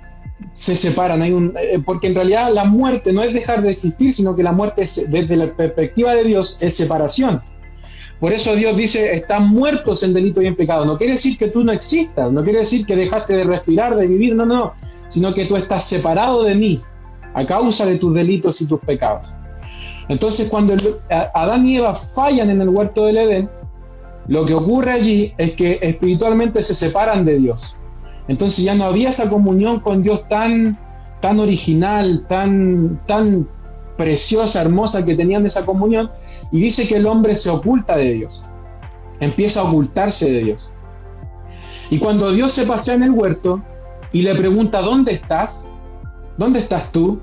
se 0.54 0.74
separan. 0.74 1.22
Eh, 1.22 1.82
porque 1.84 2.06
en 2.06 2.14
realidad 2.14 2.50
la 2.50 2.64
muerte 2.64 3.12
no 3.12 3.22
es 3.22 3.34
dejar 3.34 3.60
de 3.60 3.72
existir, 3.72 4.14
sino 4.14 4.34
que 4.34 4.42
la 4.42 4.52
muerte 4.52 4.86
desde 5.10 5.36
la 5.36 5.54
perspectiva 5.54 6.14
de 6.14 6.24
Dios 6.24 6.62
es 6.62 6.74
separación. 6.74 7.42
Por 8.20 8.34
eso 8.34 8.54
Dios 8.54 8.76
dice, 8.76 9.16
están 9.16 9.48
muertos 9.48 10.02
en 10.02 10.12
delito 10.12 10.42
y 10.42 10.46
en 10.46 10.54
pecado. 10.54 10.84
No 10.84 10.98
quiere 10.98 11.14
decir 11.14 11.38
que 11.38 11.48
tú 11.48 11.64
no 11.64 11.72
existas, 11.72 12.30
no 12.30 12.44
quiere 12.44 12.60
decir 12.60 12.84
que 12.84 12.94
dejaste 12.94 13.32
de 13.32 13.44
respirar, 13.44 13.96
de 13.96 14.06
vivir, 14.06 14.34
no, 14.34 14.44
no, 14.44 14.74
sino 15.08 15.32
que 15.32 15.46
tú 15.46 15.56
estás 15.56 15.84
separado 15.84 16.42
de 16.44 16.54
mí 16.54 16.82
a 17.32 17.46
causa 17.46 17.86
de 17.86 17.96
tus 17.96 18.14
delitos 18.14 18.60
y 18.60 18.66
tus 18.66 18.80
pecados. 18.80 19.32
Entonces 20.08 20.50
cuando 20.50 20.74
Adán 21.08 21.66
y 21.66 21.78
Eva 21.78 21.94
fallan 21.94 22.50
en 22.50 22.60
el 22.60 22.68
huerto 22.68 23.06
del 23.06 23.16
Edén, 23.16 23.50
lo 24.26 24.44
que 24.44 24.54
ocurre 24.54 24.92
allí 24.92 25.34
es 25.38 25.52
que 25.52 25.78
espiritualmente 25.80 26.62
se 26.62 26.74
separan 26.74 27.24
de 27.24 27.38
Dios. 27.38 27.76
Entonces 28.28 28.64
ya 28.64 28.74
no 28.74 28.84
había 28.84 29.08
esa 29.08 29.30
comunión 29.30 29.80
con 29.80 30.02
Dios 30.02 30.28
tan, 30.28 30.78
tan 31.22 31.40
original, 31.40 32.26
tan, 32.28 33.00
tan 33.06 33.48
preciosa, 34.00 34.62
hermosa 34.62 35.04
que 35.04 35.14
tenían 35.14 35.44
esa 35.44 35.66
comunión, 35.66 36.10
y 36.50 36.58
dice 36.58 36.88
que 36.88 36.96
el 36.96 37.06
hombre 37.06 37.36
se 37.36 37.50
oculta 37.50 37.98
de 37.98 38.14
Dios, 38.14 38.42
empieza 39.20 39.60
a 39.60 39.64
ocultarse 39.64 40.32
de 40.32 40.38
Dios. 40.42 40.72
Y 41.90 41.98
cuando 41.98 42.32
Dios 42.32 42.52
se 42.52 42.64
pasea 42.64 42.94
en 42.94 43.02
el 43.02 43.10
huerto 43.10 43.60
y 44.10 44.22
le 44.22 44.34
pregunta, 44.34 44.80
¿dónde 44.80 45.12
estás? 45.12 45.70
¿Dónde 46.38 46.60
estás 46.60 46.90
tú? 46.92 47.20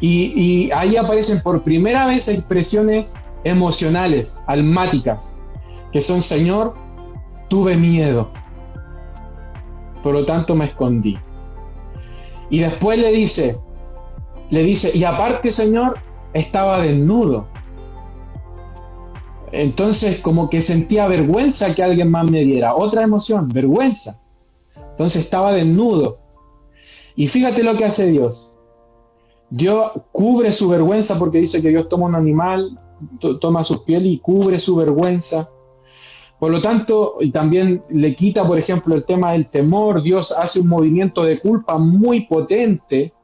Y, 0.00 0.32
y 0.40 0.70
ahí 0.72 0.96
aparecen 0.96 1.42
por 1.42 1.62
primera 1.62 2.06
vez 2.06 2.30
expresiones 2.30 3.14
emocionales, 3.44 4.44
almáticas, 4.46 5.38
que 5.92 6.00
son, 6.00 6.22
Señor, 6.22 6.72
tuve 7.48 7.76
miedo, 7.76 8.30
por 10.02 10.14
lo 10.14 10.24
tanto 10.24 10.54
me 10.54 10.64
escondí. 10.64 11.18
Y 12.48 12.60
después 12.60 12.98
le 12.98 13.12
dice, 13.12 13.60
le 14.52 14.62
dice, 14.62 14.94
y 14.94 15.02
aparte, 15.04 15.50
Señor, 15.50 15.98
estaba 16.34 16.82
desnudo. 16.82 17.48
Entonces, 19.50 20.20
como 20.20 20.50
que 20.50 20.60
sentía 20.60 21.08
vergüenza 21.08 21.74
que 21.74 21.82
alguien 21.82 22.10
más 22.10 22.30
me 22.30 22.44
diera. 22.44 22.74
Otra 22.74 23.02
emoción, 23.02 23.48
vergüenza. 23.48 24.26
Entonces 24.90 25.24
estaba 25.24 25.54
desnudo. 25.54 26.18
Y 27.16 27.28
fíjate 27.28 27.62
lo 27.62 27.78
que 27.78 27.86
hace 27.86 28.08
Dios. 28.08 28.52
Dios 29.48 29.92
cubre 30.12 30.52
su 30.52 30.68
vergüenza 30.68 31.18
porque 31.18 31.38
dice 31.38 31.62
que 31.62 31.70
Dios 31.70 31.88
toma 31.88 32.04
un 32.04 32.14
animal, 32.14 32.78
toma 33.40 33.64
su 33.64 33.82
piel 33.86 34.04
y 34.06 34.18
cubre 34.18 34.60
su 34.60 34.76
vergüenza. 34.76 35.48
Por 36.38 36.50
lo 36.50 36.60
tanto, 36.60 37.16
y 37.20 37.30
también 37.30 37.82
le 37.88 38.14
quita, 38.14 38.46
por 38.46 38.58
ejemplo, 38.58 38.94
el 38.94 39.06
tema 39.06 39.32
del 39.32 39.48
temor. 39.48 40.02
Dios 40.02 40.30
hace 40.30 40.60
un 40.60 40.68
movimiento 40.68 41.22
de 41.22 41.38
culpa 41.38 41.78
muy 41.78 42.26
potente 42.26 43.14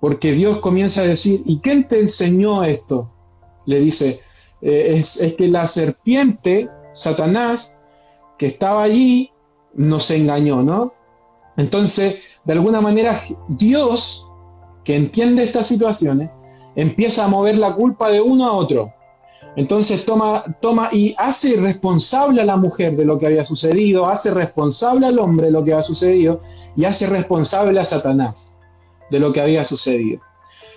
porque 0.00 0.32
Dios 0.32 0.60
comienza 0.60 1.02
a 1.02 1.06
decir, 1.06 1.42
¿y 1.44 1.58
quién 1.60 1.88
te 1.88 2.00
enseñó 2.00 2.62
esto? 2.62 3.10
Le 3.66 3.80
dice, 3.80 4.20
eh, 4.62 4.94
es, 4.96 5.34
que 5.36 5.48
la 5.48 5.66
serpiente, 5.66 6.70
Satanás, 6.94 7.80
que 8.38 8.46
estaba 8.46 8.84
allí, 8.84 9.32
nos 9.74 10.10
engañó, 10.10 10.62
¿no? 10.62 10.94
Entonces, 11.56 12.20
de 12.44 12.52
alguna 12.52 12.80
manera, 12.80 13.18
Dios, 13.48 14.28
que 14.84 14.96
entiende 14.96 15.42
estas 15.42 15.66
situaciones, 15.66 16.30
empieza 16.76 17.24
a 17.24 17.28
mover 17.28 17.58
la 17.58 17.74
culpa 17.74 18.08
de 18.10 18.20
uno 18.20 18.46
a 18.46 18.52
otro. 18.52 18.94
Entonces 19.56 20.04
toma, 20.04 20.44
toma 20.60 20.90
y 20.92 21.16
hace 21.18 21.56
responsable 21.56 22.40
a 22.40 22.44
la 22.44 22.56
mujer 22.56 22.96
de 22.96 23.04
lo 23.04 23.18
que 23.18 23.26
había 23.26 23.44
sucedido, 23.44 24.06
hace 24.06 24.32
responsable 24.32 25.06
al 25.06 25.18
hombre 25.18 25.46
de 25.46 25.52
lo 25.52 25.64
que 25.64 25.72
había 25.72 25.82
sucedido 25.82 26.42
y 26.76 26.84
hace 26.84 27.06
responsable 27.06 27.80
a 27.80 27.84
Satanás 27.84 28.57
de 29.10 29.18
lo 29.18 29.32
que 29.32 29.40
había 29.40 29.64
sucedido. 29.64 30.20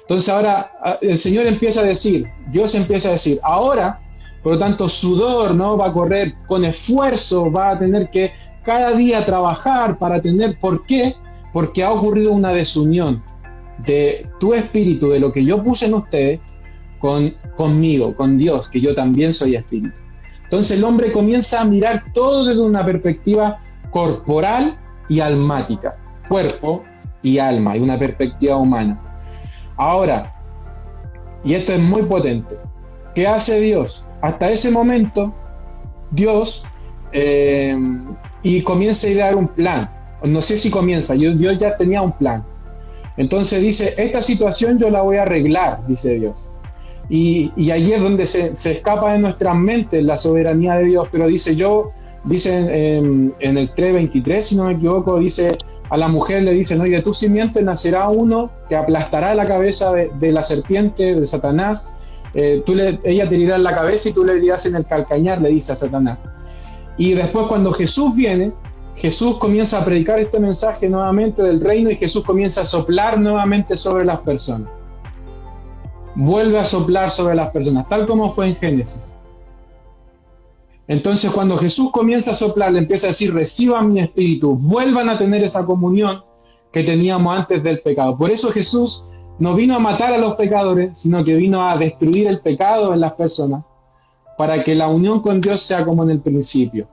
Entonces 0.01 0.29
ahora 0.29 0.71
el 1.01 1.17
Señor 1.17 1.45
empieza 1.45 1.81
a 1.81 1.85
decir, 1.85 2.27
Dios 2.51 2.75
empieza 2.75 3.09
a 3.09 3.13
decir, 3.13 3.39
ahora, 3.43 4.01
por 4.43 4.53
lo 4.53 4.59
tanto, 4.59 4.89
sudor, 4.89 5.53
¿no? 5.53 5.77
Va 5.77 5.87
a 5.87 5.93
correr 5.93 6.33
con 6.47 6.65
esfuerzo, 6.65 7.51
va 7.51 7.71
a 7.71 7.79
tener 7.79 8.09
que 8.09 8.33
cada 8.63 8.91
día 8.91 9.25
trabajar 9.25 9.97
para 9.97 10.21
tener, 10.21 10.59
¿por 10.59 10.85
qué? 10.85 11.15
Porque 11.53 11.83
ha 11.83 11.91
ocurrido 11.91 12.31
una 12.31 12.51
desunión 12.51 13.23
de 13.85 14.27
tu 14.39 14.53
espíritu, 14.53 15.09
de 15.09 15.19
lo 15.19 15.31
que 15.31 15.43
yo 15.43 15.63
puse 15.63 15.85
en 15.87 15.93
ustedes, 15.93 16.39
con, 16.99 17.33
conmigo, 17.55 18.15
con 18.15 18.37
Dios, 18.37 18.69
que 18.69 18.79
yo 18.79 18.93
también 18.93 19.33
soy 19.33 19.55
espíritu. 19.55 19.97
Entonces 20.43 20.77
el 20.77 20.83
hombre 20.83 21.11
comienza 21.11 21.61
a 21.61 21.65
mirar 21.65 22.03
todo 22.13 22.45
desde 22.45 22.61
una 22.61 22.85
perspectiva 22.85 23.59
corporal 23.89 24.77
y 25.09 25.19
almática, 25.19 25.97
cuerpo, 26.27 26.83
y 27.23 27.37
alma, 27.37 27.77
y 27.77 27.81
una 27.81 27.97
perspectiva 27.97 28.57
humana. 28.57 28.99
Ahora, 29.77 30.35
y 31.43 31.53
esto 31.53 31.73
es 31.73 31.79
muy 31.79 32.03
potente, 32.03 32.57
¿qué 33.15 33.27
hace 33.27 33.59
Dios? 33.59 34.05
Hasta 34.21 34.51
ese 34.51 34.71
momento, 34.71 35.33
Dios, 36.11 36.65
eh, 37.11 37.77
y 38.43 38.61
comienza 38.61 39.07
a 39.07 39.11
idear 39.11 39.35
un 39.35 39.47
plan. 39.47 39.89
No 40.23 40.41
sé 40.41 40.57
si 40.57 40.69
comienza, 40.69 41.15
Dios 41.15 41.57
ya 41.57 41.75
tenía 41.77 42.01
un 42.01 42.11
plan. 42.11 42.45
Entonces 43.17 43.61
dice, 43.61 43.93
esta 43.97 44.21
situación 44.21 44.77
yo 44.79 44.89
la 44.89 45.01
voy 45.01 45.17
a 45.17 45.23
arreglar, 45.23 45.85
dice 45.87 46.19
Dios. 46.19 46.53
Y, 47.09 47.51
y 47.57 47.71
ahí 47.71 47.91
es 47.91 48.01
donde 48.01 48.25
se, 48.25 48.55
se, 48.55 48.73
escapa 48.73 49.13
de 49.13 49.19
nuestras 49.19 49.55
mentes 49.55 50.03
la 50.03 50.17
soberanía 50.17 50.75
de 50.75 50.85
Dios, 50.85 51.07
pero 51.11 51.27
dice 51.27 51.55
yo, 51.55 51.91
dice 52.23 52.97
en, 52.97 53.33
en 53.39 53.57
el 53.57 53.73
3.23, 53.73 54.41
si 54.41 54.55
no 54.55 54.65
me 54.65 54.73
equivoco, 54.73 55.19
dice, 55.19 55.57
a 55.91 55.97
la 55.97 56.07
mujer 56.07 56.43
le 56.43 56.53
dicen, 56.53 56.79
oye, 56.79 56.95
de 56.95 57.01
tu 57.01 57.13
simiente 57.13 57.61
nacerá 57.61 58.07
uno 58.07 58.49
que 58.69 58.77
aplastará 58.77 59.35
la 59.35 59.45
cabeza 59.45 59.91
de, 59.91 60.31
la 60.31 60.41
serpiente, 60.41 61.15
de 61.15 61.25
Satanás. 61.25 61.93
Eh, 62.33 62.63
tú 62.65 62.75
le, 62.75 62.97
ella 63.03 63.27
te 63.27 63.35
dirá 63.35 63.57
en 63.57 63.63
la 63.63 63.75
cabeza 63.75 64.07
y 64.07 64.13
tú 64.13 64.23
le 64.23 64.39
dirás 64.39 64.65
en 64.65 64.77
el 64.77 64.85
calcañar, 64.85 65.41
le 65.41 65.49
dice 65.49 65.73
a 65.73 65.75
Satanás. 65.75 66.17
Y 66.95 67.13
después 67.13 67.47
cuando 67.47 67.73
Jesús 67.73 68.15
viene, 68.15 68.53
Jesús 68.95 69.37
comienza 69.37 69.81
a 69.81 69.85
predicar 69.85 70.17
este 70.17 70.39
mensaje 70.39 70.87
nuevamente 70.87 71.43
del 71.43 71.59
reino 71.59 71.91
y 71.91 71.95
Jesús 71.97 72.23
comienza 72.23 72.61
a 72.61 72.65
soplar 72.65 73.19
nuevamente 73.19 73.75
sobre 73.75 74.05
las 74.05 74.19
personas. 74.19 74.69
Vuelve 76.15 76.57
a 76.57 76.63
soplar 76.63 77.11
sobre 77.11 77.35
las 77.35 77.49
personas, 77.49 77.89
tal 77.89 78.07
como 78.07 78.31
fue 78.31 78.47
en 78.47 78.55
Génesis. 78.55 79.03
Entonces 80.87 81.31
cuando 81.31 81.57
Jesús 81.57 81.91
comienza 81.91 82.31
a 82.31 82.35
soplar, 82.35 82.71
le 82.71 82.79
empieza 82.79 83.07
a 83.07 83.09
decir, 83.09 83.33
reciban 83.33 83.93
mi 83.93 84.01
espíritu, 84.01 84.55
vuelvan 84.55 85.09
a 85.09 85.17
tener 85.17 85.43
esa 85.43 85.65
comunión 85.65 86.23
que 86.71 86.83
teníamos 86.83 87.37
antes 87.37 87.63
del 87.63 87.81
pecado. 87.81 88.17
Por 88.17 88.31
eso 88.31 88.51
Jesús 88.51 89.05
no 89.39 89.55
vino 89.55 89.75
a 89.75 89.79
matar 89.79 90.13
a 90.13 90.17
los 90.17 90.35
pecadores, 90.35 90.91
sino 90.99 91.23
que 91.23 91.35
vino 91.35 91.67
a 91.67 91.77
destruir 91.77 92.27
el 92.27 92.41
pecado 92.41 92.93
en 92.93 92.99
las 92.99 93.13
personas, 93.13 93.63
para 94.37 94.63
que 94.63 94.75
la 94.75 94.87
unión 94.87 95.21
con 95.21 95.41
Dios 95.41 95.61
sea 95.61 95.85
como 95.85 96.03
en 96.03 96.11
el 96.11 96.21
principio. 96.21 96.87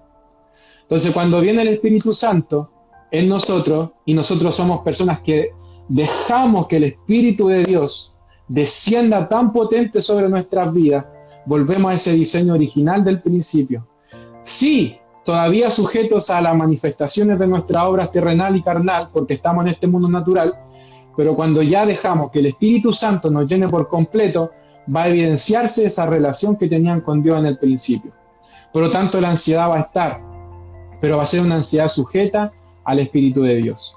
Entonces 0.82 1.12
cuando 1.12 1.40
viene 1.40 1.62
el 1.62 1.68
Espíritu 1.68 2.14
Santo 2.14 2.70
en 3.10 3.28
nosotros, 3.28 3.90
y 4.04 4.14
nosotros 4.14 4.54
somos 4.54 4.80
personas 4.80 5.20
que 5.20 5.52
dejamos 5.88 6.66
que 6.66 6.76
el 6.76 6.84
Espíritu 6.84 7.48
de 7.48 7.64
Dios 7.64 8.16
descienda 8.48 9.28
tan 9.28 9.52
potente 9.52 10.00
sobre 10.00 10.28
nuestras 10.28 10.72
vidas, 10.72 11.04
volvemos 11.48 11.90
a 11.90 11.94
ese 11.94 12.12
diseño 12.12 12.52
original 12.52 13.02
del 13.02 13.20
principio. 13.22 13.86
Sí, 14.42 14.98
todavía 15.24 15.70
sujetos 15.70 16.28
a 16.30 16.42
las 16.42 16.54
manifestaciones 16.54 17.38
de 17.38 17.46
nuestra 17.46 17.88
obra 17.88 18.06
terrenal 18.10 18.54
y 18.54 18.62
carnal, 18.62 19.08
porque 19.12 19.34
estamos 19.34 19.64
en 19.64 19.72
este 19.72 19.86
mundo 19.86 20.08
natural, 20.08 20.54
pero 21.16 21.34
cuando 21.34 21.62
ya 21.62 21.86
dejamos 21.86 22.30
que 22.30 22.40
el 22.40 22.46
Espíritu 22.46 22.92
Santo 22.92 23.30
nos 23.30 23.48
llene 23.48 23.66
por 23.66 23.88
completo, 23.88 24.50
va 24.94 25.04
a 25.04 25.08
evidenciarse 25.08 25.86
esa 25.86 26.06
relación 26.06 26.56
que 26.56 26.68
tenían 26.68 27.00
con 27.00 27.22
Dios 27.22 27.38
en 27.38 27.46
el 27.46 27.58
principio. 27.58 28.12
Por 28.72 28.82
lo 28.82 28.90
tanto, 28.90 29.20
la 29.20 29.30
ansiedad 29.30 29.70
va 29.70 29.76
a 29.76 29.80
estar, 29.80 30.20
pero 31.00 31.16
va 31.16 31.22
a 31.22 31.26
ser 31.26 31.40
una 31.40 31.56
ansiedad 31.56 31.88
sujeta 31.88 32.52
al 32.84 32.98
Espíritu 33.00 33.42
de 33.42 33.56
Dios. 33.56 33.96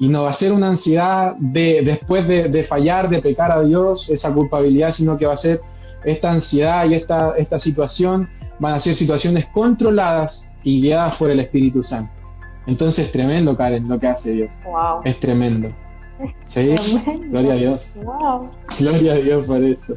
Y 0.00 0.08
no 0.08 0.24
va 0.24 0.30
a 0.30 0.34
ser 0.34 0.52
una 0.52 0.68
ansiedad 0.68 1.34
de, 1.36 1.82
después 1.84 2.26
de, 2.28 2.64
fallar, 2.64 3.08
de 3.08 3.22
pecar 3.22 3.50
a 3.50 3.62
Dios, 3.62 4.10
esa 4.10 4.34
culpabilidad, 4.34 4.92
sino 4.92 5.16
que 5.16 5.26
va 5.26 5.34
a 5.34 5.38
ser 5.38 5.60
esta 6.04 6.30
ansiedad 6.30 6.86
y 6.86 6.94
esta, 6.94 7.34
esta 7.36 7.58
situación, 7.58 8.28
van 8.58 8.74
a 8.74 8.80
ser 8.80 8.94
situaciones 8.94 9.46
controladas 9.46 10.52
y 10.62 10.82
guiadas 10.82 11.16
por 11.16 11.30
el 11.30 11.40
Espíritu 11.40 11.82
Santo. 11.82 12.12
Entonces 12.66 13.06
es 13.06 13.12
tremendo, 13.12 13.56
Karen, 13.56 13.88
lo 13.88 13.98
que 13.98 14.08
hace 14.08 14.32
Dios. 14.32 14.62
Es 15.04 15.18
tremendo. 15.20 15.68
¿Sí? 16.44 16.74
Gloria 17.30 17.52
a 17.52 17.56
Dios. 17.56 17.98
Gloria 18.78 19.12
a 19.12 19.16
Dios 19.16 19.46
por 19.46 19.64
eso. 19.64 19.94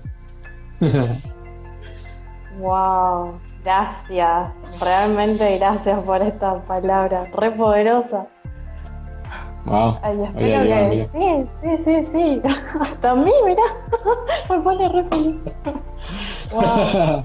wow, 2.59 3.33
gracias. 3.63 4.51
Realmente 4.79 5.57
gracias 5.57 5.99
por 6.03 6.21
esta 6.21 6.61
palabra. 6.65 7.25
Re 7.33 7.51
poderosa. 7.51 8.27
Wow. 9.65 9.97
Ay, 10.01 10.23
espero 10.23 10.63
que... 10.63 11.09
Sí, 11.11 11.49
sí, 11.61 11.83
sí, 11.83 12.05
sí. 12.11 12.41
Hasta 12.79 13.11
a 13.11 13.15
mí, 13.15 13.31
mira. 13.45 13.63
Me 14.49 14.59
pone 14.59 14.89
re 14.89 15.03
feliz. 15.05 15.35
wow. 16.51 17.23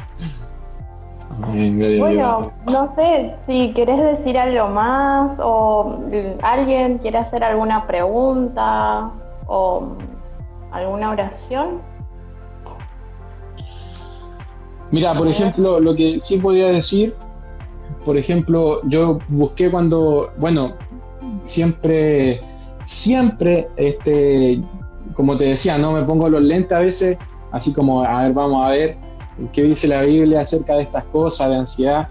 Bueno, 1.98 2.52
no 2.70 2.94
sé 2.94 3.34
si 3.46 3.72
querés 3.74 3.98
decir 4.18 4.38
algo 4.38 4.68
más 4.68 5.38
o 5.42 5.98
alguien 6.42 6.98
quiere 6.98 7.18
hacer 7.18 7.44
alguna 7.44 7.86
pregunta 7.86 9.10
o 9.46 9.96
alguna 10.72 11.10
oración. 11.10 11.80
Mira, 14.90 15.14
por 15.14 15.28
ejemplo, 15.28 15.80
lo 15.80 15.94
que 15.94 16.20
sí 16.20 16.38
podía 16.38 16.68
decir, 16.68 17.14
por 18.04 18.16
ejemplo, 18.16 18.80
yo 18.84 19.18
busqué 19.28 19.70
cuando, 19.70 20.30
bueno, 20.38 20.74
siempre, 21.46 22.40
siempre, 22.82 23.68
este, 23.76 24.60
como 25.14 25.36
te 25.36 25.44
decía, 25.44 25.78
no 25.78 25.92
me 25.92 26.02
pongo 26.02 26.28
los 26.28 26.42
lentes 26.42 26.72
a 26.72 26.80
veces, 26.80 27.18
así 27.52 27.72
como, 27.72 28.02
a 28.02 28.24
ver, 28.24 28.32
vamos 28.32 28.64
a 28.64 28.70
ver, 28.70 28.96
qué 29.52 29.62
dice 29.62 29.88
la 29.88 30.02
Biblia 30.02 30.40
acerca 30.40 30.74
de 30.74 30.82
estas 30.82 31.04
cosas, 31.04 31.50
de 31.50 31.56
ansiedad. 31.56 32.08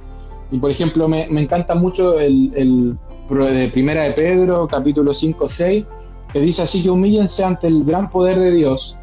Y 0.51 0.59
por 0.59 0.71
ejemplo, 0.71 1.07
me, 1.07 1.25
encanta 1.25 1.75
mucho 1.75 2.19
el, 2.19 2.51
el, 2.55 2.97
de 3.29 3.69
Primera 3.69 4.03
de 4.03 4.11
Pedro, 4.11 4.67
capítulo 4.67 5.13
5, 5.13 5.49
6, 5.49 5.85
que 6.31 6.39
dice 6.39 6.63
así 6.63 6.83
que 6.83 6.89
humíllense 6.89 7.43
ante 7.43 7.67
el 7.67 7.83
gran 7.83 8.09
poder 8.09 8.39
de 8.39 8.51
Dios. 8.51 8.97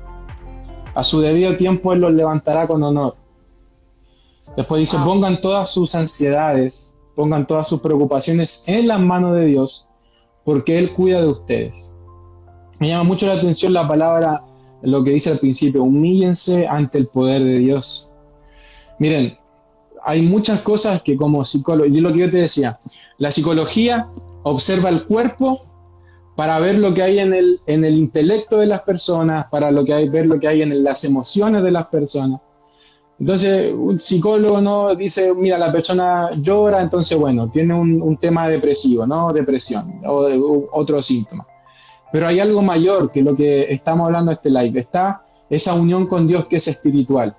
A 0.95 1.03
su 1.03 1.21
debido 1.21 1.57
tiempo 1.57 1.93
Él 1.93 2.01
los 2.01 2.13
levantará 2.13 2.67
con 2.67 2.83
honor. 2.83 3.17
Después 4.57 4.81
dice, 4.81 4.99
pongan 5.03 5.41
todas 5.41 5.71
sus 5.71 5.95
ansiedades, 5.95 6.95
pongan 7.17 7.47
todas 7.47 7.67
sus 7.67 7.81
preocupaciones 7.81 8.65
en 8.67 8.89
las 8.89 9.01
manos 9.01 9.35
de 9.35 9.47
Dios, 9.47 9.89
porque 10.45 10.79
Él 10.79 10.93
cuida 10.93 11.21
de 11.21 11.29
ustedes. 11.29 11.97
Me 12.79 12.89
llama 12.89 13.05
mucho 13.05 13.27
la 13.27 13.35
atención 13.35 13.73
la 13.73 13.87
palabra, 13.87 14.45
lo 14.83 15.05
que 15.05 15.11
dice 15.11 15.31
al 15.31 15.39
principio, 15.39 15.85
humíllense 15.85 16.67
ante 16.67 16.99
el 16.99 17.07
poder 17.07 17.43
de 17.45 17.59
Dios. 17.59 18.13
Miren, 18.99 19.39
hay 20.05 20.23
muchas 20.23 20.61
cosas 20.61 21.03
que 21.03 21.17
como 21.17 21.45
psicólogo, 21.45 21.87
y 21.87 22.01
lo 22.01 22.13
que 22.13 22.19
yo 22.21 22.31
te 22.31 22.39
decía, 22.39 22.81
la 23.19 23.31
psicología 23.31 24.09
observa 24.43 24.89
el 24.89 25.05
cuerpo 25.05 25.65
para 26.37 26.59
ver 26.59 26.79
lo 26.79 26.95
que 26.95 27.03
hay 27.03 27.19
en 27.19 27.35
el, 27.35 27.61
en 27.67 27.85
el 27.85 27.95
intelecto 27.95 28.59
de 28.59 28.67
las 28.67 28.83
personas, 28.83 29.47
para 29.51 29.71
lo 29.71 29.85
que 29.85 29.95
hay, 29.95 30.09
ver 30.09 30.27
lo 30.27 30.41
que 30.41 30.49
hay 30.49 30.63
en 30.63 30.83
las 30.83 31.05
emociones 31.05 31.63
de 31.63 31.71
las 31.71 31.87
personas. 31.87 32.41
Entonces, 33.23 33.73
un 33.73 34.01
psicólogo 34.01 34.61
no 34.61 34.97
dice, 34.97 35.33
mira, 35.33 35.57
la 35.57 35.71
persona 35.71 36.29
llora, 36.41 36.83
entonces, 36.83 37.17
bueno, 37.17 37.49
tiene 37.53 37.73
un, 37.73 38.17
tema 38.17 38.49
depresivo, 38.49 39.07
¿no? 39.07 39.33
Depresión 39.33 40.01
o, 40.05 40.69
otro 40.73 41.01
síntoma. 41.01 41.47
Pero 42.11 42.27
hay 42.27 42.41
algo 42.41 42.63
mayor 42.63 43.13
que 43.13 43.23
lo 43.23 43.37
que 43.37 43.73
estamos 43.73 44.07
hablando 44.07 44.33
en 44.33 44.39
este 44.39 44.51
live. 44.51 44.81
Está 44.81 45.25
esa 45.49 45.73
unión 45.73 46.09
con 46.09 46.27
Dios 46.27 46.47
que 46.47 46.57
es 46.57 46.67
espiritual. 46.67 47.37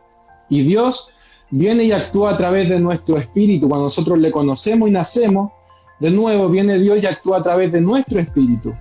Y 0.47 0.63
Dios 0.63 1.11
viene 1.51 1.83
y 1.83 1.91
actúa 1.91 2.31
a 2.31 2.37
través 2.37 2.69
de 2.69 2.79
nuestro 2.79 3.17
espíritu. 3.17 3.67
Cuando 3.67 3.87
nosotros 3.87 4.17
le 4.19 4.31
conocemos 4.31 4.87
y 4.87 4.93
nacemos, 4.93 5.51
de 5.99 6.11
nuevo 6.11 6.47
viene 6.47 6.79
Dios 6.79 7.03
y 7.03 7.07
actúa 7.07 7.39
a 7.39 7.43
través 7.43 7.73
de 7.73 7.81
nuestro 7.81 8.21
espíritu. 8.21 8.73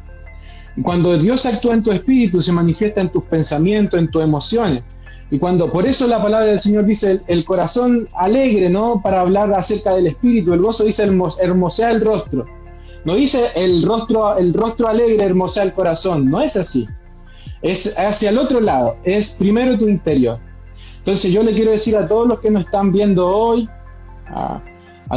Y 0.77 0.83
cuando 0.83 1.19
Dios 1.19 1.47
actúa 1.47 1.75
en 1.75 1.83
tu 1.83 1.91
espíritu, 1.91 2.41
se 2.41 2.53
manifiesta 2.53 3.01
en 3.01 3.09
tus 3.09 3.25
pensamientos, 3.25 3.99
en 3.99 4.09
tus 4.09 4.23
emociones. 4.23 4.85
Y 5.33 5.39
cuando, 5.39 5.73
por 5.73 5.87
eso 5.87 6.07
la 6.07 6.23
palabra 6.23 6.49
del 6.49 6.61
Señor 6.61 6.85
dice 6.85 7.23
el, 7.27 7.45
corazón 7.47 8.07
alegre, 8.13 8.69
¿no? 8.69 9.01
Para 9.01 9.23
hablar 9.23 9.51
acerca 9.55 9.95
del 9.95 10.09
espíritu, 10.09 10.53
el 10.53 10.61
gozo 10.61 10.85
dice 10.85 11.05
hermosea 11.05 11.91
el 11.91 12.03
rostro. 12.03 12.45
No 13.07 13.15
dice 13.15 13.47
el 13.57 13.83
rostro, 13.83 14.37
el 14.37 14.53
rostro 14.53 14.89
alegre 14.89 15.25
hermosea 15.25 15.63
el 15.63 15.73
corazón, 15.73 16.31
no 16.31 16.43
es 16.43 16.59
así. 16.59 16.87
Es 17.63 17.99
hacia 17.99 18.29
el 18.29 18.37
otro 18.37 18.61
lado, 18.61 18.97
es 19.05 19.37
primero 19.39 19.79
tu 19.79 19.89
interior. 19.89 20.39
Entonces 20.99 21.33
yo 21.33 21.43
le 21.43 21.55
quiero 21.55 21.71
decir 21.71 21.97
a 21.97 22.07
todos 22.07 22.29
los 22.29 22.39
que 22.41 22.51
nos 22.51 22.67
están 22.67 22.93
viendo 22.93 23.27
hoy, 23.27 23.67
a, 24.27 24.61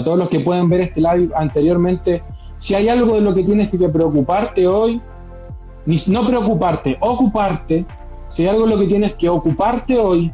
todos 0.06 0.18
los 0.18 0.30
que 0.30 0.40
pueden 0.40 0.70
ver 0.70 0.80
este 0.80 1.02
live 1.02 1.30
anteriormente, 1.36 2.24
si 2.58 2.74
hay 2.74 2.88
algo 2.88 3.16
de 3.16 3.22
lo 3.22 3.36
que 3.36 3.44
tienes 3.44 3.70
que 3.70 3.90
preocuparte 3.90 4.66
hoy, 4.66 5.02
no 6.08 6.26
preocuparte, 6.26 6.98
ocuparte, 7.02 7.86
si 8.30 8.48
algo 8.48 8.66
lo 8.66 8.78
que 8.78 8.88
tienes 8.88 9.16
que 9.16 9.30
ocuparte 9.30 9.98
hoy, 9.98 10.34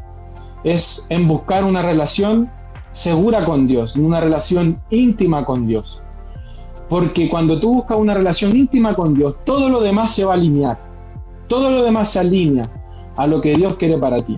es 0.64 1.08
en 1.10 1.28
buscar 1.28 1.64
una 1.64 1.82
relación 1.82 2.52
segura 2.92 3.46
con 3.46 3.68
Dios, 3.68 3.96
una 3.96 4.20
relación 4.20 4.82
íntima 4.90 5.46
con 5.46 5.68
Dios. 5.68 6.04
Porque 6.90 7.30
cuando 7.30 7.60
tú 7.60 7.76
buscas 7.76 7.98
una 7.98 8.14
relación 8.14 8.56
íntima 8.56 8.96
con 8.96 9.14
Dios, 9.14 9.38
todo 9.46 9.70
lo 9.70 9.80
demás 9.82 10.14
se 10.14 10.26
va 10.26 10.34
a 10.34 10.36
alinear. 10.36 10.78
Todo 11.48 11.72
lo 11.72 11.84
demás 11.84 12.12
se 12.12 12.20
alinea 12.20 12.70
a 13.16 13.28
lo 13.28 13.42
que 13.42 13.56
Dios 13.56 13.76
quiere 13.76 13.98
para 13.98 14.26
ti. 14.26 14.38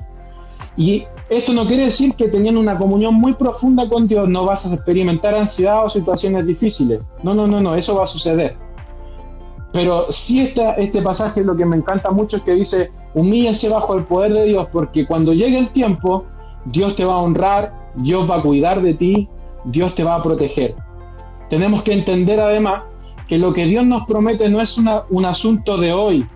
Y 0.75 1.03
esto 1.29 1.53
no 1.53 1.65
quiere 1.65 1.85
decir 1.85 2.15
que 2.15 2.27
teniendo 2.27 2.59
una 2.59 2.77
comunión 2.77 3.15
muy 3.15 3.33
profunda 3.33 3.87
con 3.87 4.07
Dios 4.07 4.27
no 4.27 4.45
vas 4.45 4.65
a 4.65 4.75
experimentar 4.75 5.35
ansiedad 5.35 5.85
o 5.85 5.89
situaciones 5.89 6.45
difíciles. 6.45 7.01
No, 7.21 7.33
no, 7.33 7.47
no, 7.47 7.61
no, 7.61 7.75
eso 7.75 7.95
va 7.95 8.03
a 8.03 8.07
suceder. 8.07 8.55
Pero 9.71 10.11
sí 10.11 10.41
está 10.41 10.73
este 10.73 11.01
pasaje 11.01 11.43
lo 11.43 11.55
que 11.55 11.65
me 11.65 11.77
encanta 11.77 12.11
mucho 12.11 12.37
es 12.37 12.43
que 12.43 12.53
dice, 12.53 12.91
humíllense 13.13 13.69
bajo 13.69 13.95
el 13.95 14.05
poder 14.05 14.33
de 14.33 14.45
Dios, 14.45 14.67
porque 14.71 15.05
cuando 15.05 15.33
llegue 15.33 15.59
el 15.59 15.69
tiempo, 15.69 16.25
Dios 16.65 16.95
te 16.95 17.05
va 17.05 17.15
a 17.15 17.19
honrar, 17.19 17.91
Dios 17.95 18.29
va 18.29 18.37
a 18.37 18.41
cuidar 18.41 18.81
de 18.81 18.93
ti, 18.93 19.29
Dios 19.65 19.95
te 19.95 20.03
va 20.03 20.15
a 20.15 20.23
proteger. 20.23 20.75
Tenemos 21.49 21.83
que 21.83 21.93
entender 21.93 22.39
además 22.39 22.83
que 23.27 23.37
lo 23.37 23.53
que 23.53 23.65
Dios 23.65 23.85
nos 23.85 24.05
promete 24.05 24.49
no 24.49 24.61
es 24.61 24.81
un 25.09 25.25
asunto 25.25 25.77
de 25.77 25.93
hoy. 25.93 26.27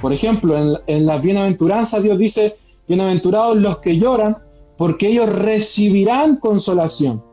Por 0.00 0.12
ejemplo, 0.12 0.56
en, 0.58 0.76
en 0.86 1.06
las 1.06 1.22
bienaventuranzas 1.22 2.02
Dios 2.02 2.18
dice, 2.18 2.56
Bienaventurados 2.86 3.56
los 3.56 3.78
que 3.78 3.98
lloran, 3.98 4.36
porque 4.76 5.08
ellos 5.08 5.28
recibirán 5.28 6.36
consolación. 6.36 7.24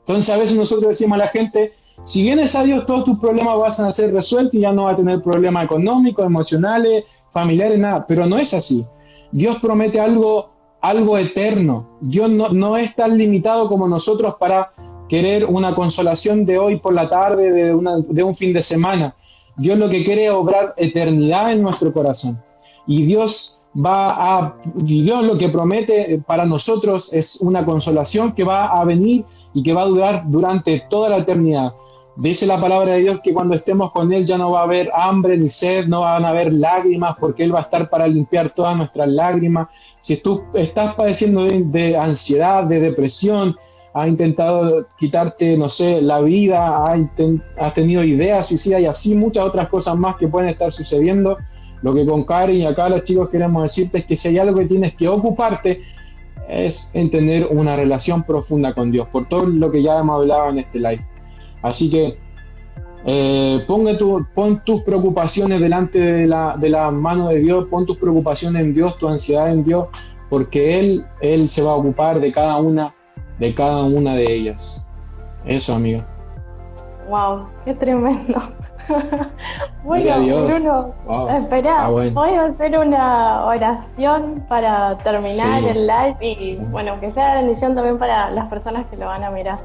Entonces 0.00 0.34
a 0.34 0.38
veces 0.38 0.56
nosotros 0.56 0.88
decimos 0.88 1.14
a 1.14 1.24
la 1.24 1.28
gente, 1.28 1.74
si 2.02 2.22
vienes 2.22 2.56
a 2.56 2.64
Dios, 2.64 2.84
todos 2.84 3.04
tus 3.04 3.18
problemas 3.18 3.56
van 3.58 3.86
a 3.88 3.92
ser 3.92 4.12
resueltos 4.12 4.54
y 4.54 4.60
ya 4.60 4.72
no 4.72 4.84
va 4.84 4.92
a 4.92 4.96
tener 4.96 5.22
problemas 5.22 5.64
económicos, 5.64 6.26
emocionales, 6.26 7.04
familiares, 7.30 7.78
nada. 7.78 8.04
Pero 8.06 8.26
no 8.26 8.38
es 8.38 8.54
así. 8.54 8.84
Dios 9.30 9.58
promete 9.60 10.00
algo, 10.00 10.50
algo 10.80 11.16
eterno. 11.16 11.88
Dios 12.00 12.28
no, 12.30 12.76
es 12.76 12.94
tan 12.96 13.16
limitado 13.16 13.68
como 13.68 13.86
nosotros 13.86 14.34
para 14.38 14.72
querer 15.08 15.44
una 15.44 15.74
consolación 15.74 16.44
de 16.44 16.58
hoy 16.58 16.78
por 16.78 16.92
la 16.92 17.08
tarde, 17.08 17.52
de, 17.52 18.02
de 18.08 18.22
un 18.22 18.34
fin 18.34 18.52
de 18.52 18.62
semana. 18.62 19.14
Dios 19.56 19.78
lo 19.78 19.88
que 19.88 20.04
quiere 20.04 20.26
es 20.26 20.32
obrar 20.32 20.74
eternidad 20.76 21.52
en 21.52 21.62
nuestro 21.62 21.92
corazón. 21.92 22.42
Y 22.86 23.04
Dios 23.04 23.62
va 23.74 24.38
a, 24.38 24.56
Dios 24.74 25.24
lo 25.24 25.38
que 25.38 25.48
promete 25.48 26.22
para 26.26 26.44
nosotros 26.44 27.12
es 27.12 27.40
una 27.40 27.64
consolación 27.64 28.32
que 28.32 28.44
va 28.44 28.66
a 28.66 28.84
venir 28.84 29.24
y 29.54 29.62
que 29.62 29.72
va 29.72 29.82
a 29.82 29.86
durar 29.86 30.24
durante 30.26 30.82
toda 30.90 31.08
la 31.08 31.18
eternidad. 31.18 31.72
Dice 32.14 32.46
la 32.46 32.60
palabra 32.60 32.92
de 32.92 33.00
Dios 33.00 33.20
que 33.24 33.32
cuando 33.32 33.54
estemos 33.54 33.90
con 33.90 34.12
Él 34.12 34.26
ya 34.26 34.36
no 34.36 34.50
va 34.50 34.60
a 34.60 34.64
haber 34.64 34.90
hambre 34.94 35.38
ni 35.38 35.48
sed, 35.48 35.86
no 35.86 36.00
van 36.00 36.26
a 36.26 36.28
haber 36.28 36.52
lágrimas, 36.52 37.16
porque 37.18 37.42
Él 37.42 37.54
va 37.54 37.60
a 37.60 37.62
estar 37.62 37.88
para 37.88 38.06
limpiar 38.06 38.50
todas 38.50 38.76
nuestras 38.76 39.08
lágrimas. 39.08 39.68
Si 39.98 40.18
tú 40.18 40.42
estás 40.52 40.94
padeciendo 40.94 41.46
de, 41.46 41.96
ansiedad, 41.96 42.64
de 42.64 42.80
depresión, 42.80 43.56
ha 43.94 44.06
intentado 44.06 44.88
quitarte, 44.98 45.56
no 45.56 45.70
sé, 45.70 46.02
la 46.02 46.20
vida, 46.20 46.84
has 47.58 47.74
tenido 47.74 48.04
ideas 48.04 48.46
suicidas 48.46 48.82
y 48.82 48.86
así 48.86 49.14
muchas 49.14 49.44
otras 49.44 49.68
cosas 49.68 49.96
más 49.96 50.16
que 50.16 50.28
pueden 50.28 50.50
estar 50.50 50.70
sucediendo, 50.70 51.38
lo 51.80 51.94
que 51.94 52.04
con 52.04 52.24
Karen 52.24 52.56
y 52.56 52.66
acá 52.66 52.88
los 52.90 53.04
chicos 53.04 53.28
queremos 53.30 53.62
decirte 53.62 53.98
es 53.98 54.06
que 54.06 54.16
si 54.16 54.28
hay 54.28 54.38
algo 54.38 54.58
que 54.58 54.66
tienes 54.66 54.94
que 54.94 55.08
ocuparte 55.08 55.82
es 56.48 56.90
en 56.94 57.10
tener 57.10 57.46
una 57.50 57.74
relación 57.74 58.22
profunda 58.22 58.74
con 58.74 58.92
Dios, 58.92 59.08
por 59.08 59.28
todo 59.28 59.46
lo 59.46 59.70
que 59.70 59.82
ya 59.82 59.98
hemos 59.98 60.20
hablado 60.20 60.50
en 60.50 60.58
este 60.60 60.78
live. 60.78 61.11
Así 61.62 61.90
que 61.90 62.18
eh, 63.06 63.64
tu, 63.66 64.26
pon 64.34 64.62
tus 64.64 64.82
preocupaciones 64.82 65.60
delante 65.60 65.98
de 65.98 66.26
la, 66.26 66.56
de 66.56 66.68
la 66.68 66.90
mano 66.90 67.28
de 67.28 67.38
Dios, 67.38 67.66
pon 67.70 67.86
tus 67.86 67.96
preocupaciones 67.98 68.62
en 68.62 68.74
Dios, 68.74 68.98
tu 68.98 69.08
ansiedad 69.08 69.50
en 69.50 69.64
Dios, 69.64 69.86
porque 70.28 70.78
Él, 70.78 71.06
Él 71.20 71.48
se 71.48 71.62
va 71.62 71.72
a 71.72 71.76
ocupar 71.76 72.20
de 72.20 72.32
cada 72.32 72.58
una 72.58 72.94
de 73.38 73.54
cada 73.54 73.82
una 73.82 74.14
de 74.14 74.32
ellas. 74.32 74.88
Eso, 75.44 75.74
amiga. 75.74 76.06
Wow, 77.08 77.48
qué 77.64 77.74
tremendo. 77.74 78.40
bueno, 79.84 80.44
Bruno, 80.46 80.94
espera, 81.34 81.86
ah, 81.86 81.90
voy 81.90 82.34
a 82.34 82.44
hacer 82.46 82.78
una 82.78 83.44
oración 83.44 84.44
para 84.48 84.98
terminar 84.98 85.62
el 85.64 85.86
live 85.86 86.16
y 86.20 86.56
bueno, 86.70 86.98
que 87.00 87.10
sea 87.10 87.34
bendición 87.34 87.74
también 87.74 87.98
para 87.98 88.30
las 88.30 88.48
personas 88.48 88.86
que 88.86 88.96
lo 88.96 89.06
van 89.06 89.24
a 89.24 89.30
mirar. 89.30 89.58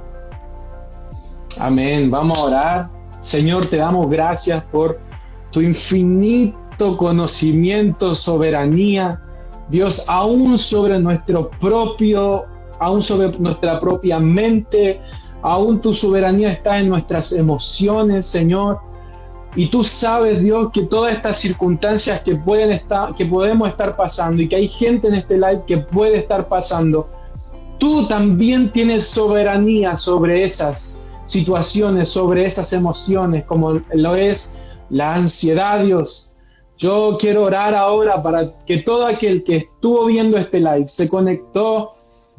Amén, 1.60 2.12
vamos 2.12 2.38
a 2.38 2.44
orar. 2.44 2.90
Señor, 3.20 3.66
te 3.66 3.78
damos 3.78 4.10
gracias 4.10 4.64
por 4.66 5.00
tu 5.52 5.62
infinito 5.62 6.98
conocimiento, 6.98 8.16
soberanía, 8.16 9.22
Dios, 9.70 10.08
aún 10.08 10.58
sobre 10.58 11.00
nuestro 11.00 11.50
propio, 11.60 12.46
aún 12.80 13.02
sobre 13.02 13.38
nuestra 13.40 13.80
propia 13.80 14.20
mente, 14.20 15.02
aún 15.42 15.82
tu 15.82 15.94
soberanía 15.94 16.52
está 16.52 16.80
en 16.80 16.90
nuestras 16.90 17.34
emociones, 17.34 18.28
Señor. 18.28 18.80
Y 19.56 19.68
tú 19.68 19.84
sabes, 19.84 20.40
Dios, 20.40 20.70
que 20.72 20.84
todas 20.84 21.16
estas 21.16 21.38
circunstancias 21.38 22.22
que 22.22 22.36
pueden 22.36 22.72
estar, 22.72 23.16
que 23.16 23.26
podemos 23.26 23.68
estar 23.68 23.96
pasando 23.96 24.42
y 24.42 24.48
que 24.48 24.56
hay 24.56 24.68
gente 24.68 25.08
en 25.08 25.16
este 25.16 25.36
live 25.36 25.64
que 25.66 25.78
puede 25.78 26.18
estar 26.18 26.48
pasando, 26.48 27.10
tú 27.80 28.08
también 28.08 28.72
tienes 28.72 29.08
soberanía 29.08 29.98
sobre 29.98 30.44
esas 30.44 31.04
situaciones, 31.28 32.10
sobre 32.10 32.46
esas 32.46 32.74
emociones, 32.74 33.46
como 33.46 33.82
lo 33.94 34.16
es 34.16 34.60
la 34.90 35.14
ansiedad, 35.14 35.84
Dios. 35.84 36.34
Yo 36.78 37.18
quiero 37.20 37.44
orar 37.44 37.76
ahora 37.76 38.22
para 38.24 38.54
que 38.66 38.80
todo 38.80 39.06
aquel 39.06 39.44
que 39.44 39.58
estuvo 39.58 40.06
viendo 40.06 40.38
este 40.38 40.60
live 40.60 40.86
se 40.88 41.10
conectó 41.10 41.94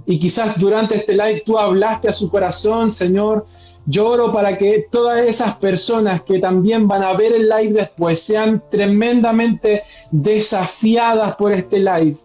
y 0.06 0.18
quizás 0.18 0.58
durante 0.58 0.96
este 0.96 1.12
live 1.12 1.42
tú 1.44 1.58
hablaste 1.58 2.08
a 2.08 2.12
su 2.12 2.30
corazón, 2.30 2.90
Señor. 2.90 3.46
Yo 3.84 4.08
oro 4.08 4.32
para 4.32 4.56
que 4.56 4.86
todas 4.90 5.20
esas 5.22 5.56
personas 5.56 6.22
que 6.22 6.38
también 6.38 6.86
van 6.86 7.02
a 7.02 7.14
ver 7.14 7.32
el 7.32 7.48
live 7.48 7.72
después 7.72 8.20
sean 8.20 8.62
tremendamente 8.70 9.82
desafiadas 10.10 11.36
por 11.36 11.52
este 11.52 11.78
live 11.78 12.16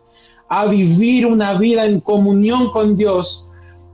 a 0.49 0.65
vivir 0.65 1.25
una 1.25 1.57
vida 1.57 1.85
en 1.85 1.99
comunión 1.99 2.69
con 2.71 2.95
Dios 2.95 3.49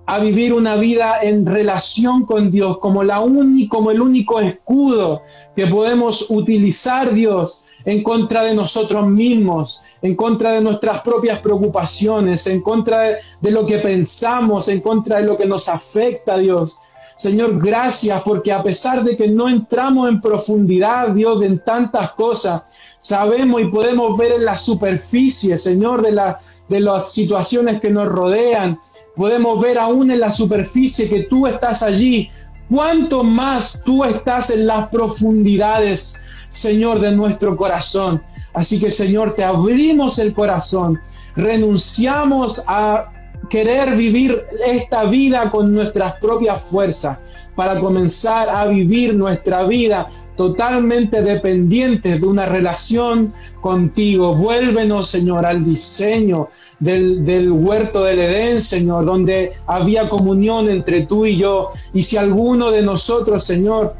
a 0.10 0.18
vivir 0.18 0.55
una 0.55 0.76
vida 0.76 1.20
en 1.22 1.45
relación 1.45 2.26
con 2.26 2.49
Dios 2.49 2.80
como, 2.80 3.03
la 3.03 3.22
como 3.70 3.91
el 3.91 4.01
único 4.01 4.39
escudo 4.39 5.22
que 5.55 5.68
podemos 5.68 6.32
utilizar 6.32 7.14
Dios 7.14 7.66
en 7.86 8.01
contra 8.01 8.41
de 8.41 8.55
nosotros 8.55 9.05
mismos, 9.05 9.86
en 10.01 10.16
contra 10.16 10.53
de 10.53 10.62
nuestras 10.62 11.01
propias 11.01 11.38
preocupaciones, 11.41 12.47
en 12.47 12.62
contra 12.62 13.01
de, 13.01 13.18
de 13.39 13.51
lo 13.51 13.68
que 13.68 13.78
pensamos, 13.78 14.68
en 14.70 14.82
contra 14.82 15.18
de 15.18 15.28
lo 15.28 15.38
que 15.38 15.45
nos 15.45 15.70
afecta 15.70 16.39
Dios. 16.39 16.80
Señor, 17.16 17.64
gracias 17.64 18.20
porque 18.24 18.51
a 18.51 18.64
pesar 18.64 19.03
de 19.03 19.16
que 19.16 19.28
no 19.28 19.47
entramos 19.47 20.10
en 20.10 20.22
profundidad, 20.22 21.10
Dios, 21.10 21.43
en 21.43 21.64
tantas 21.64 22.14
cosas, 22.14 22.66
sabemos 22.97 23.62
y 23.62 23.66
podemos 23.66 24.18
ver 24.18 24.32
en 24.32 24.45
la 24.45 24.57
superficie, 24.57 25.60
Señor, 25.60 26.01
de, 26.01 26.14
la, 26.14 26.39
de 26.68 26.80
las 26.80 27.14
situaciones 27.14 27.80
que 27.80 27.91
nos 27.91 28.07
rodean, 28.07 28.80
podemos 29.20 29.59
ver 29.59 29.78
aún 29.78 30.09
en 30.11 30.22
la 30.22 30.32
superficie 30.32 31.09
que 31.09 31.24
tú 31.24 31.45
estás 31.45 31.84
allí, 31.84 32.32
cuánto 32.70 33.22
más 33.22 33.84
tú 33.86 34.05
estás 34.05 34.49
en 34.49 34.65
las 34.65 34.88
profundidades, 34.88 36.24
Señor, 36.47 37.01
de 37.01 37.11
nuestro 37.11 37.57
corazón. 37.57 38.24
Así 38.53 38.80
que, 38.80 38.89
Señor, 38.89 39.36
te 39.36 39.43
abrimos 39.43 40.20
el 40.20 40.34
corazón, 40.34 41.01
renunciamos 41.36 42.63
a 42.65 43.11
querer 43.49 43.93
vivir 43.97 44.41
esta 44.65 45.03
vida 45.03 45.51
con 45.51 45.74
nuestras 45.74 46.15
propias 46.22 46.63
fuerzas 46.63 47.20
para 47.57 47.78
comenzar 47.78 48.47
a 48.47 48.67
vivir 48.67 49.17
nuestra 49.17 49.63
vida 49.63 50.07
totalmente 50.40 51.22
dependientes 51.22 52.22
de 52.22 52.26
una 52.26 52.46
relación 52.46 53.34
contigo. 53.60 54.34
Vuélvenos, 54.36 55.10
Señor, 55.10 55.46
al 55.46 55.66
diseño 55.66 56.48
del, 56.80 57.26
del, 57.26 57.52
huerto 57.52 58.06
del 58.06 58.20
Edén, 58.20 58.62
Señor, 58.62 59.04
donde 59.04 59.52
había 59.68 60.08
comunión 60.08 60.70
entre 60.70 61.06
tú 61.06 61.26
y 61.26 61.36
yo. 61.36 61.72
Y 61.94 62.04
si 62.04 62.16
alguno 62.16 62.72
de 62.72 62.82
nosotros, 62.82 63.44
Señor, 63.44 63.96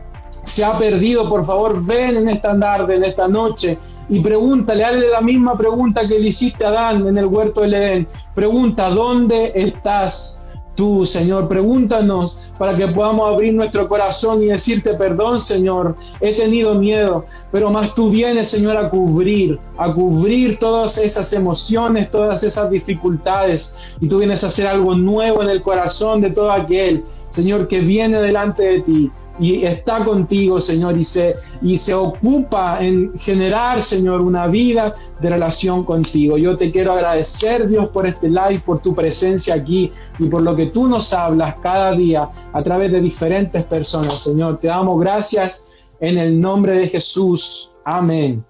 se 0.46 0.64
ha 0.64 0.78
perdido, 0.78 1.28
por 1.28 1.46
favor, 1.46 1.86
ven 1.86 2.16
en 2.16 2.30
esta 2.30 2.58
tarde, 2.58 2.96
en 2.96 3.04
esta 3.04 3.28
noche, 3.28 3.78
y 4.08 4.22
pregúntale, 4.22 4.86
hazle 4.86 5.10
la 5.10 5.20
misma 5.20 5.58
pregunta 5.58 6.08
que 6.08 6.18
le 6.18 6.30
hiciste 6.30 6.64
a 6.64 6.70
Adán 6.70 7.06
en 7.06 7.18
el 7.18 7.26
huerto 7.26 7.60
del 7.60 7.74
Edén. 7.74 8.08
Pregunta, 8.34 8.90
¿dónde 8.90 9.52
estás? 9.54 10.48
Tú, 10.80 11.06
Señor. 11.06 11.50
Pregúntanos 11.50 12.54
para 12.58 12.74
que 12.74 12.88
podamos 12.88 13.34
abrir 13.34 13.54
nuestro 13.54 13.86
corazón 13.90 14.42
y 14.42 14.46
decirte 14.46 14.94
perdón, 14.94 15.38
Señor. 15.42 15.98
He 16.22 16.34
tenido 16.34 16.74
miedo, 16.76 17.26
pero 17.52 17.70
más 17.70 17.94
tú 17.94 18.10
vienes, 18.10 18.48
Señor, 18.48 18.78
a 18.78 18.90
cubrir, 18.90 19.60
a 19.78 19.94
cubrir 19.94 20.58
todas 20.58 20.98
esas 20.98 21.34
emociones, 21.34 22.10
todas 22.10 22.46
esas 22.46 22.70
dificultades. 22.70 23.78
Y 24.00 24.08
tú 24.08 24.20
vienes 24.20 24.46
a 24.46 24.48
hacer 24.48 24.68
algo 24.68 24.96
nuevo 24.96 25.44
en 25.44 25.50
el 25.50 25.62
corazón 25.62 26.22
de 26.22 26.30
todo 26.30 26.50
aquel, 26.50 27.04
Señor, 27.32 27.68
que 27.68 27.82
viene 27.82 28.22
delante 28.22 28.64
de 28.64 28.82
ti 28.82 29.12
y 29.40 29.66
está 29.66 30.04
contigo, 30.04 30.60
Señor, 30.60 30.98
y 30.98 31.06
se, 31.06 31.36
y 31.62 31.78
se 31.78 31.94
ocupa 31.94 32.84
en 32.84 33.18
generar, 33.18 33.82
Señor, 33.82 34.22
una 34.22 34.48
vida 34.48 34.94
de 35.22 35.30
relación 35.30 35.86
contigo. 35.86 36.38
Yo 36.38 36.58
te 36.58 36.72
quiero 36.72 36.92
agradecer, 36.92 37.68
Dios, 37.68 37.88
por 37.90 38.06
este 38.06 38.28
live, 38.28 38.62
por 38.66 38.80
tu 38.80 38.94
presencia 38.94 39.56
aquí 39.56 39.92
y 40.20 40.28
por 40.28 40.42
lo 40.42 40.56
que 40.56 40.68
tú 40.68 40.88
nos 40.88 41.14
hablas 41.14 41.56
cada 41.62 41.94
día 41.94 42.30
a 42.52 42.64
través 42.64 42.92
de 42.92 43.00
diferentes 43.00 43.64
personas, 43.64 44.14
Señor. 44.22 44.60
Te 44.60 44.68
damos 44.68 45.00
gracias 45.00 45.72
en 46.02 46.18
el 46.18 46.40
nombre 46.40 46.74
de 46.74 46.90
Jesús. 46.90 47.78
Amén. 47.86 48.44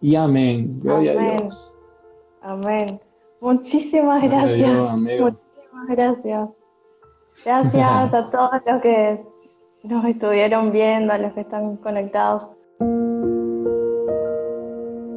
Y 0.00 0.16
amén. 0.16 0.80
Gloria 0.80 1.12
amén. 1.12 1.28
a 1.28 1.40
Dios. 1.40 1.74
Amén. 2.42 3.00
Muchísimas 3.40 4.22
gracias. 4.22 4.98
Muchísimas 4.98 5.88
gracias. 5.88 6.48
Gracias 7.44 8.14
a 8.14 8.30
todos 8.30 8.50
los 8.66 8.82
que 8.82 9.35
nos 9.88 10.04
estuvieron 10.04 10.72
viendo, 10.72 11.12
a 11.12 11.18
los 11.18 11.32
que 11.32 11.40
están 11.40 11.76
conectados. 11.76 12.48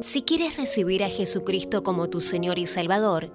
Si 0.00 0.22
quieres 0.22 0.56
recibir 0.56 1.04
a 1.04 1.08
Jesucristo 1.08 1.82
como 1.82 2.08
tu 2.08 2.20
Señor 2.20 2.58
y 2.58 2.66
Salvador, 2.66 3.32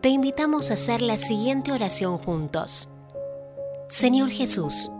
te 0.00 0.10
invitamos 0.10 0.70
a 0.70 0.74
hacer 0.74 1.02
la 1.02 1.16
siguiente 1.16 1.72
oración 1.72 2.18
juntos. 2.18 2.92
Señor 3.88 4.30
Jesús, 4.30 4.92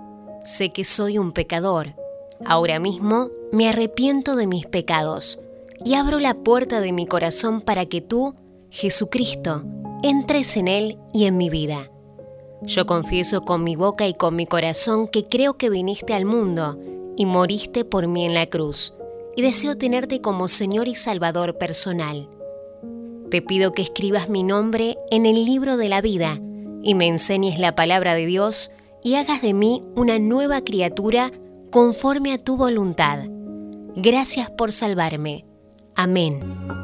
sé 0.43 0.73
que 0.73 0.85
soy 0.85 1.19
un 1.19 1.33
pecador. 1.33 1.95
Ahora 2.45 2.81
mismo 2.81 3.31
me 3.53 3.69
arrepiento 3.69 4.35
de 4.35 4.47
mis 4.47 4.67
pecados 4.67 5.41
y 5.85 5.95
abro 5.95 6.19
la 6.19 6.35
puerta 6.35 6.81
de 6.81 6.93
mi 6.93 7.07
corazón 7.07 7.61
para 7.61 7.87
que 7.87 8.01
tú, 8.01 8.35
Jesucristo, 8.71 9.63
entres 10.03 10.57
en 10.57 10.69
él 10.69 10.99
y 11.13 11.27
en 11.27 11.37
mi 11.37 11.49
vida. 11.49 11.91
Yo 12.67 12.87
confieso 12.87 13.43
con 13.43 13.63
mi 13.63 13.77
boca 13.77 14.07
y 14.07 14.15
con 14.15 14.37
mi 14.37 14.47
corazón 14.47 15.07
que 15.09 15.25
creo 15.25 15.55
que 15.59 15.69
viniste 15.69 16.15
al 16.15 16.25
mundo 16.25 16.79
y 17.17 17.27
moriste 17.27 17.85
por 17.85 18.07
mí 18.09 18.25
en 18.25 18.35
la 18.35 18.47
cruz, 18.47 18.95
y 19.37 19.43
deseo 19.43 19.77
tenerte 19.77 20.21
como 20.21 20.49
Señor 20.49 20.89
y 20.89 20.95
Salvador 20.95 21.59
personal. 21.59 22.29
Te 23.31 23.43
pido 23.43 23.73
que 23.73 23.83
escribas 23.83 24.29
mi 24.29 24.43
nombre 24.43 24.97
en 25.11 25.27
el 25.27 25.45
libro 25.45 25.77
de 25.77 25.89
la 25.89 26.01
vida 26.01 26.41
y 26.83 26.95
me 26.95 27.07
enseñes 27.07 27.59
la 27.59 27.75
palabra 27.75 28.15
de 28.15 28.27
Dios 28.27 28.71
y 29.03 29.17
hagas 29.17 29.43
de 29.43 29.55
mí 29.55 29.83
una 29.95 30.19
nueva 30.19 30.63
criatura 30.63 31.33
conforme 31.71 32.33
a 32.33 32.39
tu 32.39 32.57
voluntad. 32.57 33.25
Gracias 33.97 34.51
por 34.51 34.73
salvarme. 34.73 35.45
Amén. 35.97 36.84